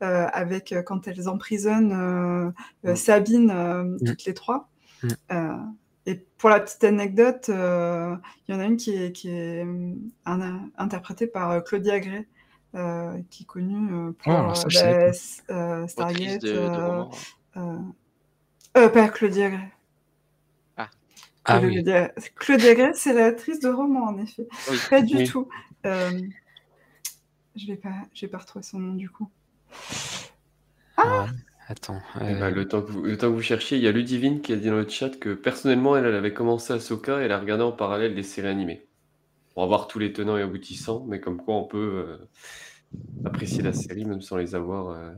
[0.00, 2.54] avec quand elles emprisonnent.
[2.94, 4.68] Sabine, toutes les trois.
[5.32, 5.56] Euh,
[6.06, 8.16] et pour la petite anecdote, euh,
[8.48, 9.94] il y en a une qui est, qui est euh,
[10.26, 12.26] un- interprétée par euh, Claudia Gray,
[12.74, 15.08] euh, qui est connue euh, pour Oh, alors ça, je euh, savais pas.
[15.08, 16.42] S- euh, Autrice Stargate.
[16.42, 17.04] de, de euh,
[17.58, 17.78] euh,
[18.78, 19.68] euh, pas Claudia Gray.
[20.76, 20.90] Ah.
[21.44, 21.72] Ah oui.
[21.74, 24.48] Claudia, Claudia Gray, c'est l'actrice de roman, en effet.
[24.70, 24.78] Oui.
[24.90, 25.24] Pas du Oui.
[25.28, 25.48] tout.
[25.86, 26.20] Euh,
[27.54, 29.28] je vais pas, je vais pas retrouver son nom du coup.
[30.98, 31.26] Ouais.
[31.72, 32.02] Attends.
[32.20, 33.92] Eh euh, ben, le, temps que vous, le temps que vous cherchiez, il y a
[33.92, 37.24] Ludivine qui a dit dans le chat que personnellement, elle, elle avait commencé Ahsoka et
[37.24, 38.88] elle a regardé en parallèle des séries animées.
[39.54, 41.78] Pour avoir tous les tenants et aboutissants, mais comme quoi on peut
[42.22, 42.30] euh,
[43.24, 45.12] apprécier la série même sans les avoir euh,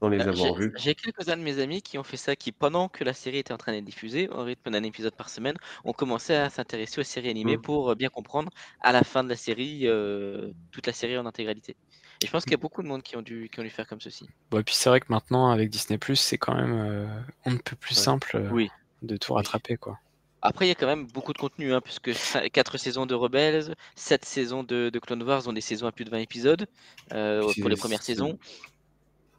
[0.00, 0.72] sans les Euh, avoir J'ai vus.
[0.76, 3.52] j'ai quelques-uns de mes amis qui ont fait ça, qui pendant que la série était
[3.52, 7.04] en train d'être diffusée, au rythme d'un épisode par semaine, ont commencé à s'intéresser aux
[7.04, 7.62] séries animées Mm.
[7.62, 11.26] pour euh, bien comprendre à la fin de la série, euh, toute la série en
[11.26, 11.76] intégralité.
[12.20, 13.70] Et je pense qu'il y a beaucoup de monde qui ont dû, qui ont dû
[13.70, 14.28] faire comme ceci.
[14.50, 17.06] Bon, et puis c'est vrai que maintenant, avec Disney+, c'est quand même euh,
[17.46, 18.02] on ne peut plus Ouais.
[18.02, 18.70] simple euh, Oui.
[19.02, 19.98] de tout rattraper, quoi.
[20.42, 22.10] Après, il y a quand même beaucoup de contenu, hein, puisque
[22.52, 26.04] 4 saisons de Rebels, 7 saisons de, de Clone Wars ont des saisons à plus
[26.04, 26.66] de 20 épisodes
[27.12, 28.38] euh, pour les premières saisons.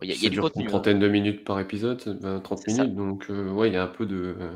[0.01, 0.61] Il y a, il y Ça a du dure contenu.
[0.63, 0.71] une hein.
[0.71, 2.83] trentaine de minutes par épisode, 20, 30 C'est ça.
[2.83, 4.35] minutes, donc euh, ouais, il y a un peu de.
[4.39, 4.51] euh,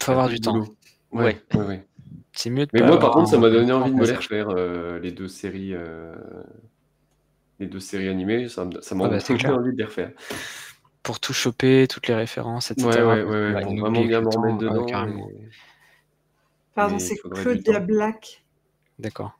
[0.00, 0.52] Faut avoir du temps.
[0.58, 0.76] boulot.
[1.12, 1.86] Ouais, ouais, ouais.
[2.32, 4.16] C'est mieux de Mais pas moi, par contre, ça m'a donné envie de me les
[4.16, 6.14] refaire, euh, les deux séries, euh,
[7.62, 8.48] les deux séries animées.
[8.48, 10.10] Ça ça m'a Ah bah, envie de les refaire.
[11.02, 12.86] Pour tout choper, toutes les références, etc.
[12.88, 14.40] Ouais, ouais, ouais, ouais, pour oublie vraiment bien le me temps.
[14.42, 14.86] remettre Ouais, dedans.
[14.86, 15.30] carrément.
[16.74, 17.80] Pardon, c'est Claudia.
[17.80, 18.44] Black.
[18.98, 19.32] D'accord.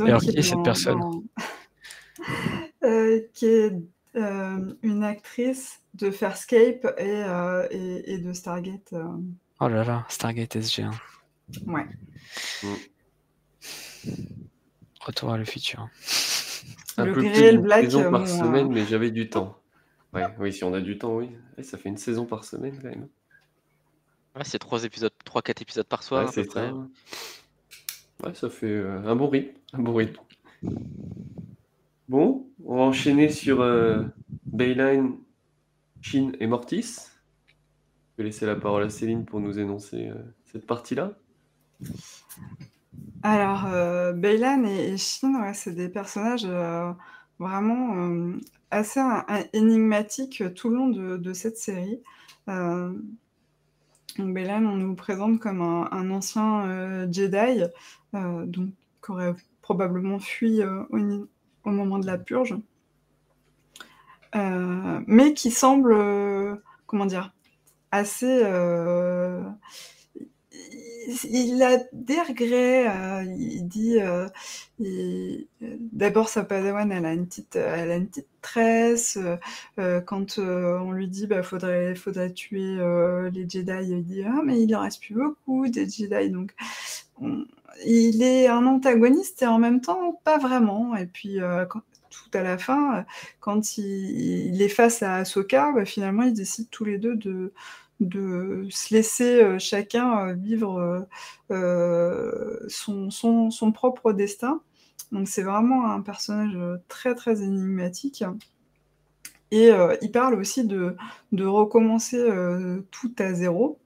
[0.00, 1.00] Alors, qui est cette dans- personne?
[1.00, 1.22] dans-
[2.84, 3.72] Euh, qui est
[4.16, 8.92] euh, une actrice de Farscape et, euh, et, et de Stargate.
[8.92, 9.04] euh,
[9.60, 10.92] Oh là là, Stargate SG1.
[11.66, 11.86] ouais.
[15.00, 15.88] Retour à le futur.
[16.98, 19.28] Un Le peu plus d'une black, saison euh, par bon, semaine, euh, mais j'avais du
[19.28, 19.58] temps.
[20.14, 21.30] Ouais, oui, si on a du temps, oui.
[21.56, 23.08] Ouais, ça fait une saison par semaine quand même.
[24.34, 26.72] Ouais, c'est 3 épisodes, 3-4 épisodes par soir Ouais, c'est ça.
[28.22, 29.54] Ouais, ça fait euh, un bon rythme.
[29.72, 30.20] Un bon rythme.
[32.08, 34.02] Bon, on va enchaîner sur euh,
[34.44, 35.16] Bayline,
[36.00, 37.10] Shin et Mortis.
[38.16, 40.14] Je vais laisser la parole à Céline pour nous énoncer euh,
[40.44, 41.18] cette partie-là.
[43.22, 46.92] Alors, euh, et, Shin, c'est des personnages euh,
[47.40, 48.38] vraiment euh,
[48.70, 49.00] assez
[49.52, 52.00] énigmatiques tout le long de, cette série.
[52.48, 52.92] Euh,
[54.18, 57.64] donc on nous présente comme un, ancien Jedi,
[58.12, 58.70] donc
[59.04, 62.56] qui aurait probablement fui au, moment de la purge,
[64.34, 67.34] mais qui semble, comment dire,
[67.90, 68.42] assez
[71.30, 72.88] il a des regrets.
[72.88, 74.28] euh, il dit, euh,
[75.92, 79.16] d'abord sa padawan, elle a une petite, elle a une petite tresse.
[79.16, 79.36] euh,
[79.78, 81.94] euh, quand euh, on lui dit, bah, faudrait,
[82.34, 86.30] tuer euh, les Jedi, il dit, ah mais il en reste plus beaucoup des Jedi,
[86.30, 86.54] donc
[87.20, 87.44] on-
[87.86, 90.96] il est un antagoniste et en même temps pas vraiment.
[90.96, 91.64] Et puis euh,
[92.10, 93.02] tout à la fin, euh,
[93.40, 93.84] quand il,
[94.54, 97.52] il est face à Ahsoka, bah, finalement ils décident tous les deux de
[98.00, 101.06] de se laisser euh, chacun euh, vivre
[101.50, 104.60] euh, son, son, son propre destin.
[105.12, 106.58] Donc c'est vraiment un personnage
[106.88, 108.24] très très énigmatique.
[109.52, 109.70] Et
[110.02, 110.96] il parle aussi de,
[111.30, 112.18] de recommencer
[112.90, 113.78] tout à zéro.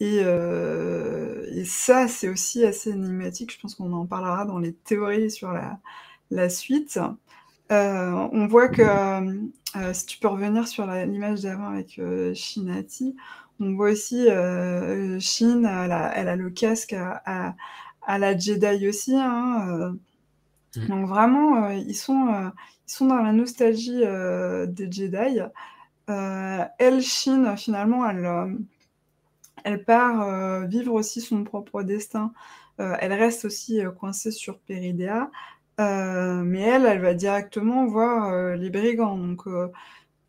[0.00, 3.52] Et, et ça, c'est aussi assez énigmatique.
[3.52, 5.78] Je pense qu'on en parlera dans les théories sur la,
[6.30, 6.98] la suite.
[7.70, 8.82] Euh, on voit que,
[9.76, 13.16] euh, si tu peux revenir sur l'image d'avant avec euh, Shinati,
[13.60, 17.54] on voit aussi euh, Shin, elle a, elle a le casque à, à-
[18.06, 19.14] à la Jedi aussi.
[19.16, 19.92] hein, euh.
[20.88, 22.50] Donc vraiment, euh, ils, sont, euh,
[22.88, 25.40] ils sont dans la nostalgie euh, des Jedi.
[26.10, 28.48] Euh, elle, Shin, finalement, elle, euh,
[29.64, 32.32] elle part euh, vivre aussi son propre destin.
[32.80, 35.30] Euh, elle reste aussi euh, coincée sur Peridea.
[35.80, 39.16] Euh, mais elle, elle va directement voir euh, les brigands.
[39.16, 39.68] Donc, euh,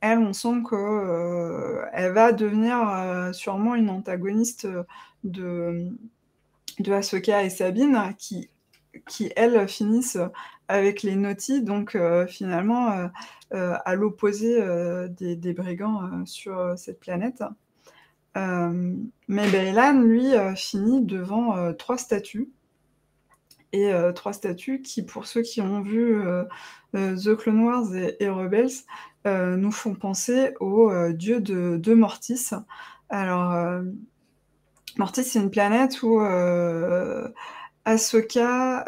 [0.01, 4.67] elle, on sent que euh, elle va devenir sûrement une antagoniste
[5.23, 5.89] de,
[6.79, 8.49] de et Sabine, qui,
[9.07, 10.19] qui elles finissent
[10.67, 11.97] avec les Naughty, donc
[12.27, 13.09] finalement
[13.51, 14.61] à l'opposé
[15.09, 17.43] des, brigands sur cette planète.
[18.35, 22.49] Mais Baylan, lui, euh, finit devant trois statues
[23.71, 26.43] et euh, trois statues qui, pour ceux qui ont vu euh,
[26.95, 28.71] euh, The Clone Wars et, Rebels,
[29.25, 32.49] nous font penser au dieu de, de Mortis.
[33.09, 33.83] Alors,
[34.97, 36.19] Mortis, c'est une planète où
[37.85, 38.79] Ahsoka,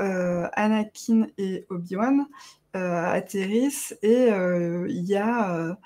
[0.55, 2.25] Anakin et Obi-Wan
[2.73, 5.77] atterrissent et il y a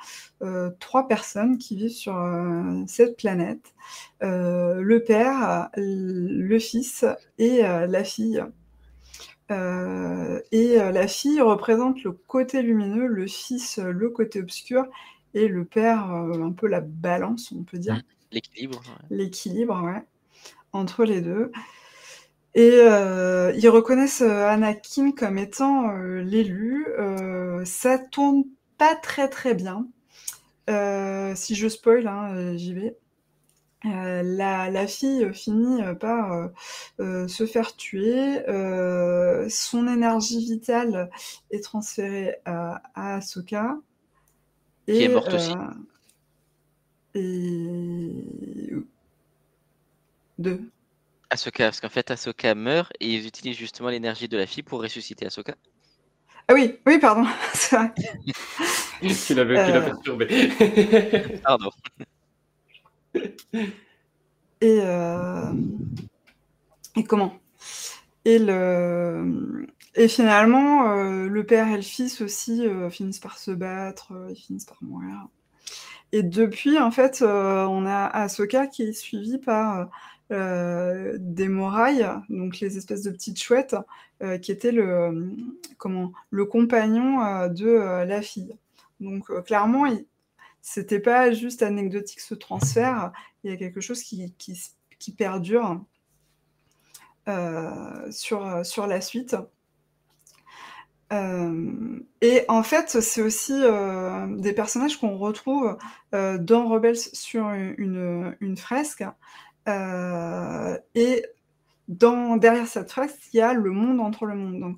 [0.79, 2.15] trois personnes qui vivent sur
[2.87, 3.73] cette planète.
[4.21, 7.03] Le père, le fils
[7.39, 8.41] et la fille.
[9.51, 14.85] Euh, et euh, la fille représente le côté lumineux, le fils euh, le côté obscur,
[15.33, 18.01] et le père un peu la balance, on peut dire,
[18.31, 18.83] L'équilibre.
[18.87, 19.09] ouais.
[19.09, 20.03] l'équilibre ouais,
[20.73, 21.51] entre les deux.
[22.53, 26.85] Et euh, ils reconnaissent Anakin comme étant euh, l'élu.
[27.65, 28.45] Ça tourne
[28.77, 29.87] pas très très bien.
[31.35, 32.97] Si je spoil, hein, j'y vais.
[33.85, 36.47] Euh, la, la fille finit euh, par euh,
[36.99, 38.47] euh, se faire tuer.
[38.49, 41.09] Euh, son énergie vitale
[41.51, 43.77] est transférée à, à Ahsoka.
[44.87, 45.53] Et, Qui est morte aussi.
[47.15, 48.75] et...
[50.37, 50.61] Deux.
[51.29, 54.81] Ahsoka, parce qu'en fait, Ahsoka meurt et ils utilisent justement l'énergie de la fille pour
[54.81, 55.55] ressusciter Ahsoka.
[56.47, 57.25] Ah oui, oui, pardon.
[57.53, 57.93] c'est vrai.
[59.25, 61.39] Tu l'avais tu l'as perturbé.
[61.43, 61.69] Pardon.
[64.61, 65.53] Et, euh,
[66.95, 67.33] et comment?
[68.23, 73.51] Et, le, et finalement, euh, le père et le fils aussi euh, finissent par se
[73.51, 75.27] battre, ils finissent par mourir.
[76.11, 79.89] Et depuis, en fait, on a Ahsoka qui est suivie par
[80.29, 83.75] des morailles, donc les espèces de petites chouettes,
[84.41, 85.35] qui étaient le,
[85.77, 88.55] comment, le compagnon de la fille.
[89.01, 89.85] Donc clairement,
[90.67, 93.11] c'était pas juste anecdotique ce transfert,
[93.43, 94.33] il y a quelque chose qui,
[95.15, 95.79] perdure
[97.27, 99.35] euh, sur, la suite.
[101.13, 105.77] Euh, et en fait, c'est aussi euh, des personnages qu'on retrouve
[106.11, 109.03] dans Rebels sur une, fresque.
[109.67, 111.25] Et
[111.87, 114.59] derrière cette fresque, il y a le monde entre le monde.
[114.59, 114.77] Donc,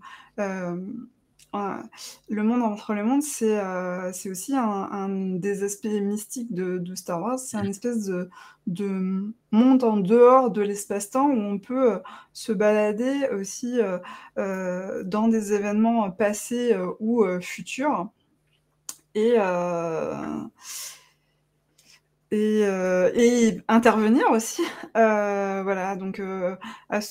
[1.54, 6.96] le monde entre les mondes, c'est euh, aussi un, un des aspects mystiques de, de
[6.96, 7.40] Star Wars.
[7.40, 8.30] C'est un espèce de,
[8.68, 12.00] de monde en dehors de l'espace-temps où on peut euh,
[12.34, 13.80] se balader aussi
[14.38, 18.10] euh, dans des événements passés ou futurs.
[19.16, 19.38] Et,
[22.32, 24.64] et, euh, et intervenir aussi.
[24.96, 26.56] Euh, voilà, donc euh,
[26.90, 27.02] à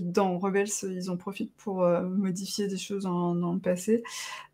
[0.00, 4.02] dans Rebels, ils en profitent pour euh, modifier des choses dans le passé.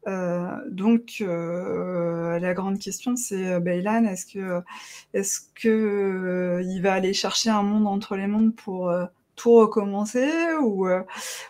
[0.08, 4.62] Euh, donc euh, la grande question, c'est Baylan, est-ce que
[5.14, 8.92] est-ce que il va aller chercher un monde entre les mondes pour
[9.42, 11.02] tout recommencer ou euh,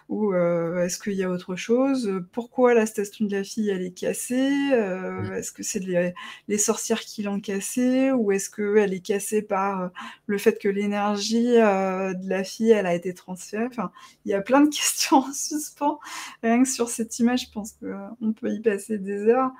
[0.08, 2.10] ou euh, est-ce qu'il y a autre chose?
[2.32, 4.72] Pourquoi la station de la fille elle est cassée?
[4.72, 6.14] Euh, Est-ce que c'est les,
[6.48, 9.90] les sorcières qui l'ont cassée ou est-ce qu'elle est cassée par
[10.26, 13.66] le fait que l'énergie de la fille elle a été transférée?
[13.66, 13.92] Enfin,
[14.24, 15.98] il y a plein de questions en suspens.
[16.42, 19.52] Rien que sur cette image, je pense qu'on peut y passer des heures.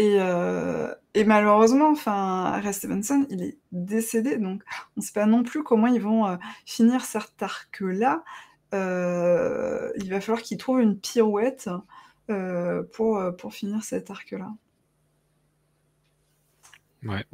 [0.00, 4.62] Euh, et, euh, et malheureusement, enfin, Ray Stevenson, il est décédé, donc
[4.96, 6.36] on ne sait pas non plus comment ils vont euh,
[6.66, 8.24] finir cet arc-là.
[8.74, 11.68] Euh, il va falloir qu'ils trouvent une pirouette
[12.30, 14.50] euh, pour, pour finir cet arc-là.
[17.04, 17.24] Ouais.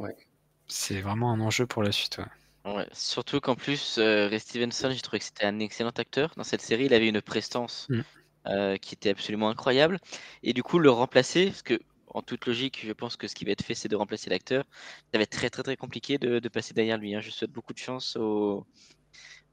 [0.67, 2.19] C'est vraiment un enjeu pour la suite.
[2.19, 2.25] ouais.
[2.65, 6.33] Ouais, surtout qu'en plus, euh, Ray Stevenson, j'ai trouvé que c'était un excellent acteur.
[6.37, 8.01] Dans cette série, il avait une prestance Mm.
[8.47, 9.99] euh, qui était absolument incroyable.
[10.43, 11.79] Et du coup, le remplacer, parce que
[12.15, 14.65] en toute logique, je pense que ce qui va être fait, c'est de remplacer l'acteur.
[15.13, 17.15] Ça va être très très très compliqué de, de passer derrière lui.
[17.15, 17.21] hein.
[17.21, 18.67] Je souhaite beaucoup de chance au-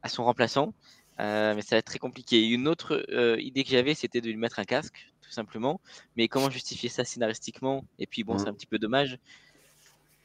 [0.03, 0.75] à son remplaçant,
[1.19, 2.47] euh, mais ça va être très compliqué.
[2.47, 5.81] Une autre euh, idée que j'avais, c'était de lui mettre un casque, tout simplement.
[6.15, 7.87] Mais comment justifier ça scénaristiquement?
[7.99, 9.17] Et puis bon, c'est un petit peu dommage.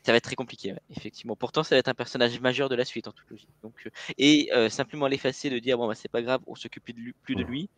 [0.05, 1.36] Ça va être très compliqué, ouais, effectivement.
[1.36, 3.51] Pourtant, ça va être un personnage majeur de la suite, en toute logique.
[3.62, 6.85] Donc, euh, et simplement l'effacer, de dire bon bah c'est pas grave, on s'occupe
[7.23, 7.70] plus de lui,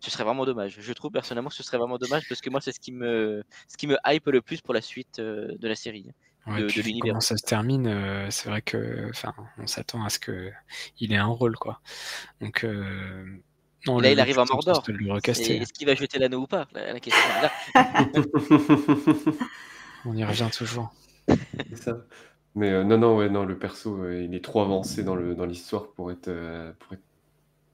[0.00, 0.76] ce serait vraiment dommage.
[0.80, 3.42] Je trouve personnellement que ce serait vraiment dommage parce que moi c'est ce qui me,
[3.68, 6.14] ce qui me hype le plus pour la suite euh, de la série, hein,
[6.46, 7.12] Ouais, de, puis de vu l'univers.
[7.12, 10.50] comment ça se termine, euh, c'est vrai que, enfin, on s'attend à ce que
[10.98, 11.80] il ait un rôle, quoi.
[12.40, 13.26] Donc, euh,
[13.86, 14.82] non, là, le, il arrive en Mordor.
[15.10, 15.56] recaster.
[15.56, 17.52] Est-ce qu'il va jeter l'anneau ou pas la, la question est là.
[20.04, 20.92] On y revient toujours.
[21.70, 21.98] C'est ça.
[22.54, 25.34] Mais euh, non, non, ouais, non, le perso, euh, il est trop avancé dans le,
[25.34, 27.02] dans l'histoire pour être, euh, pour être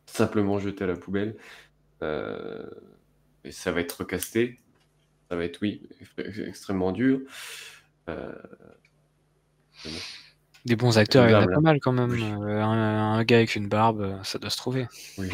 [0.06, 1.36] simplement jeté à la poubelle.
[2.04, 2.68] Euh,
[3.44, 4.58] et ça va être recasté.
[5.30, 5.82] Ça va être, oui,
[6.18, 7.20] ex- extrêmement dur.
[8.08, 8.32] Euh.
[10.66, 12.10] Des bons acteurs, il y en a pas mal quand même.
[12.10, 12.22] Oui.
[12.22, 14.86] Euh, un, un gars avec une barbe, ça doit se trouver.
[15.18, 15.28] Oui.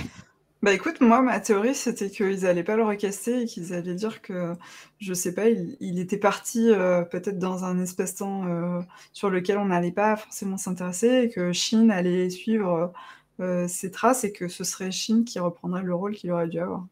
[0.62, 4.20] Bah écoute, moi, ma théorie, c'était qu'ils allaient pas le recaster et qu'ils allaient dire
[4.20, 4.54] que,
[4.98, 8.82] je sais pas, il, il était parti euh, peut-être dans un espace-temps euh,
[9.14, 12.92] sur lequel on n'allait pas forcément s'intéresser et que Shin allait suivre
[13.40, 16.58] euh, ses traces et que ce serait Shin qui reprendrait le rôle qu'il aurait dû
[16.60, 16.86] avoir.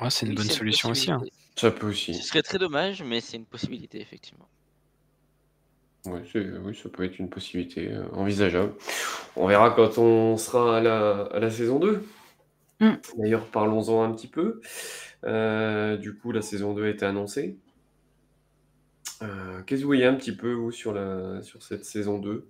[0.00, 1.10] Ouais, c'est une Oui, bonne solution aussi.
[1.10, 1.22] hein.
[1.56, 2.14] Ça peut aussi.
[2.14, 4.48] Ce serait très dommage, mais c'est une possibilité, effectivement.
[6.04, 6.22] Ouais,
[6.64, 8.74] oui, ça peut être une possibilité euh, envisageable.
[9.36, 12.04] On verra quand on sera à la, à la saison 2.
[12.80, 12.94] Mm.
[13.18, 14.60] D'ailleurs, parlons-en un petit peu.
[15.24, 17.58] Euh, du coup, la saison 2 a été annoncée.
[19.22, 22.48] Euh, Qu'est-ce que vous voyez un petit peu, vous, sur, la, sur cette saison 2?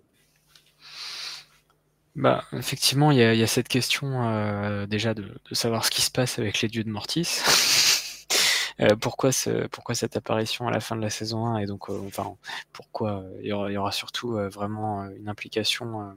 [2.15, 5.91] Bah, effectivement, il y a, y a cette question euh, déjà de, de savoir ce
[5.91, 7.27] qui se passe avec les dieux de Mortis.
[8.81, 11.91] Euh, pourquoi, ce- pourquoi cette apparition à la fin de la saison 1 et donc
[11.91, 12.37] euh, enfin
[12.73, 16.13] pourquoi euh, il y aura, y aura surtout euh, vraiment euh, une implication euh,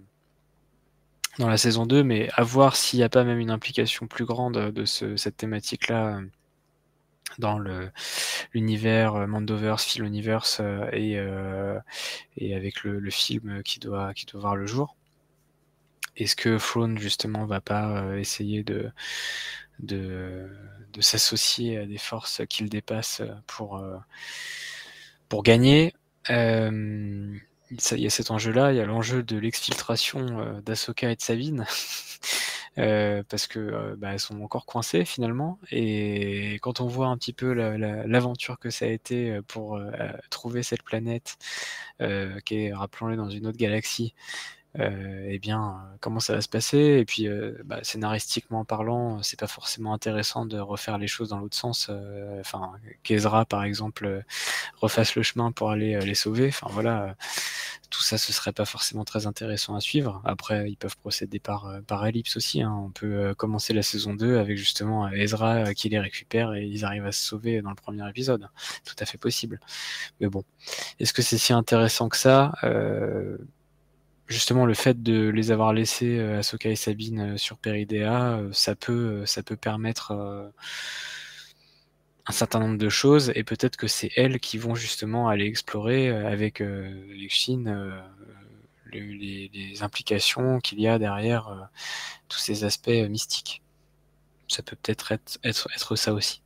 [1.39, 4.25] dans la saison 2 mais à voir s'il n'y a pas même une implication plus
[4.25, 6.19] grande de ce- cette thématique là
[7.39, 7.91] dans le
[8.53, 10.61] l'univers Mandoverse, Philoniverse
[10.93, 11.17] et,
[12.37, 14.95] et avec le, film qui doit, qui doit voir le jour.
[16.17, 18.91] Est-ce que Throne justement va pas essayer de,
[19.79, 20.49] de,
[20.93, 23.83] de s'associer à des forces qu'il dépasse pour,
[25.29, 25.93] pour gagner?
[26.29, 31.65] Il y a cet enjeu-là, il y a l'enjeu de l'exfiltration d'Asoka et de Sabine.
[32.77, 35.59] Euh, parce que euh, bah, elles sont encore coincées finalement.
[35.71, 39.79] Et quand on voit un petit peu l'aventure que ça a été euh, pour
[40.29, 41.37] trouver cette planète
[42.45, 46.77] qui est, rappelons-le, dans une autre galaxie, euh, eh bien, comment ça va se passer?
[46.77, 47.27] Et puis,
[47.63, 51.89] bah, scénaristiquement parlant, c'est pas forcément intéressant de refaire les choses dans l'autre sens.
[52.39, 52.73] Enfin,
[53.03, 54.23] qu'Ezra, par exemple,
[54.81, 56.47] refasse le chemin pour aller les sauver.
[56.47, 57.15] Enfin, voilà
[57.95, 60.21] tout ça, ce serait pas forcément très intéressant à suivre.
[60.25, 62.61] Après, ils peuvent procéder par, euh, par ellipse aussi.
[62.61, 62.73] Hein.
[62.73, 66.65] On peut euh, commencer la saison 2 avec justement euh, Ezra qui les récupère et
[66.65, 68.49] ils arrivent à se sauver dans le premier épisode.
[68.85, 69.59] Tout à fait possible.
[70.19, 70.43] Mais bon,
[70.99, 72.53] est-ce que c'est si intéressant que ça?
[74.27, 79.43] Justement, le fait de les avoir laissés, Ahsoka et Sabine, sur Peridea, ça peut, ça
[79.43, 80.51] peut permettre
[82.27, 86.09] un certain nombre de choses et peut-être que c'est elles qui vont justement aller explorer
[86.09, 87.29] euh, avec euh, les
[87.67, 88.01] euh,
[88.93, 91.69] les, implications qu'il y a derrière
[92.29, 93.61] tous ces aspects mystiques.
[94.47, 96.41] Ça peut peut-être être, être, être, ça aussi.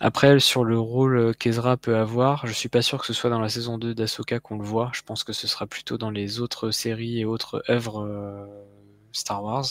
[0.00, 3.40] Après, sur le rôle qu'Ezra peut avoir, je suis pas sûr que ce soit dans
[3.40, 4.90] la saison 2 d'Asoka qu'on le voit.
[4.94, 8.48] Je pense que ce sera plutôt dans les autres séries et autres œuvres
[9.12, 9.64] Star Wars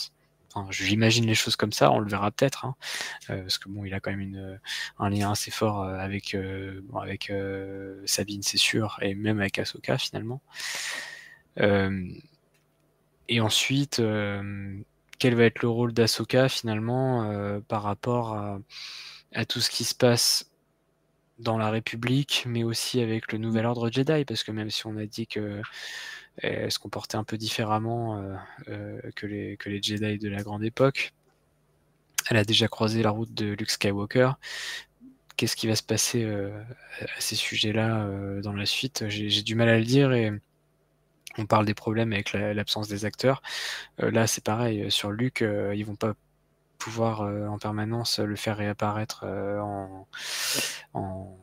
[0.70, 2.74] j'imagine les choses comme ça, on le verra peut-être, hein.
[3.30, 4.60] euh, parce que bon, il a quand même une,
[4.98, 7.32] un lien assez fort euh, avec, euh, avec
[8.06, 10.40] Sabine, c'est sûr, et même avec Ahsoka finalement.
[13.28, 14.02] et ensuite,
[15.18, 18.58] quel va être le rôle d'Ahsoka finalement par rapport à,
[19.32, 20.50] à, tout ce qui se passe
[21.38, 24.96] dans la République, mais aussi avec le Nouvel Ordre Jedi, parce que même si on
[24.96, 25.62] a dit que
[26.42, 28.34] elle se comportait un peu différemment euh,
[28.68, 31.12] euh, que, les, Jedi de la grande époque.
[32.30, 34.32] Elle a déjà croisé la route de Luke Skywalker.
[35.36, 36.62] Qu'est-ce qui va se passer euh,
[37.00, 39.08] à ces sujets-là dans la suite?
[39.08, 40.32] J'ai du mal à le dire et
[41.38, 43.42] on parle des problèmes avec l'absence des acteurs.
[43.98, 44.90] là, c'est pareil.
[44.90, 45.44] Sur Luke,
[45.74, 46.14] ils vont pas
[46.78, 50.06] pouvoir en permanence le faire réapparaître en,
[50.94, 51.38] en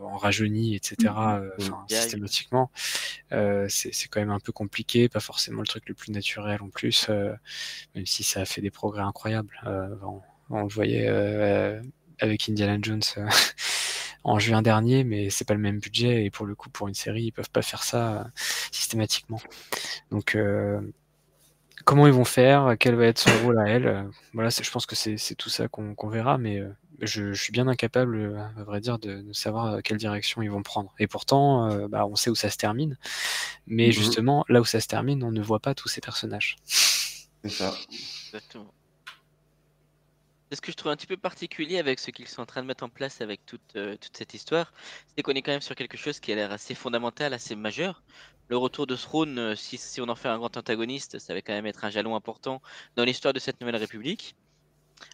[0.00, 0.96] en rajeuni, etc.
[1.04, 1.50] Mmh, mmh.
[1.60, 2.70] Euh, systématiquement,
[3.32, 6.68] euh, c'est quand même un peu compliqué, pas forcément le truc le plus naturel en
[6.68, 7.32] plus, euh,
[7.94, 9.60] même si ça a fait des progrès incroyables.
[10.50, 11.08] On, le voyait
[12.20, 13.02] avec Indiana Jones
[14.24, 16.94] en juin dernier, mais c'est pas le même budget et pour le coup, pour une
[16.94, 18.30] série, ils peuvent pas faire ça
[18.70, 19.40] systématiquement.
[20.10, 20.36] Donc
[21.86, 24.10] comment ils vont faire, quel va être son rôle à elle.
[24.34, 26.62] voilà, je pense que c'est tout ça qu'on verra, mais
[27.00, 30.94] je, suis bien incapable, à vrai dire, de, savoir quelle direction ils vont prendre.
[30.98, 32.98] Et pourtant, euh, bah, on sait où ça se termine.
[33.66, 36.56] Mais mmh justement, là où ça se termine, on ne voit pas tous ces personnages.
[36.64, 37.74] C'est ça.
[38.26, 38.72] Exactement.
[40.52, 42.66] Ce que je trouve un petit peu particulier avec ce qu'ils sont en train de
[42.66, 44.72] mettre en place avec toute, euh, toute cette histoire,
[45.14, 48.02] c'est qu'on est quand même sur quelque chose qui a l'air assez fondamental, assez majeur.
[48.48, 51.42] Le retour de Throne, euh, si, si on en fait un grand antagoniste, ça va
[51.42, 52.62] quand même être un jalon important
[52.96, 54.36] dans l'histoire de cette nouvelle république.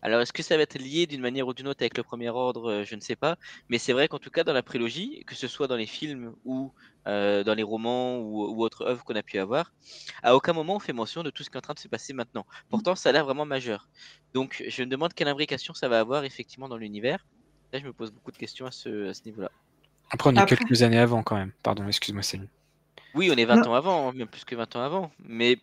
[0.02, 2.28] Alors, est-ce que ça va être lié d'une manière ou d'une autre avec le premier
[2.28, 2.70] ordre?
[2.70, 3.36] Euh, Je ne sais pas.
[3.68, 6.34] Mais c'est vrai qu'en tout cas, dans la prélogie, que ce soit dans les films
[6.44, 6.72] ou
[7.06, 9.72] euh, dans les romans ou, autres œuvres qu'on a pu avoir,
[10.22, 11.88] à aucun moment on fait mention de tout ce qui est en train de se
[11.88, 12.46] passer maintenant.
[12.70, 13.88] Pourtant, ça a l'air vraiment majeur.
[14.34, 17.26] Donc, je me demande quelle imbrication ça va avoir effectivement dans l'univers.
[17.72, 19.50] Là, je me pose beaucoup de questions à ce, niveau-là.
[20.10, 21.52] Après, on est quelques années avant quand même.
[21.62, 22.48] Pardon, excuse-moi, Céline.
[23.14, 25.10] Oui, on est 20 ans avant, hein, même plus que 20 ans avant.
[25.18, 25.58] Mais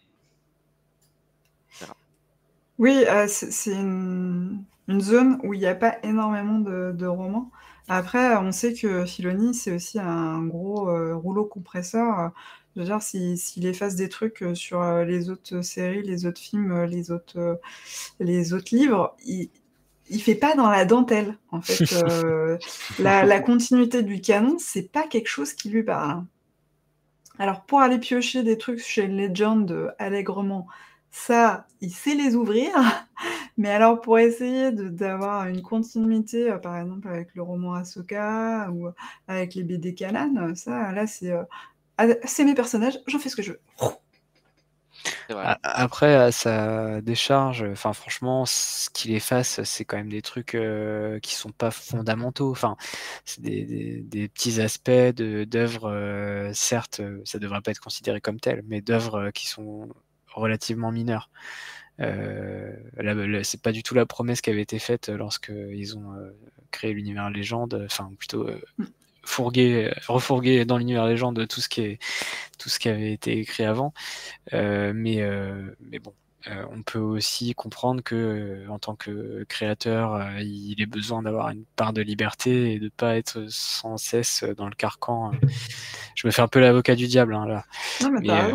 [2.80, 4.64] oui, euh, c'est une,
[4.99, 7.51] zone où il n'y a pas énormément de, romans.
[7.89, 12.31] Après, on sait que Filoni, c'est aussi un gros euh, rouleau compresseur.
[12.76, 16.85] Je veux dire, s'il efface des trucs euh, sur les autres séries, les autres films,
[16.85, 17.60] les autres,
[18.22, 19.49] les autres livres, il,
[20.10, 21.84] il fait pas dans la dentelle, en fait.
[22.99, 26.23] la, la continuité du canon, c'est pas quelque chose qui lui parle.
[27.39, 30.68] Alors, pour aller piocher des trucs chez Legend allègrement,
[31.11, 32.72] ça, il sait les ouvrir.
[33.57, 38.90] Mais alors, pour essayer d'avoir une continuité, euh, par exemple, avec le roman Ahsoka ou
[39.27, 41.44] avec les BD Kalan, ça, là, c'est euh,
[41.98, 43.61] ah, c'est mes personnages, j'en fais ce que je veux.
[45.64, 51.19] Après, à sa décharge, enfin franchement, ce qu'il efface, c'est quand même des trucs euh,
[51.19, 52.52] qui sont pas fondamentaux.
[52.52, 52.77] Enfin,
[53.26, 58.81] c'est des, des, petits aspects d'œuvres, certes, ça devrait pas être considéré comme tel, mais
[58.81, 59.90] d'œuvres qui sont
[60.34, 61.30] relativement mineur.
[62.01, 62.72] Euh,
[63.43, 66.31] c'est pas du tout la promesse qui avait été faite lorsque ils ont euh,
[66.72, 68.61] créé l'univers légende, enfin plutôt euh,
[69.23, 71.99] fourgué, refourgué dans l'univers légende tout ce qui est
[72.57, 73.93] tout ce qui avait été écrit avant.
[74.51, 74.93] Mais
[75.80, 76.14] mais bon,
[76.47, 81.91] on peut aussi comprendre que en tant que créateur, il ait besoin d'avoir une part
[81.91, 85.31] de liberté et de pas être sans cesse dans le carcan.
[86.15, 87.65] Je me fais un peu l'avocat du diable hein, là.
[88.01, 88.53] Non, mais.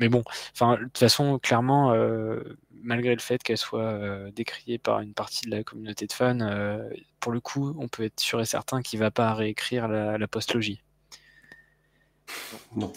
[0.00, 2.42] Mais bon, enfin, de toute façon, clairement, euh,
[2.82, 6.40] malgré le fait qu'elle soit euh, décriée par une partie de la communauté de fans,
[6.40, 6.88] euh,
[7.20, 10.28] pour le coup, on peut être sûr et certain qu'il va pas réécrire la, la
[10.28, 10.82] postlogie.
[12.74, 12.92] Non.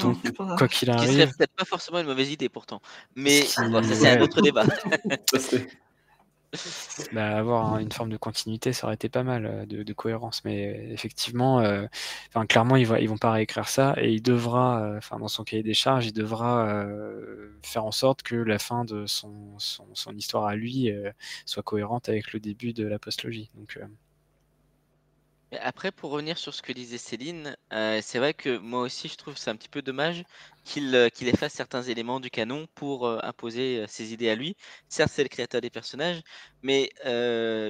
[0.00, 0.16] Donc,
[0.56, 0.92] quoi qu'il Ce qui serait
[1.22, 2.80] arrive, peut-être pas forcément une mauvaise idée pourtant.
[3.16, 4.64] Mais Ce qui- bon, ça, c'est un autre débat.
[7.12, 10.44] Bah, avoir une forme de continuité, ça aurait été pas mal, euh, de, cohérence.
[10.44, 11.86] Mais effectivement, euh,
[12.48, 15.62] clairement, ils, vont- ils vont pas réécrire ça et il devra, euh, dans son cahier
[15.62, 19.56] des charges, il devra euh, faire en sorte que la fin de son,
[20.14, 21.10] histoire à lui euh,
[21.46, 23.50] soit cohérente avec le début de la postlogie.
[23.54, 23.86] Donc, euh,
[25.52, 29.08] Mais après, pour revenir sur ce que disait Céline, euh, c'est vrai que moi aussi
[29.08, 30.22] je trouve que c'est un petit peu dommage
[30.64, 34.56] qu'il euh, qu'il efface certains éléments du canon pour euh, imposer ses idées à lui.
[34.88, 36.22] Certes, c'est le créateur des personnages,
[36.62, 36.90] mais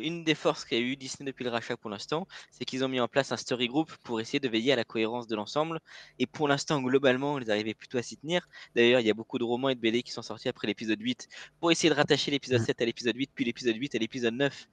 [0.02, 3.00] une des forces qu'a eu Disney depuis le rachat pour l'instant, c'est qu'ils ont mis
[3.00, 5.80] en place un story group pour essayer de veiller à la cohérence de l'ensemble.
[6.18, 8.46] Et pour l'instant, globalement, ils arrivaient plutôt à s'y tenir.
[8.74, 11.00] D'ailleurs, il y a beaucoup de romans et de BD qui sont sortis après l'épisode
[11.00, 11.28] 8
[11.60, 14.68] pour essayer de rattacher l'épisode 7 à l'épisode 8, puis l'épisode 8 à l'épisode 9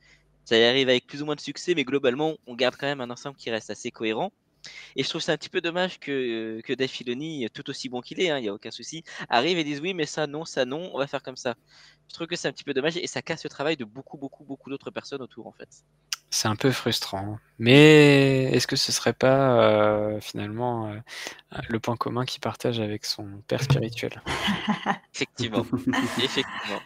[0.48, 3.02] ça y arrive avec plus ou moins de succès, mais globalement, on garde quand même
[3.02, 4.32] un ensemble qui reste assez cohérent.
[4.96, 8.00] Et je trouve ça un petit peu dommage que, que Dave Filoni, tout aussi bon
[8.00, 10.64] qu'il est, il n'y a aucun souci, arrive et dise oui, mais ça non, ça
[10.64, 11.56] non, on va faire comme ça.
[12.08, 14.18] Je trouve que c'est un petit peu dommage et ça casse le travail de beaucoup,
[14.18, 15.68] beaucoup, beaucoup d'autres personnes autour en fait.
[16.30, 17.40] C'est un peu frustrant.
[17.60, 20.98] Mais est-ce que ce serait pas euh, finalement euh,
[21.68, 24.22] le point commun qu'il partage avec son père spirituel?
[25.14, 25.66] Effectivement.
[26.24, 26.80] Effectivement.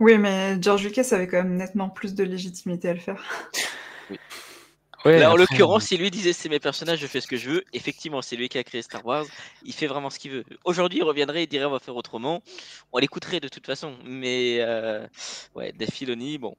[0.00, 3.22] Oui, mais George Lucas avait quand même nettement plus de légitimité à le faire.
[5.04, 7.50] Ouais, Là, en l'occurrence, si lui disait c'est mes personnages, je fais ce que je
[7.50, 9.26] veux, effectivement, c'est lui qui a créé Star Wars,
[9.62, 10.44] il fait vraiment ce qu'il veut.
[10.64, 12.42] Aujourd'hui, il reviendrait et dirait on va faire autrement.
[12.92, 15.06] On l'écouterait de toute façon, mais euh,
[15.54, 16.56] ouais, Dave Filoni, bon,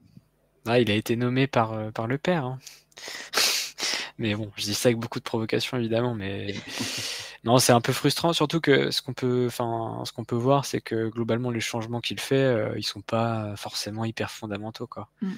[0.68, 2.45] ah, il a été nommé par, euh, par le père.
[2.45, 2.60] hein.
[4.18, 6.56] Mais bon, je dis ça avec beaucoup de provocation évidemment, mais
[7.46, 10.66] non, c'est un peu frustrant, surtout que ce qu'on peut, enfin, ce qu'on peut voir,
[10.66, 15.10] c'est que globalement les changements qu'il fait, euh, ils sont pas forcément hyper fondamentaux, quoi.
[15.22, 15.34] Mm.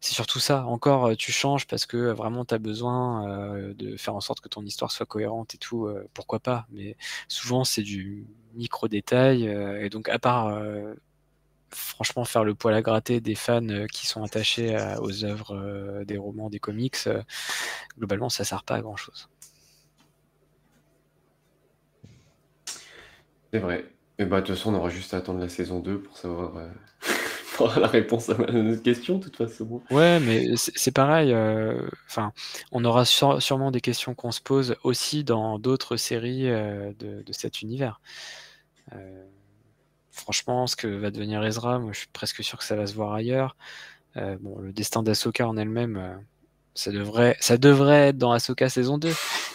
[0.00, 0.66] C'est surtout ça.
[0.66, 4.40] Encore, euh, tu changes parce que vraiment tu as besoin euh, de faire en sorte
[4.40, 6.66] que ton histoire soit cohérente et tout, euh, pourquoi pas.
[6.70, 6.96] Mais
[7.28, 9.48] souvent, c'est du micro détail.
[9.48, 10.94] euh, et donc, à part euh,
[11.70, 15.56] franchement faire le poil à gratter des fans euh, qui sont attachés à- aux œuvres
[15.56, 17.22] euh, des romans, des comics, euh,
[17.98, 19.28] globalement, ça sert pas à grand chose.
[23.54, 23.84] C'est vrai.
[24.18, 26.56] Et bah, de toute façon, on aura juste à attendre la saison 2 pour savoir
[26.56, 26.68] euh,
[27.80, 29.80] la réponse à notre question, de toute façon.
[29.92, 31.32] Ouais, mais c'est pareil.
[31.32, 32.32] euh, Enfin,
[32.72, 37.22] on aura sûre- sûrement des questions qu'on se pose aussi dans d'autres séries euh, de,
[37.32, 38.00] cet univers.
[40.10, 42.94] Franchement, ce que va devenir Ezra, moi, je suis presque sûr que ça va se
[42.94, 43.56] voir ailleurs.
[44.16, 46.24] Bon, le destin d'Ahsoka en elle-même,
[46.74, 49.12] ça devrait, ça devrait être dans Ahsoka saison 2.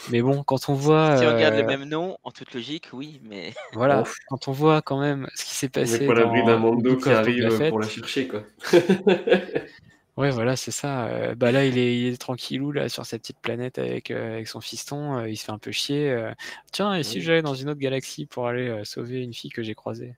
[0.08, 2.90] Mais bon, quand on voit, si on regarde le euh, même nom, en toute logique,
[2.94, 4.16] oui, mais voilà, Ouf.
[4.28, 6.58] quand on voit quand même ce qui s'est On n'est passé pas l'abri dans d'un
[6.58, 8.44] The Mando qui arrive pour la chercher, quoi.
[10.18, 11.08] Ouais, voilà, c'est ça.
[11.08, 14.34] Euh, bah là, il est, il est tranquillou là sur sa petite planète avec, euh,
[14.34, 15.18] avec son fiston.
[15.20, 16.10] euh, il se fait un peu chier.
[16.12, 16.34] euh.
[16.74, 17.22] Tiens, et si Oui.
[17.22, 20.16] j'allais dans une autre galaxie pour aller euh, sauver une fille que j'ai croisée?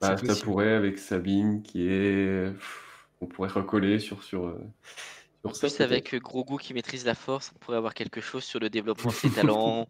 [0.00, 2.52] Bah, C'est ça pourrait avec Sabine qui est.
[3.20, 4.58] On pourrait recoller sur, sur, euh,
[5.44, 5.70] sur ça.
[5.70, 8.70] plus avec euh, Grogu qui maîtrise la force, on pourrait avoir quelque chose sur le
[8.70, 9.88] développement de ses talents.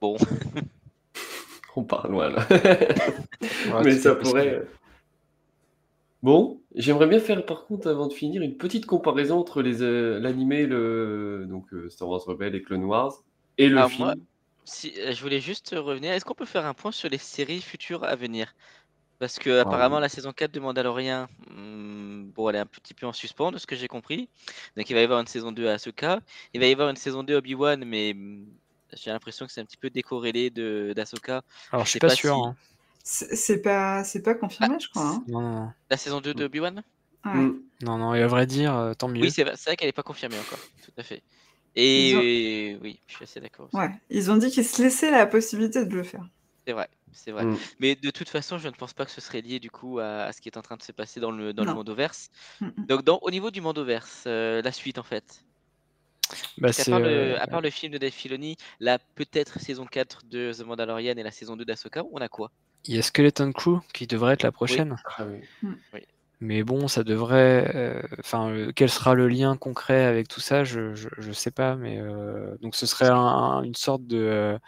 [0.00, 0.16] Bon,
[1.76, 2.46] On part loin là.
[3.64, 4.16] Ouais, Mais ça possible.
[4.16, 4.54] pourrait.
[4.54, 4.64] euh.
[6.22, 10.18] Bon, j'aimerais bien faire par contre, avant de finir, une petite comparaison entre les euh,
[10.20, 13.22] l'animé, le donc euh, Star Wars Rebelle et Clone Wars,
[13.56, 13.98] et le Alors film.
[13.98, 14.14] moi,
[14.64, 16.12] si, euh, je voulais juste revenir.
[16.12, 18.54] Est-ce qu'on peut faire un point sur les séries futures à venir?
[19.20, 22.94] Parce que Ah apparemment la saison 4 de Mandalorian, hmm, bon, elle est un petit
[22.94, 24.30] peu en suspens de ce que j'ai compris.
[24.76, 26.20] Donc il va y avoir une saison 2 à Ahsoka.
[26.54, 28.46] Il va y avoir une saison 2 Obi-Wan, mais hmm,
[28.94, 31.42] j'ai l'impression que c'est un petit peu décorrélé de d'Ahsoka.
[31.72, 32.34] Alors, Je je suis pas pas sûr.
[32.34, 32.56] si hein.
[33.04, 35.06] C'est pas, c'est pas confirmé, je crois.
[35.06, 35.24] hein.
[35.28, 36.82] Non, la saison 2 de Obi-Wan?
[37.24, 37.32] Ouais.
[37.32, 37.50] Mm.
[37.82, 39.22] Non, non, et à vrai dire, euh, tant mieux.
[39.22, 40.58] Oui, c'est vrai, qu'elle n'est pas confirmée encore.
[40.84, 41.22] Tout à fait.
[41.76, 43.70] Ont- Et oui, je suis assez d'accord.
[43.72, 46.28] Ouais, ils ont dit qu'ils se laissaient la possibilité de le faire.
[46.70, 47.44] C'est vrai, c'est vrai.
[47.46, 47.56] Mm.
[47.80, 50.22] Mais de toute façon, je ne pense pas que ce serait lié du coup à,
[50.22, 51.74] à ce qui est en train de se passer dans le, dans le.
[51.74, 52.28] Mandoverse.
[52.60, 52.86] Mm, mm.
[52.86, 55.44] Donc, dans, au niveau du Mandoverse, euh, la suite en fait.
[56.58, 60.26] Bah, part, euh, le, à part le film de Dave Filoni, la peut-être saison 4
[60.26, 62.52] de The Mandalorian et la saison 2 d'Ahsoka, on a quoi?
[62.84, 64.54] Il y a Skeleton Crew qui devrait être la Oui.
[64.54, 64.94] prochaine.
[65.18, 65.40] Ah oui.
[65.92, 66.00] Oui.
[66.38, 67.70] Mais bon, ça devrait.
[67.74, 70.62] euh, Enfin, euh, quel sera le lien concret avec tout ça?
[70.64, 71.74] Je, je, je sais pas.
[71.74, 74.58] Mais euh, donc, ce serait un- une sorte de euh,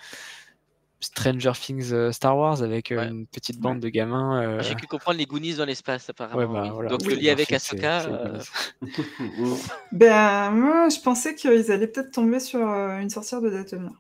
[1.03, 4.41] Stranger Things euh, Star Wars avec euh, une petite bande de gamins.
[4.43, 6.53] euh, J'ai pu comprendre les Goonies dans l'espace, apparemment.
[6.53, 6.71] bah, oui.
[6.71, 6.89] voilà.
[6.91, 8.03] Donc Oui, le lien avec Ahsoka.
[8.05, 8.39] euh.
[9.93, 13.91] Ben, moi, je pensais qu'ils allaient peut-être tomber sur euh, une sorcière de Dathomir.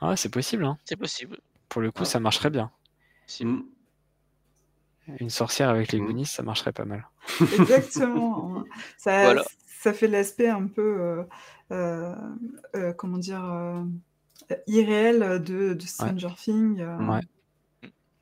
[0.00, 0.64] Ah, ouais, c'est possible.
[0.64, 0.76] Hein.
[0.84, 1.38] C'est possible.
[1.68, 2.70] Pour le coup, ça marcherait bien.
[3.40, 3.60] Mm.
[5.20, 7.06] Une sorcière avec les Goonies, ça marcherait pas mal.
[7.60, 8.64] Exactement.
[8.98, 9.44] ça, Voilà.
[9.80, 11.22] ça fait l'aspect un peu, euh,
[11.72, 12.14] euh,
[12.74, 13.82] euh, comment dire, euh,
[14.66, 16.80] irréel de, de Stranger Things.
[16.80, 16.98] euh.
[16.98, 17.20] Ouais.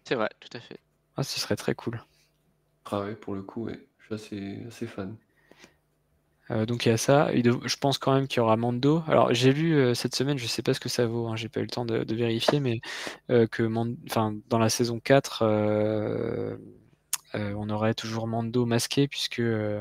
[0.04, 0.80] C'est vrai, tout à fait.
[1.16, 2.02] Ah, ce serait très cool.
[2.86, 3.78] Ah ouais, pour le coup, ouais.
[3.98, 5.16] je suis assez, assez fan.
[6.50, 7.30] Euh, donc il y a ça.
[7.34, 9.02] Je pense quand même qu'il y aura Mando.
[9.08, 11.48] Alors j'ai lu euh, cette semaine, je sais pas ce que ça vaut, hein, j'ai
[11.48, 12.80] pas eu le temps de, de vérifier, mais
[13.30, 13.62] euh, que
[14.48, 16.56] dans la saison 4, euh,
[17.34, 19.80] euh, on aurait toujours Mando masqué puisque euh,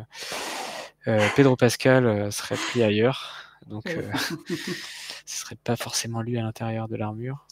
[1.08, 3.36] euh, Pedro Pascal euh, serait pris ailleurs.
[3.68, 3.98] Donc Ouais.
[3.98, 4.12] euh,
[5.26, 7.48] ce serait pas forcément lui à l'intérieur de l'armure.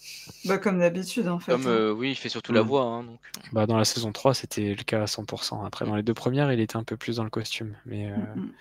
[0.45, 1.51] Bah, comme d'habitude, en fait.
[1.53, 1.69] Comme, hein.
[1.69, 2.67] euh, oui, il fait surtout la Mm.
[2.67, 2.83] voix.
[2.83, 3.19] hein, donc.
[3.53, 5.63] Bah, dans la saison 3, c'était le cas à 100%.
[5.65, 7.75] Après, dans les deux premières, il était un peu plus dans le costume.
[7.85, 8.51] Mais, euh, Mm,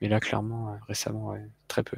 [0.00, 1.96] mais là, clairement, euh, récemment, ouais, très peu.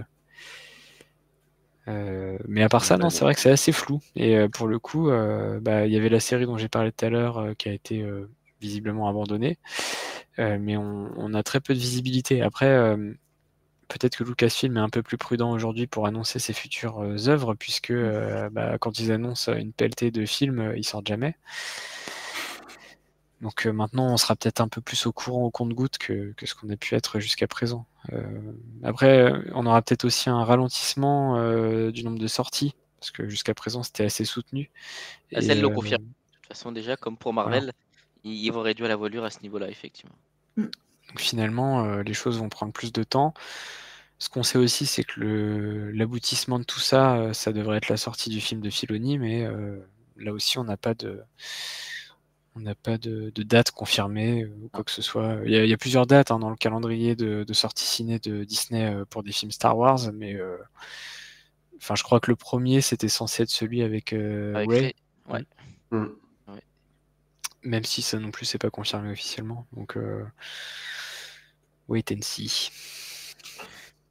[1.86, 4.00] Euh, mais à part ça, non, c'est vrai que c'est assez flou.
[4.16, 6.92] Et euh, pour le coup, euh, bah, il y avait la série dont j'ai parlé
[6.92, 9.58] tout à l'heure euh, qui a été euh, visiblement abandonnée.
[10.38, 12.40] Euh, mais on, on a très peu de visibilité.
[12.42, 13.12] Après, euh,
[13.88, 17.54] peut-être que Lucasfilm est un peu plus prudent aujourd'hui pour annoncer ses futures euh, œuvres,
[17.54, 21.36] puisque euh, bah, quand ils annoncent une pelletée de films, euh, ils sortent jamais.
[23.44, 26.46] Donc euh, maintenant, on sera peut-être un peu plus au courant au compte-goutte que, que
[26.46, 27.86] ce qu'on a pu être jusqu'à présent.
[28.12, 28.22] Euh,
[28.82, 33.52] après, on aura peut-être aussi un ralentissement euh, du nombre de sorties, parce que jusqu'à
[33.52, 34.70] présent, c'était assez soutenu.
[35.34, 36.04] Ah, Et, Celle le euh, confirme.
[36.04, 37.72] De toute façon, déjà, comme pour Marvel,
[38.24, 40.16] ils, ils vont réduire la voilure à ce niveau-là, effectivement.
[41.08, 43.34] Donc finalement, euh, les choses vont prendre plus de temps.
[44.18, 47.96] Ce qu'on sait aussi, c'est que l'aboutissement de tout ça, euh, ça devrait être la
[47.96, 49.78] sortie du film de Filoni, mais euh,
[50.16, 51.20] là aussi, on n'a pas de,
[52.56, 55.38] on n'a pas de, de date confirmée ou quoi que ce soit.
[55.44, 57.84] Il y a, il y a plusieurs dates hein, dans le calendrier de, de sortie
[57.84, 60.56] ciné de Disney euh, pour des films Star Wars, mais euh,
[61.78, 64.64] enfin, je crois que le premier, c'était censé être celui avec, euh,
[65.28, 65.44] ouais.
[65.90, 66.06] Mm.
[67.64, 69.66] Même si ça non plus, c'est pas confirmé officiellement.
[69.72, 70.24] Donc, euh,
[71.88, 72.70] wait and see.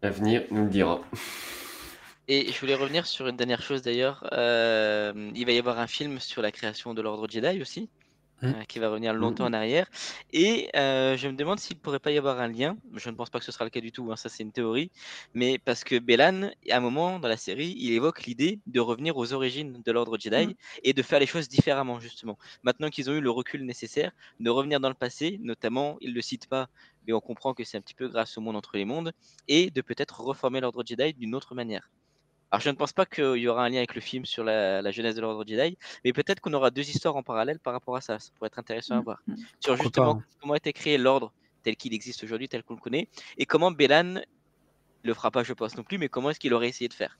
[0.01, 1.01] L'avenir nous le dira.
[2.27, 4.27] Et je voulais revenir sur une dernière chose d'ailleurs.
[4.31, 7.89] Euh, il va y avoir un film sur la création de l'Ordre Jedi aussi,
[8.43, 8.47] Mm.
[8.47, 9.87] euh, qui va revenir longtemps en arrière.
[10.33, 12.77] Et euh, je me demande s'il ne pourrait pas y avoir un lien.
[12.93, 14.51] Je ne pense pas que ce sera le cas du tout, hein, ça c'est une
[14.51, 14.91] théorie.
[15.33, 19.15] Mais parce que Belan, à un moment dans la série, il évoque l'idée de revenir
[19.15, 22.37] aux origines de l'Ordre Jedi et de faire les choses différemment, justement.
[22.63, 24.11] Maintenant qu'ils ont eu le recul nécessaire,
[24.41, 26.67] de revenir dans le passé, notamment, il ne le cite pas,
[27.07, 29.13] mais on comprend que c'est un petit peu grâce au monde entre les mondes,
[29.47, 31.89] et de peut-être reformer l'Ordre Jedi d'une autre manière.
[32.53, 34.83] Alors, je ne pense pas qu'il y aura un lien avec le film sur la,
[34.83, 35.75] la jeunesse de l'Ordre Jedi,
[36.05, 38.19] mais peut-être qu'on aura deux histoires en parallèle par rapport à ça.
[38.19, 39.23] Ça pourrait être intéressant à voir.
[39.59, 40.23] Sur Pourquoi justement hein.
[40.39, 43.07] comment a été créé l'Ordre tel qu'il existe aujourd'hui, tel qu'on le connaît,
[43.39, 44.21] et comment Bélan
[45.01, 47.17] le fera pas, je pense non plus, mais comment est-ce qu'il aurait essayé de faire.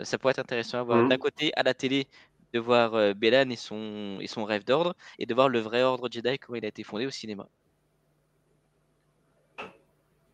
[0.00, 0.96] Ça pourrait être intéressant à voir.
[0.96, 1.08] Mhm.
[1.10, 2.06] D'un côté, à la télé,
[2.54, 5.82] de voir euh, Bélan et son, et son rêve d'ordre, et de voir le vrai
[5.82, 7.46] Ordre Jedi, comment il a été fondé au cinéma.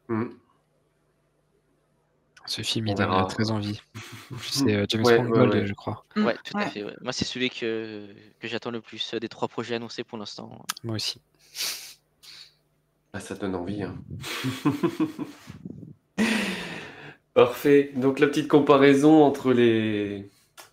[0.07, 0.27] Mm.
[2.47, 3.81] Ce film, il donne très envie.
[4.43, 5.67] C'est euh, James Ouais, ouais, Mangold, ouais.
[5.67, 6.05] je crois.
[6.17, 6.83] Ouais, tout à fait.
[6.85, 6.95] ouais.
[7.01, 8.09] Moi, c'est celui que,
[8.41, 10.65] que j'attends le plus euh, des trois projets annoncés pour l'instant.
[10.83, 11.21] Moi aussi.
[13.13, 13.83] Ah, ça donne envie.
[13.85, 13.95] hein.
[17.35, 17.93] Parfait.
[17.97, 20.31] Donc la petite comparaison entre les,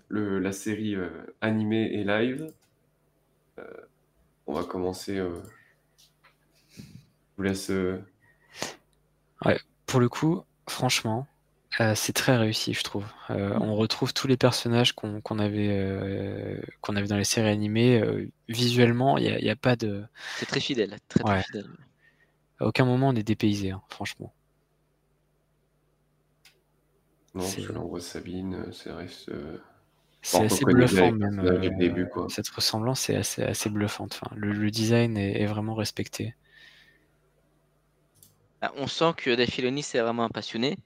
[0.10, 1.10] le- la série euh,
[1.42, 2.52] animée et live.
[3.60, 3.64] Euh,
[4.48, 5.18] on va commencer.
[5.18, 5.40] euh,
[6.78, 6.82] Je
[7.38, 7.70] vous laisse.
[7.70, 7.98] euh,
[9.46, 11.28] Ouais, pour le coup, franchement,
[11.82, 13.06] euh, c'est très réussi, je trouve.
[13.30, 17.50] Euh, on retrouve tous les personnages qu'on qu'on avait, euh, qu'on avait dans les séries
[17.50, 18.02] animées.
[18.02, 20.04] euh, visuellement, il n'y a, y a pas de.
[20.38, 21.44] C'est très fidèle, très très Ouais.
[21.44, 21.68] fidèle.
[22.60, 24.34] À aucun moment on est dépaysé, hein, franchement.
[27.34, 27.62] Non, C'est-
[28.00, 28.72] Sabine.
[28.72, 29.32] Ça reste.
[30.22, 31.40] C'est on assez bluffant même.
[31.42, 32.28] personnages dès le début, quoi.
[32.30, 34.20] cette ressemblance est assez, assez bluffante.
[34.22, 36.36] Enfin, le, le design est, est vraiment respecté.
[38.62, 40.78] Ah, On sent que Dave Filoni c'est vraiment un passionné,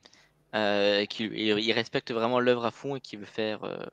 [0.56, 3.64] euh, et qu'il il- respecte vraiment l'œuvre à fond et qu'il veut faire.
[3.64, 3.84] euh,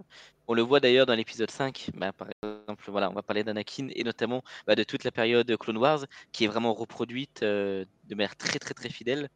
[0.48, 3.88] On le voit d'ailleurs dans l'épisode 5, bah, par exemple, voilà, on va parler d'Anakin
[3.90, 8.14] et notamment bah, de toute la période Clone Wars qui est vraiment reproduite euh, de
[8.14, 9.28] manière très très très fidèle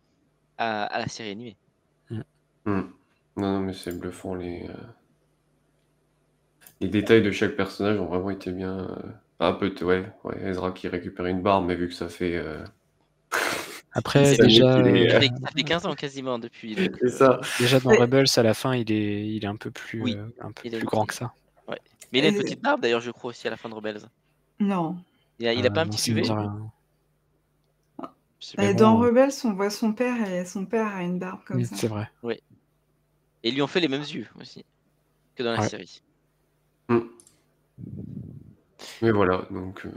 [0.58, 1.56] à, la série animée.
[2.10, 2.82] Hmm.
[3.36, 4.34] Non, non, mais c'est bluffant.
[4.34, 4.68] Les,
[6.80, 8.88] les détails de chaque personnage ont vraiment été bien.
[9.40, 12.42] Un peu, ouais, ouais, Ezra qui récupère une barbe, mais vu que ça fait.
[13.96, 16.74] Après, déjà, est, Ça euh, fait, ça fait 15 ans quasiment depuis.
[16.74, 17.40] donc, C'est euh, ça.
[17.60, 17.90] déjà dans.
[17.90, 20.68] Rebels, à la fin, il est, il est un peu plus, Oui, euh, un peu
[20.68, 21.32] plus grand petite- que ça.
[21.68, 21.78] ouais.
[22.12, 23.74] Mais il a une Et- petite barbe d'ailleurs, je crois, aussi à la fin de
[23.74, 24.00] Rebels.
[24.60, 24.96] Non.
[25.38, 26.70] Il a, il a Euh, pas un petit ça me duvet dit rien.
[28.40, 31.02] Je sais Mais Et bon, dans Rebels, on voit son père et son père a
[31.02, 31.76] une barbe comme oui, ça.
[31.76, 32.10] c'est vrai.
[32.22, 32.34] Oui.
[33.42, 34.64] Et ils lui ont fait les mêmes yeux aussi
[35.36, 35.68] que dans la Ouais.
[35.68, 36.02] série.
[36.88, 37.00] Hmm.
[39.02, 39.86] Mais voilà, donc.
[39.86, 39.90] euh,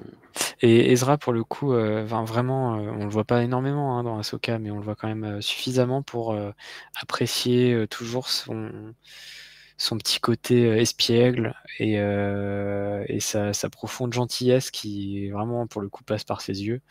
[0.61, 4.17] Et Ezra, pour le coup, euh, vraiment, euh, on le voit pas énormément hein, dans
[4.19, 6.51] Ahsoka, mais on le voit quand même euh, suffisamment pour euh,
[7.01, 8.93] apprécier euh, toujours son,
[9.77, 15.81] son petit côté euh, espiègle et, euh, et sa, sa profonde gentillesse qui vraiment, pour
[15.81, 16.81] le coup, passe par ses yeux.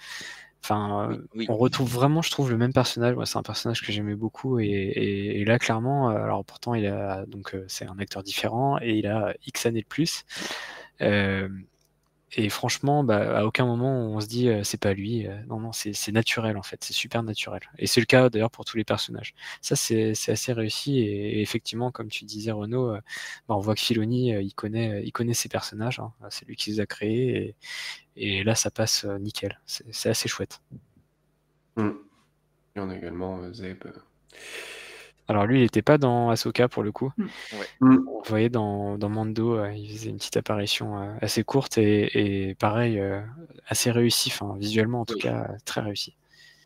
[0.65, 1.47] Enfin, euh, Oui.
[1.49, 3.15] on retrouve vraiment, je trouve, le même personnage.
[3.15, 6.87] Moi, c'est un personnage que j'aimais beaucoup et, et- et là, clairement, alors pourtant, il
[6.87, 10.25] a donc euh, c'est un acteur différent et il a X années de plus.
[11.03, 11.49] Euh,
[12.33, 15.27] et franchement, bah, à aucun moment on se dit c'est pas lui.
[15.49, 17.61] Non, non, c'est naturel en fait, c'est super naturel.
[17.79, 19.35] Et c'est le cas d'ailleurs pour tous les personnages.
[19.63, 20.99] Ça, c'est assez réussi.
[20.99, 22.93] Et, effectivement, comme tu disais, Renaud,
[23.49, 26.01] bah, on voit que Filoni, il connaît, il connaît ses personnages.
[26.01, 26.13] hein.
[26.31, 27.55] C'est lui qui les a créés.
[28.17, 29.61] Et, là, ça passe nickel.
[29.65, 30.61] C'est assez chouette.
[31.77, 31.91] hmm.
[32.75, 33.85] Et on a également Zeb.
[35.29, 37.13] Alors lui, il n'était pas dans Ahsoka pour le coup.
[37.19, 37.27] Ouais.
[37.81, 37.99] hmm.
[38.09, 41.79] On le voyait dans, dans Mando, euh, il faisait une petite apparition euh, assez courte
[41.79, 43.21] et, et pareil, euh,
[43.69, 45.23] assez réussi, enfin visuellement en tout Oui.
[45.23, 46.15] cas, très réussi.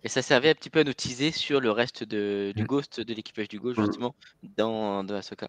[0.04, 2.66] Et ça servait un petit peu à nous teaser sur le reste de, du Mm.
[2.66, 3.84] Ghost, de l'équipage du Ghost, Mm.
[3.86, 4.14] justement,
[4.56, 5.48] dans, dans Ahsoka.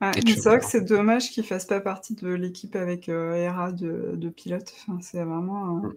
[0.00, 3.34] Ouais, tu- c'est vrai que c'est dommage qu'il fasse pas partie de l'équipe avec euh,
[3.34, 4.72] Hera de, de pilote.
[4.88, 5.90] Enfin, c'est vraiment euh,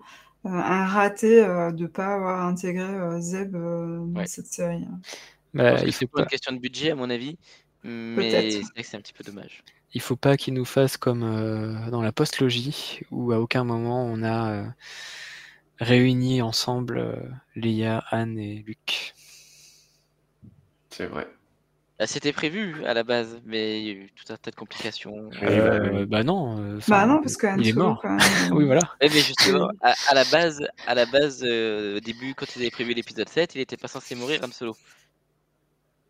[0.50, 4.26] un raté euh, de pas avoir intégré euh, Zeb euh, dans Ouais.
[4.26, 4.86] cette série.
[5.54, 7.38] Bah, il c'est faut pour une pas, question de budget, à mon avis.
[7.84, 9.64] Mais c'est vrai que c'est un petit peu dommage.
[9.94, 14.06] il faut pas qu'il nous fasse comme euh, dans la post-logie où à aucun moment
[14.06, 14.66] on a euh,
[15.80, 17.16] réuni ensemble euh,
[17.56, 19.14] Leia, Anne et Luke.
[20.90, 21.28] C'est vrai.
[22.00, 24.56] Ah, C'était prévu à la base, mais il y a eu tout un tas de
[24.56, 25.14] complications.
[25.14, 26.06] Oui, bah, Euh, oui.
[26.06, 28.04] bah non, euh, Bah non, parce que Han il est mort.
[28.52, 28.82] Oui, voilà.
[29.02, 32.72] Mais justement, à, à la base, à la base euh, au début, quand ils avaient
[32.72, 34.76] prévu l'épisode 7, il était pas censé mourir, Han Solo.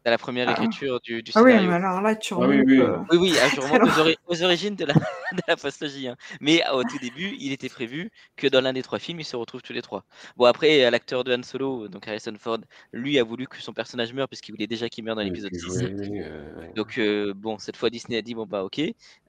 [0.05, 0.51] À la première Ah.
[0.51, 2.65] écriture du, du Ah oui, mais alors là, tu Ah oui, remontes.
[2.67, 2.80] oui.
[2.81, 3.99] euh, Oui, oui, ah, je très remonte aux, loin.
[4.01, 4.93] ori- aux origines de la,
[5.31, 6.09] de la postlogie.
[6.09, 6.17] hein.
[6.41, 9.25] Mais ah, au tout début, il était prévu que dans l'un des trois films, ils
[9.25, 10.03] se retrouvent tous les trois.
[10.35, 12.57] Bon, après, euh, l'acteur de Han Solo, donc Harrison Ford,
[12.91, 15.57] lui a voulu que son personnage meure, puisqu'il voulait déjà qu'il meure dans l'épisode peut
[15.57, 15.80] 6.
[15.80, 16.67] jouer, lui, euh.
[16.75, 18.81] Donc, euh, bon, cette fois, Disney a dit, bon, bah, ok.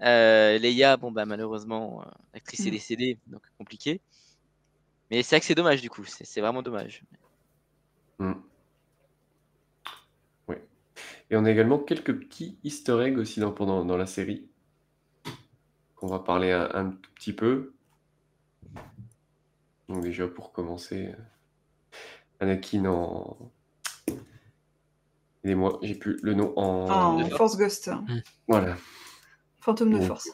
[0.03, 2.73] Euh, Leia, bon, bah, malheureusement, l'actrice est Mm.
[2.73, 4.01] décédée, donc compliqué.
[5.13, 6.03] Mais c'est vrai que c'est dommage, du coup.
[6.05, 7.03] C'est vraiment dommage.
[8.19, 8.33] Hmm.
[11.31, 14.49] Et on a également quelques petits easter eggs aussi dans, pendant, dans la série.
[15.97, 17.75] Qu'on va parler un, petit peu.
[19.89, 21.15] Donc déjà pour commencer,
[22.41, 23.37] Anakin en...
[25.45, 27.21] Aidez-moi, j'ai plus le nom en...
[27.21, 27.91] En Force Ghost.
[28.49, 28.77] Voilà.
[29.61, 30.31] Fantôme de Donc, Force.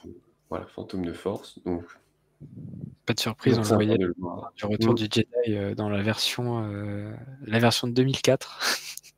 [0.50, 1.60] Voilà, fantôme de force.
[1.64, 1.84] Donc,
[3.06, 4.52] Pas de surprise, donc on le voyait le voir.
[4.56, 4.96] du retour Mm.
[4.96, 7.14] du Jedi euh, dans la version, euh,
[7.46, 8.60] la version de 2004.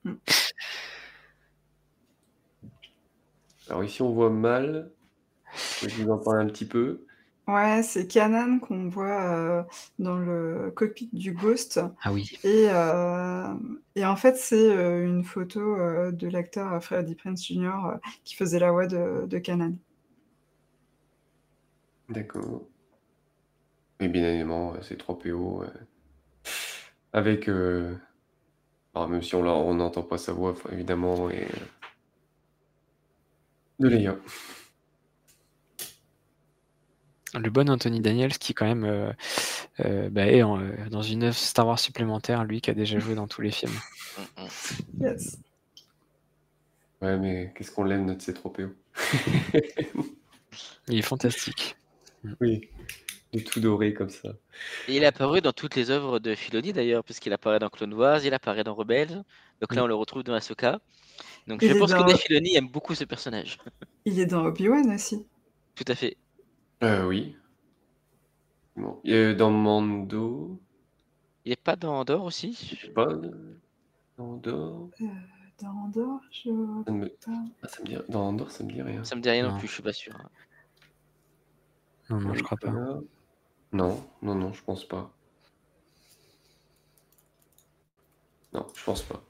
[3.69, 4.93] Alors ici on voit mal.
[5.83, 7.05] Je vais vous en parler un petit peu.
[7.49, 9.63] Ouais, c'est Kanan qu'on voit euh,
[9.99, 11.81] dans le cockpit du Ghost.
[12.03, 12.31] Ah oui.
[12.45, 13.55] Et, euh,
[13.97, 17.87] et en fait, c'est euh, une photo euh, de l'acteur Freddie Prinze Jr.
[17.87, 19.77] euh, qui faisait la voix de, de Kanan.
[22.09, 22.69] D'accord.
[24.01, 25.63] Et bien évidemment, c'est 3PO.
[25.63, 25.71] euh,
[27.13, 27.49] avec.
[27.49, 27.97] euh,
[28.95, 31.47] alors, même si on l'a- on n'entend pas sa voix, évidemment, et.
[33.89, 34.19] De.
[37.35, 39.11] Le bon Anthony Daniels qui quand même euh,
[39.81, 42.99] euh, bah, est en, euh, dans une œuvre Star Wars supplémentaire, lui qui a déjà
[42.99, 43.73] joué dans tous les films.
[45.01, 45.39] Yes.
[47.01, 48.71] Ouais, mais qu'est-ce qu'on l'aime, notre C3PO.
[50.89, 51.77] Il est fantastique.
[52.41, 52.69] Oui,
[53.33, 54.29] du tout doré comme ça.
[54.87, 57.95] Et il est apparu dans toutes les œuvres de Filoni d'ailleurs, puisqu'il apparaît dans Clone
[57.95, 59.25] Wars, il apparaît dans Rebels.
[59.61, 60.81] Donc là, on le retrouve dans Ahsoka.
[61.47, 63.59] Donc Il je pense dans- que Filoni aime beaucoup ce personnage.
[64.05, 65.27] Il est dans Obi-Wan aussi.
[65.75, 66.17] Tout à fait.
[66.83, 67.37] Euh, oui.
[68.77, 69.01] Bon.
[69.05, 70.61] Et, euh, dans Mando.
[71.45, 72.53] Il est pas dans Andorre aussi?
[72.77, 73.09] Je sais pas.
[73.09, 73.59] euh,
[74.17, 74.89] Dans Andorre.
[75.01, 75.07] Euh,
[75.61, 76.51] dans Andorre, je...
[76.87, 77.07] Ça me...
[77.09, 77.33] pas.
[77.63, 77.97] ah, ça me dit...
[78.09, 79.03] Dans Andorre, ça me dit rien.
[79.05, 79.59] Ça me dit rien non, Non.
[79.59, 80.17] plus, je suis pas sûr.
[82.11, 82.71] Non, non, je crois pas.
[83.73, 85.13] Non, non, non, je pense pas.
[88.53, 89.23] Non, je pense pas.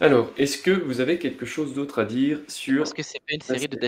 [0.00, 2.78] Alors, est-ce que vous avez quelque chose d'autre à dire sur...
[2.78, 3.78] Parce que c'est pas une série de.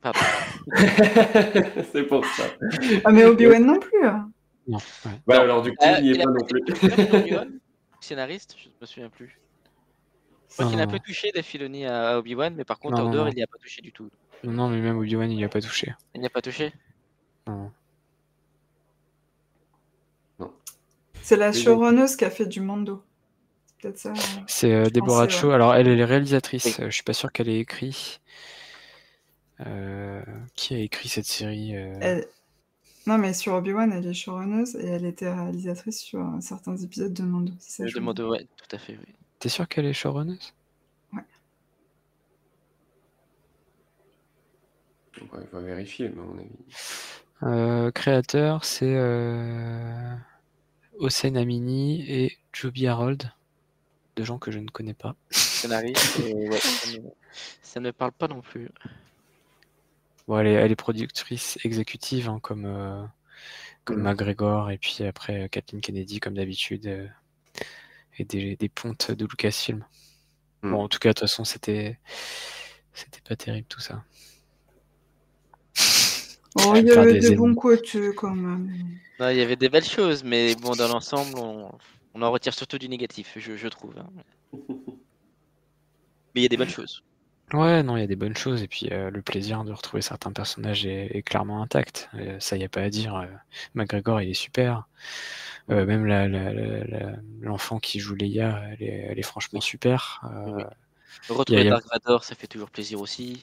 [0.00, 0.18] Pardon.
[1.92, 2.44] c'est pour ça.
[3.04, 4.04] Ah, mais Obi-Wan non plus.
[4.06, 4.30] hein.
[4.66, 4.78] Non.
[5.26, 6.62] Bah, alors du coup, Euh, il n'y est pas non plus.
[8.00, 9.38] Scénariste, je me souviens plus.
[10.48, 11.02] Je crois Non, qu'il a un non, peu non.
[11.06, 13.30] touché Daffiloni à Obi-Wan, mais par contre, Non, en non, dehors, non.
[13.30, 14.10] il n'y a pas touché du tout.
[14.42, 15.94] Non, non, mais même Obi-Wan, il n'y a pas touché.
[16.14, 16.72] Il n'y a pas touché
[17.46, 17.70] Non.
[21.22, 23.02] C'est la showrunneuse qui a fait du Mando.
[23.80, 24.10] C'est peut-être ça.
[24.10, 24.14] euh,
[24.46, 25.48] C'est euh, Deborah pensais, Cho.
[25.48, 25.54] ouais.
[25.54, 26.80] Alors, elle, elle est réalisatrice.
[26.80, 28.18] Euh, Je suis pas sûr qu'elle ait écrit.
[29.66, 30.22] Euh,
[30.54, 32.28] qui a écrit cette série euh, Elle-
[33.06, 37.12] Non, mais sur Obi-Wan, elle est showrunneuse et elle était réalisatrice sur euh, certains épisodes
[37.14, 37.52] de Mando.
[37.94, 38.28] veux demande, dire.
[38.28, 39.14] ouais, tout à fait, oui.
[39.38, 40.52] T'es sûr qu'elle est showrunneuse?
[45.32, 46.50] Ouais, il va vérifier, mais à mon avis.
[47.42, 50.14] Euh, Créateur, c'est euh,
[50.98, 53.30] Hossein Amini et Joby Harold.
[54.16, 55.14] Deux gens que je ne connais pas.
[55.30, 56.98] Scénariste, et ouais, ça, me...
[57.62, 58.68] ça ne me parle pas non plus.
[60.26, 63.04] Bon, elle est, elle est productrice exécutive, hein, comme, euh,
[63.84, 64.02] comme Mhm.
[64.04, 67.06] McGregor, et puis après euh, Kathleen Kennedy, comme d'habitude, euh,
[68.18, 69.84] et des, des pontes de Lucasfilm.
[70.62, 70.70] Mhm.
[70.72, 71.98] Bon, en tout cas, de toute façon, c'était
[72.94, 74.02] c'était pas terrible tout ça.
[76.58, 78.70] Oh, il y avait des des énormes- bons côtés quand même.
[79.20, 81.70] Non, il y avait des belles choses, mais bon, dans l'ensemble, on...
[82.16, 83.94] on en retire surtout du négatif, je, je trouve.
[83.98, 84.08] hein.
[86.34, 87.02] Mais il y a des bonnes choses.
[87.52, 90.02] Ouais, non, il y a des bonnes choses, et puis euh, le plaisir de retrouver
[90.02, 92.08] certains personnages est, est clairement intact.
[92.14, 93.14] Euh, ça, y a pas à dire.
[93.14, 93.26] euh,
[93.74, 94.88] McGregor, il est super.
[95.70, 96.06] Euh, même
[97.40, 100.20] l'enfant qui joue Leia, elle est, elle est franchement super.
[100.24, 100.64] Euh,
[101.28, 103.40] Retrouver a- Dark Vador, ça fait toujours plaisir aussi.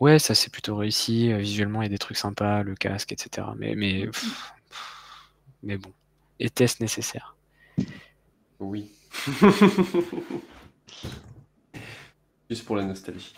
[0.00, 1.32] Ouais, ça c'est plutôt réussi.
[1.34, 3.54] Visuellement, il y a des trucs sympas, le casque, etc.
[3.58, 4.22] Mais, mais, pff,
[4.70, 5.32] pff,
[5.62, 5.92] mais bon.
[6.40, 7.36] Était-ce nécessaire
[8.60, 8.90] Oui.
[12.50, 13.34] Juste pour la nostalgie.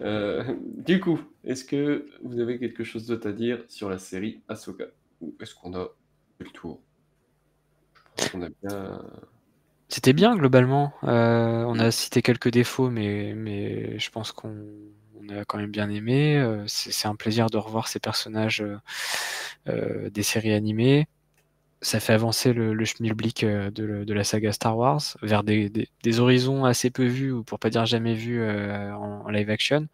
[0.00, 4.40] Euh, du coup, est-ce que vous avez quelque chose d'autre à dire sur la série
[4.48, 4.86] Ahsoka?
[5.20, 5.88] Ou est-ce qu'on a
[6.38, 6.80] fait le tour?
[7.94, 9.02] Je pense qu'on a bien...
[9.88, 10.92] C'était bien globalement.
[11.04, 14.56] Euh, on a cité quelques défauts, mais, mais je pense qu'on
[15.20, 16.38] on a quand même bien aimé.
[16.38, 18.64] Euh, c'est un plaisir de revoir ces personnages
[19.68, 21.06] euh, des séries animées.
[21.86, 25.68] Ça fait avancer le, le schmilblick euh, de, de la saga Star Wars vers des,
[25.70, 29.28] des- des horizons assez peu vus, ou pour pas dire jamais vus euh, en, en
[29.30, 29.86] live action.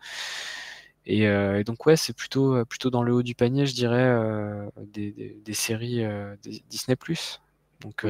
[1.07, 3.97] Et, euh, et donc ouais, c'est plutôt, plutôt dans le haut du panier, je dirais,
[4.05, 6.03] euh, des, séries
[6.69, 6.97] Disney+.
[7.81, 8.07] Donc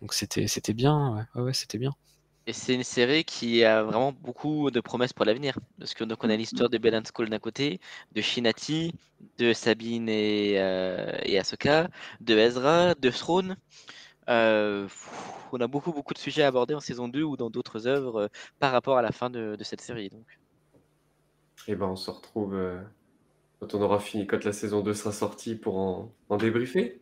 [0.00, 1.92] donc c'était c'était bien, ouais, ouais, ouais, c'était bien.
[2.48, 5.58] Et c'est une série qui a vraiment beaucoup de promesses pour l'avenir.
[5.78, 7.80] Parce que donc on a l'histoire de and Skull d'un côté,
[8.14, 8.94] de Shinati,
[9.38, 11.88] de Sabine et, euh, et Ahsoka,
[12.20, 13.56] de Ezra, de Throne.
[14.28, 14.88] Euh,
[15.52, 18.22] on a beaucoup beaucoup de sujets à aborder en saison 2 ou dans d'autres œuvres
[18.22, 18.28] euh,
[18.58, 20.10] par rapport à la fin de, de cette série.
[20.10, 20.26] Donc.
[21.68, 22.80] Eh ben, on se retrouve euh,
[23.60, 27.00] quand on aura fini, quand la saison 2 sera sortie pour en, en débriefer.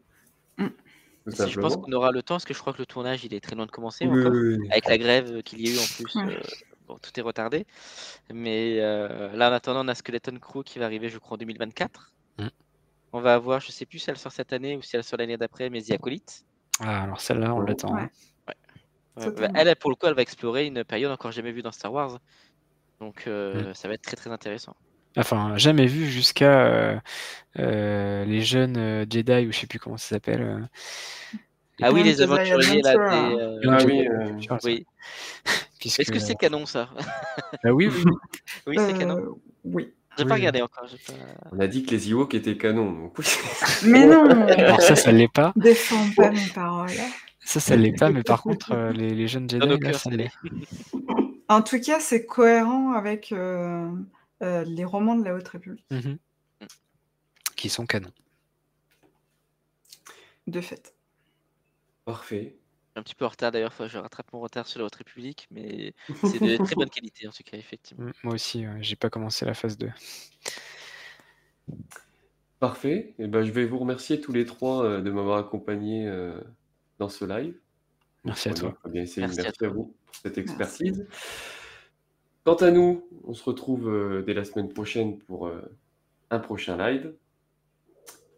[1.29, 3.33] Si je pense qu'on aura le temps, parce que je crois que le tournage il
[3.35, 4.69] est très loin de commencer Oui, encore, oui, oui.
[4.71, 6.15] avec la grève qu'il y a eu en plus.
[6.17, 6.37] Ouais.
[6.37, 6.41] euh,
[6.87, 7.67] bon, tout est retardé.
[8.33, 11.39] Mais euh, là, en attendant, on a Skeleton Crew qui va arriver, je crois, en
[11.39, 12.13] 2024.
[12.39, 12.47] Mm.
[13.15, 15.19] On va avoir, je sais plus si elle sort cette année ou si elle sort
[15.19, 16.45] l'année d'après, mais The Acolyte.
[16.81, 17.95] Ah, alors celle-là, on l'attend.
[17.97, 18.11] hein.
[18.49, 18.55] Ouais.
[19.17, 19.55] Ouais, Totalement.
[19.59, 22.19] elle, pour le coup, elle va explorer une période encore jamais vue dans Star Wars.
[23.01, 23.75] Donc euh, Mm.
[23.75, 24.77] ça va être très très intéressant.
[25.17, 26.97] Enfin, jamais vu jusqu'à euh,
[27.59, 30.69] euh, les jeunes euh, Jedi, ou je sais plus comment ça s'appelle.
[31.83, 33.37] Ah oui, les aventuriers là, Adventure.
[33.39, 34.57] des, euh, Ah oui, euh.
[34.65, 34.87] Oui.
[35.81, 36.89] Puisque- Est-ce que c'est canon ça?
[37.65, 38.05] Bah oui, oui.
[38.67, 39.19] Oui, c'est canon.
[39.19, 39.31] Euh,
[39.65, 39.93] oui.
[40.17, 40.85] J'ai oui, pas regardé encore.
[40.85, 41.13] pas-
[41.53, 42.93] On a dit que les Ewoks étaient canons.
[42.93, 43.19] Donc.
[43.85, 45.53] Mais non Alors ça, ça l'est pas.
[45.57, 46.91] Défends pas mes paroles.
[47.45, 50.31] Ça, ça l'est pas, mais par contre, euh, les, les jeunes Jedi, là, ça l'est.
[51.49, 53.91] En tout cas, c'est cohérent avec euh,
[54.45, 56.19] euh, les romans de la Haute République, Mhm.
[57.57, 58.13] Qui sont canons.
[60.47, 60.95] de fait.
[62.05, 62.57] Parfait.
[62.97, 65.95] Un petit peu en retard d'ailleurs, je rattrape mon retard sur la Haute République, mais
[66.23, 68.07] c'est de très bonne qualité en tout cas, effectivement.
[68.07, 69.91] Mm, Moi aussi, euh, j'ai pas commencé la phase 2.
[72.61, 73.15] Parfait.
[73.19, 76.39] Et ben, je vais vous remercier tous les trois euh, de m'avoir accompagné euh,
[76.99, 77.59] dans ce live.
[78.25, 78.79] Merci à toi.
[78.93, 79.69] Merci à merci, toi.
[79.69, 81.07] à vous pour cette expertise.
[82.45, 85.63] Quant à nous, on se retrouve euh, dès la semaine prochaine pour euh,
[86.29, 87.15] un prochain live.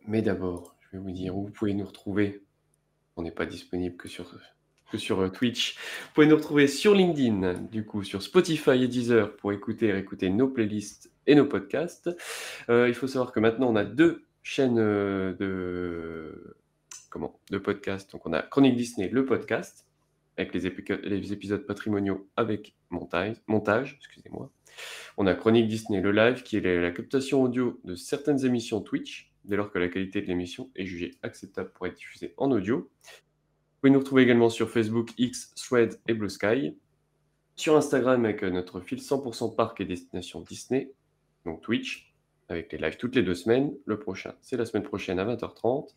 [0.06, 2.44] Mais d'abord, je vais vous dire où vous pouvez nous retrouver.
[3.16, 4.32] On n'est pas disponible que sur,
[4.94, 5.74] euh, Twitch.
[5.76, 10.30] Vous pouvez nous retrouver sur LinkedIn, du coup, sur Spotify et Deezer pour écouter et
[10.30, 12.08] nos playlists et nos podcasts.
[12.68, 16.56] Il faut savoir que maintenant, on a deux chaînes de,
[17.10, 18.12] comment, de podcasts.
[18.12, 19.85] Donc, on a Chronique Disney, le podcast,
[20.36, 24.50] avec les, épisodes patrimoniaux avec montage, montage excusez-moi.
[25.16, 29.32] On a Chronique Disney, le live, qui est la captation audio de certaines émissions Twitch,
[29.44, 32.78] dès lors que la qualité de l'émission est jugée acceptable pour être diffusée en audio.
[32.78, 36.76] Vous pouvez nous retrouver également sur Facebook, X, Thread et Blue Sky.
[37.54, 40.92] Sur Instagram avec euh, notre fil 100% parc et destination Disney,
[41.46, 42.14] donc Twitch,
[42.48, 43.74] avec les lives toutes les deux semaines.
[43.86, 45.94] Le prochain, c'est la semaine prochaine à 20h30.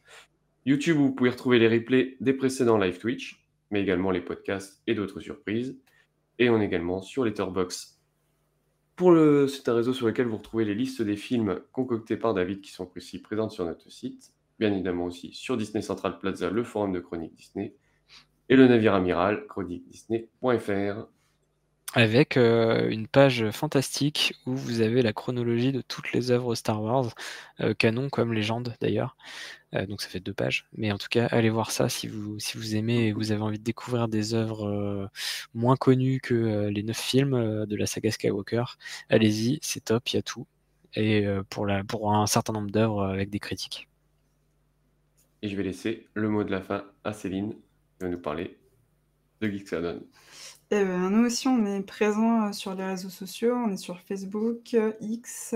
[0.66, 4.96] YouTube, vous pouvez retrouver les replays des précédents live Twitch, mais également les podcasts et
[4.96, 5.80] d'autres surprises.
[6.38, 8.00] Et on est également sur Letterboxd
[9.00, 12.34] pour le, c'est un réseau sur lequel vous retrouvez les listes des films concoctés par
[12.34, 14.34] David qui sont aussi présentes sur notre site.
[14.60, 17.74] Bien évidemment aussi sur Disney Central Plaza, le forum de Chronique Disney.
[18.50, 21.08] Et le navire amiral, chroniquedisney.fr
[21.96, 26.84] avec euh, une page fantastique où vous avez la chronologie de toutes les œuvres Star
[26.84, 27.16] Wars,
[27.62, 29.18] euh, canon comme légende d'ailleurs.
[29.76, 30.66] Euh, donc ça fait deux pages.
[30.76, 33.42] Mais en tout cas, allez voir ça si vous, si vous aimez et vous avez
[33.42, 35.10] envie de découvrir des œuvres
[35.54, 38.64] moins connues que les neuf films de la saga Skywalker.
[39.10, 40.48] Allez-y, c'est top, il y a tout.
[40.96, 43.88] Et pour, la, pour un certain nombre d'œuvres avec des critiques.
[45.42, 48.58] Et je vais laisser le mot de la fin à Céline qui va nous parler
[49.42, 50.02] de Geeksadon.
[50.72, 53.56] Nous aussi, on est présent euh, sur les réseaux sociaux.
[53.56, 55.56] On est sur Facebook, euh, X,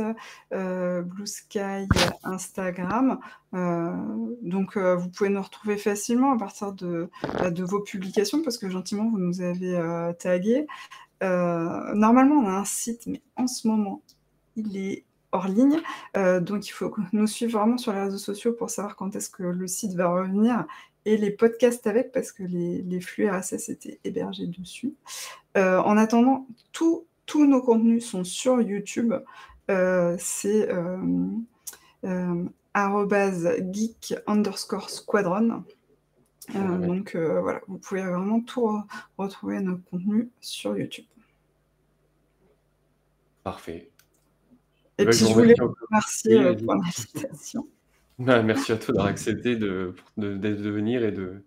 [0.52, 1.88] euh, Blue Sky,
[2.24, 3.20] Instagram.
[3.52, 8.70] donc, vous pouvez nous retrouver facilement à partir de, bah, de vos publications parce que
[8.70, 9.80] gentiment, vous nous avez
[10.20, 10.66] tagués.
[11.22, 14.02] normalement, on a un site, mais en ce moment,
[14.56, 15.80] il est hors ligne.
[16.42, 19.44] donc, il faut nous suivre vraiment sur les réseaux sociaux pour savoir quand est-ce que
[19.44, 20.66] le site va revenir
[21.06, 24.94] et les podcasts avec, parce que les, flux RSS étaient hébergés dessus.
[25.58, 27.06] Euh, en attendant, tous
[27.36, 29.14] nos contenus sont sur YouTube.
[29.72, 31.18] Euh, c'est euh,
[33.72, 35.64] geek underscore squadron.
[36.54, 38.82] donc voilà, vous pouvez vraiment tout
[39.18, 41.06] retrouver nos contenus sur YouTube.
[43.44, 43.90] Parfait.
[44.98, 47.68] Et puis je voulais vous remercier pour l'invitation.
[48.20, 51.44] Bah, merci à toi d'avoir accepté de, de, venir et de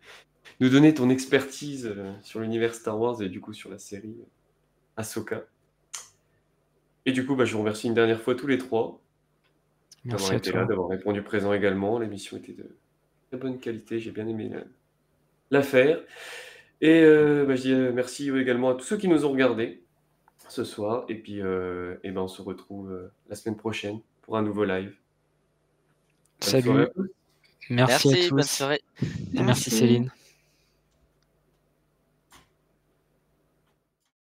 [0.61, 4.17] nous donner ton expertise euh, sur l'univers Star Wars et du coup sur la série
[4.97, 5.45] Ahsoka.
[7.05, 9.01] Et du coup, bah, je vous remercie une dernière fois tous les trois
[10.05, 11.99] d'avoir été là, d'avoir répondu présent également.
[11.99, 12.77] L'émission était de
[13.29, 14.51] très bonne qualité, j'ai bien aimé
[15.51, 16.01] la, faire.
[16.81, 19.85] Et euh, bah, je dis euh, merci également à tous ceux qui nous ont regardés
[20.49, 21.05] ce soir.
[21.09, 24.97] Et puis, et ben, on se retrouve la semaine prochaine pour un nouveau live.
[26.41, 26.87] Salut.
[27.71, 28.31] Merci, à tous.
[28.31, 28.81] Bonne soirée.
[29.33, 30.11] merci Céline.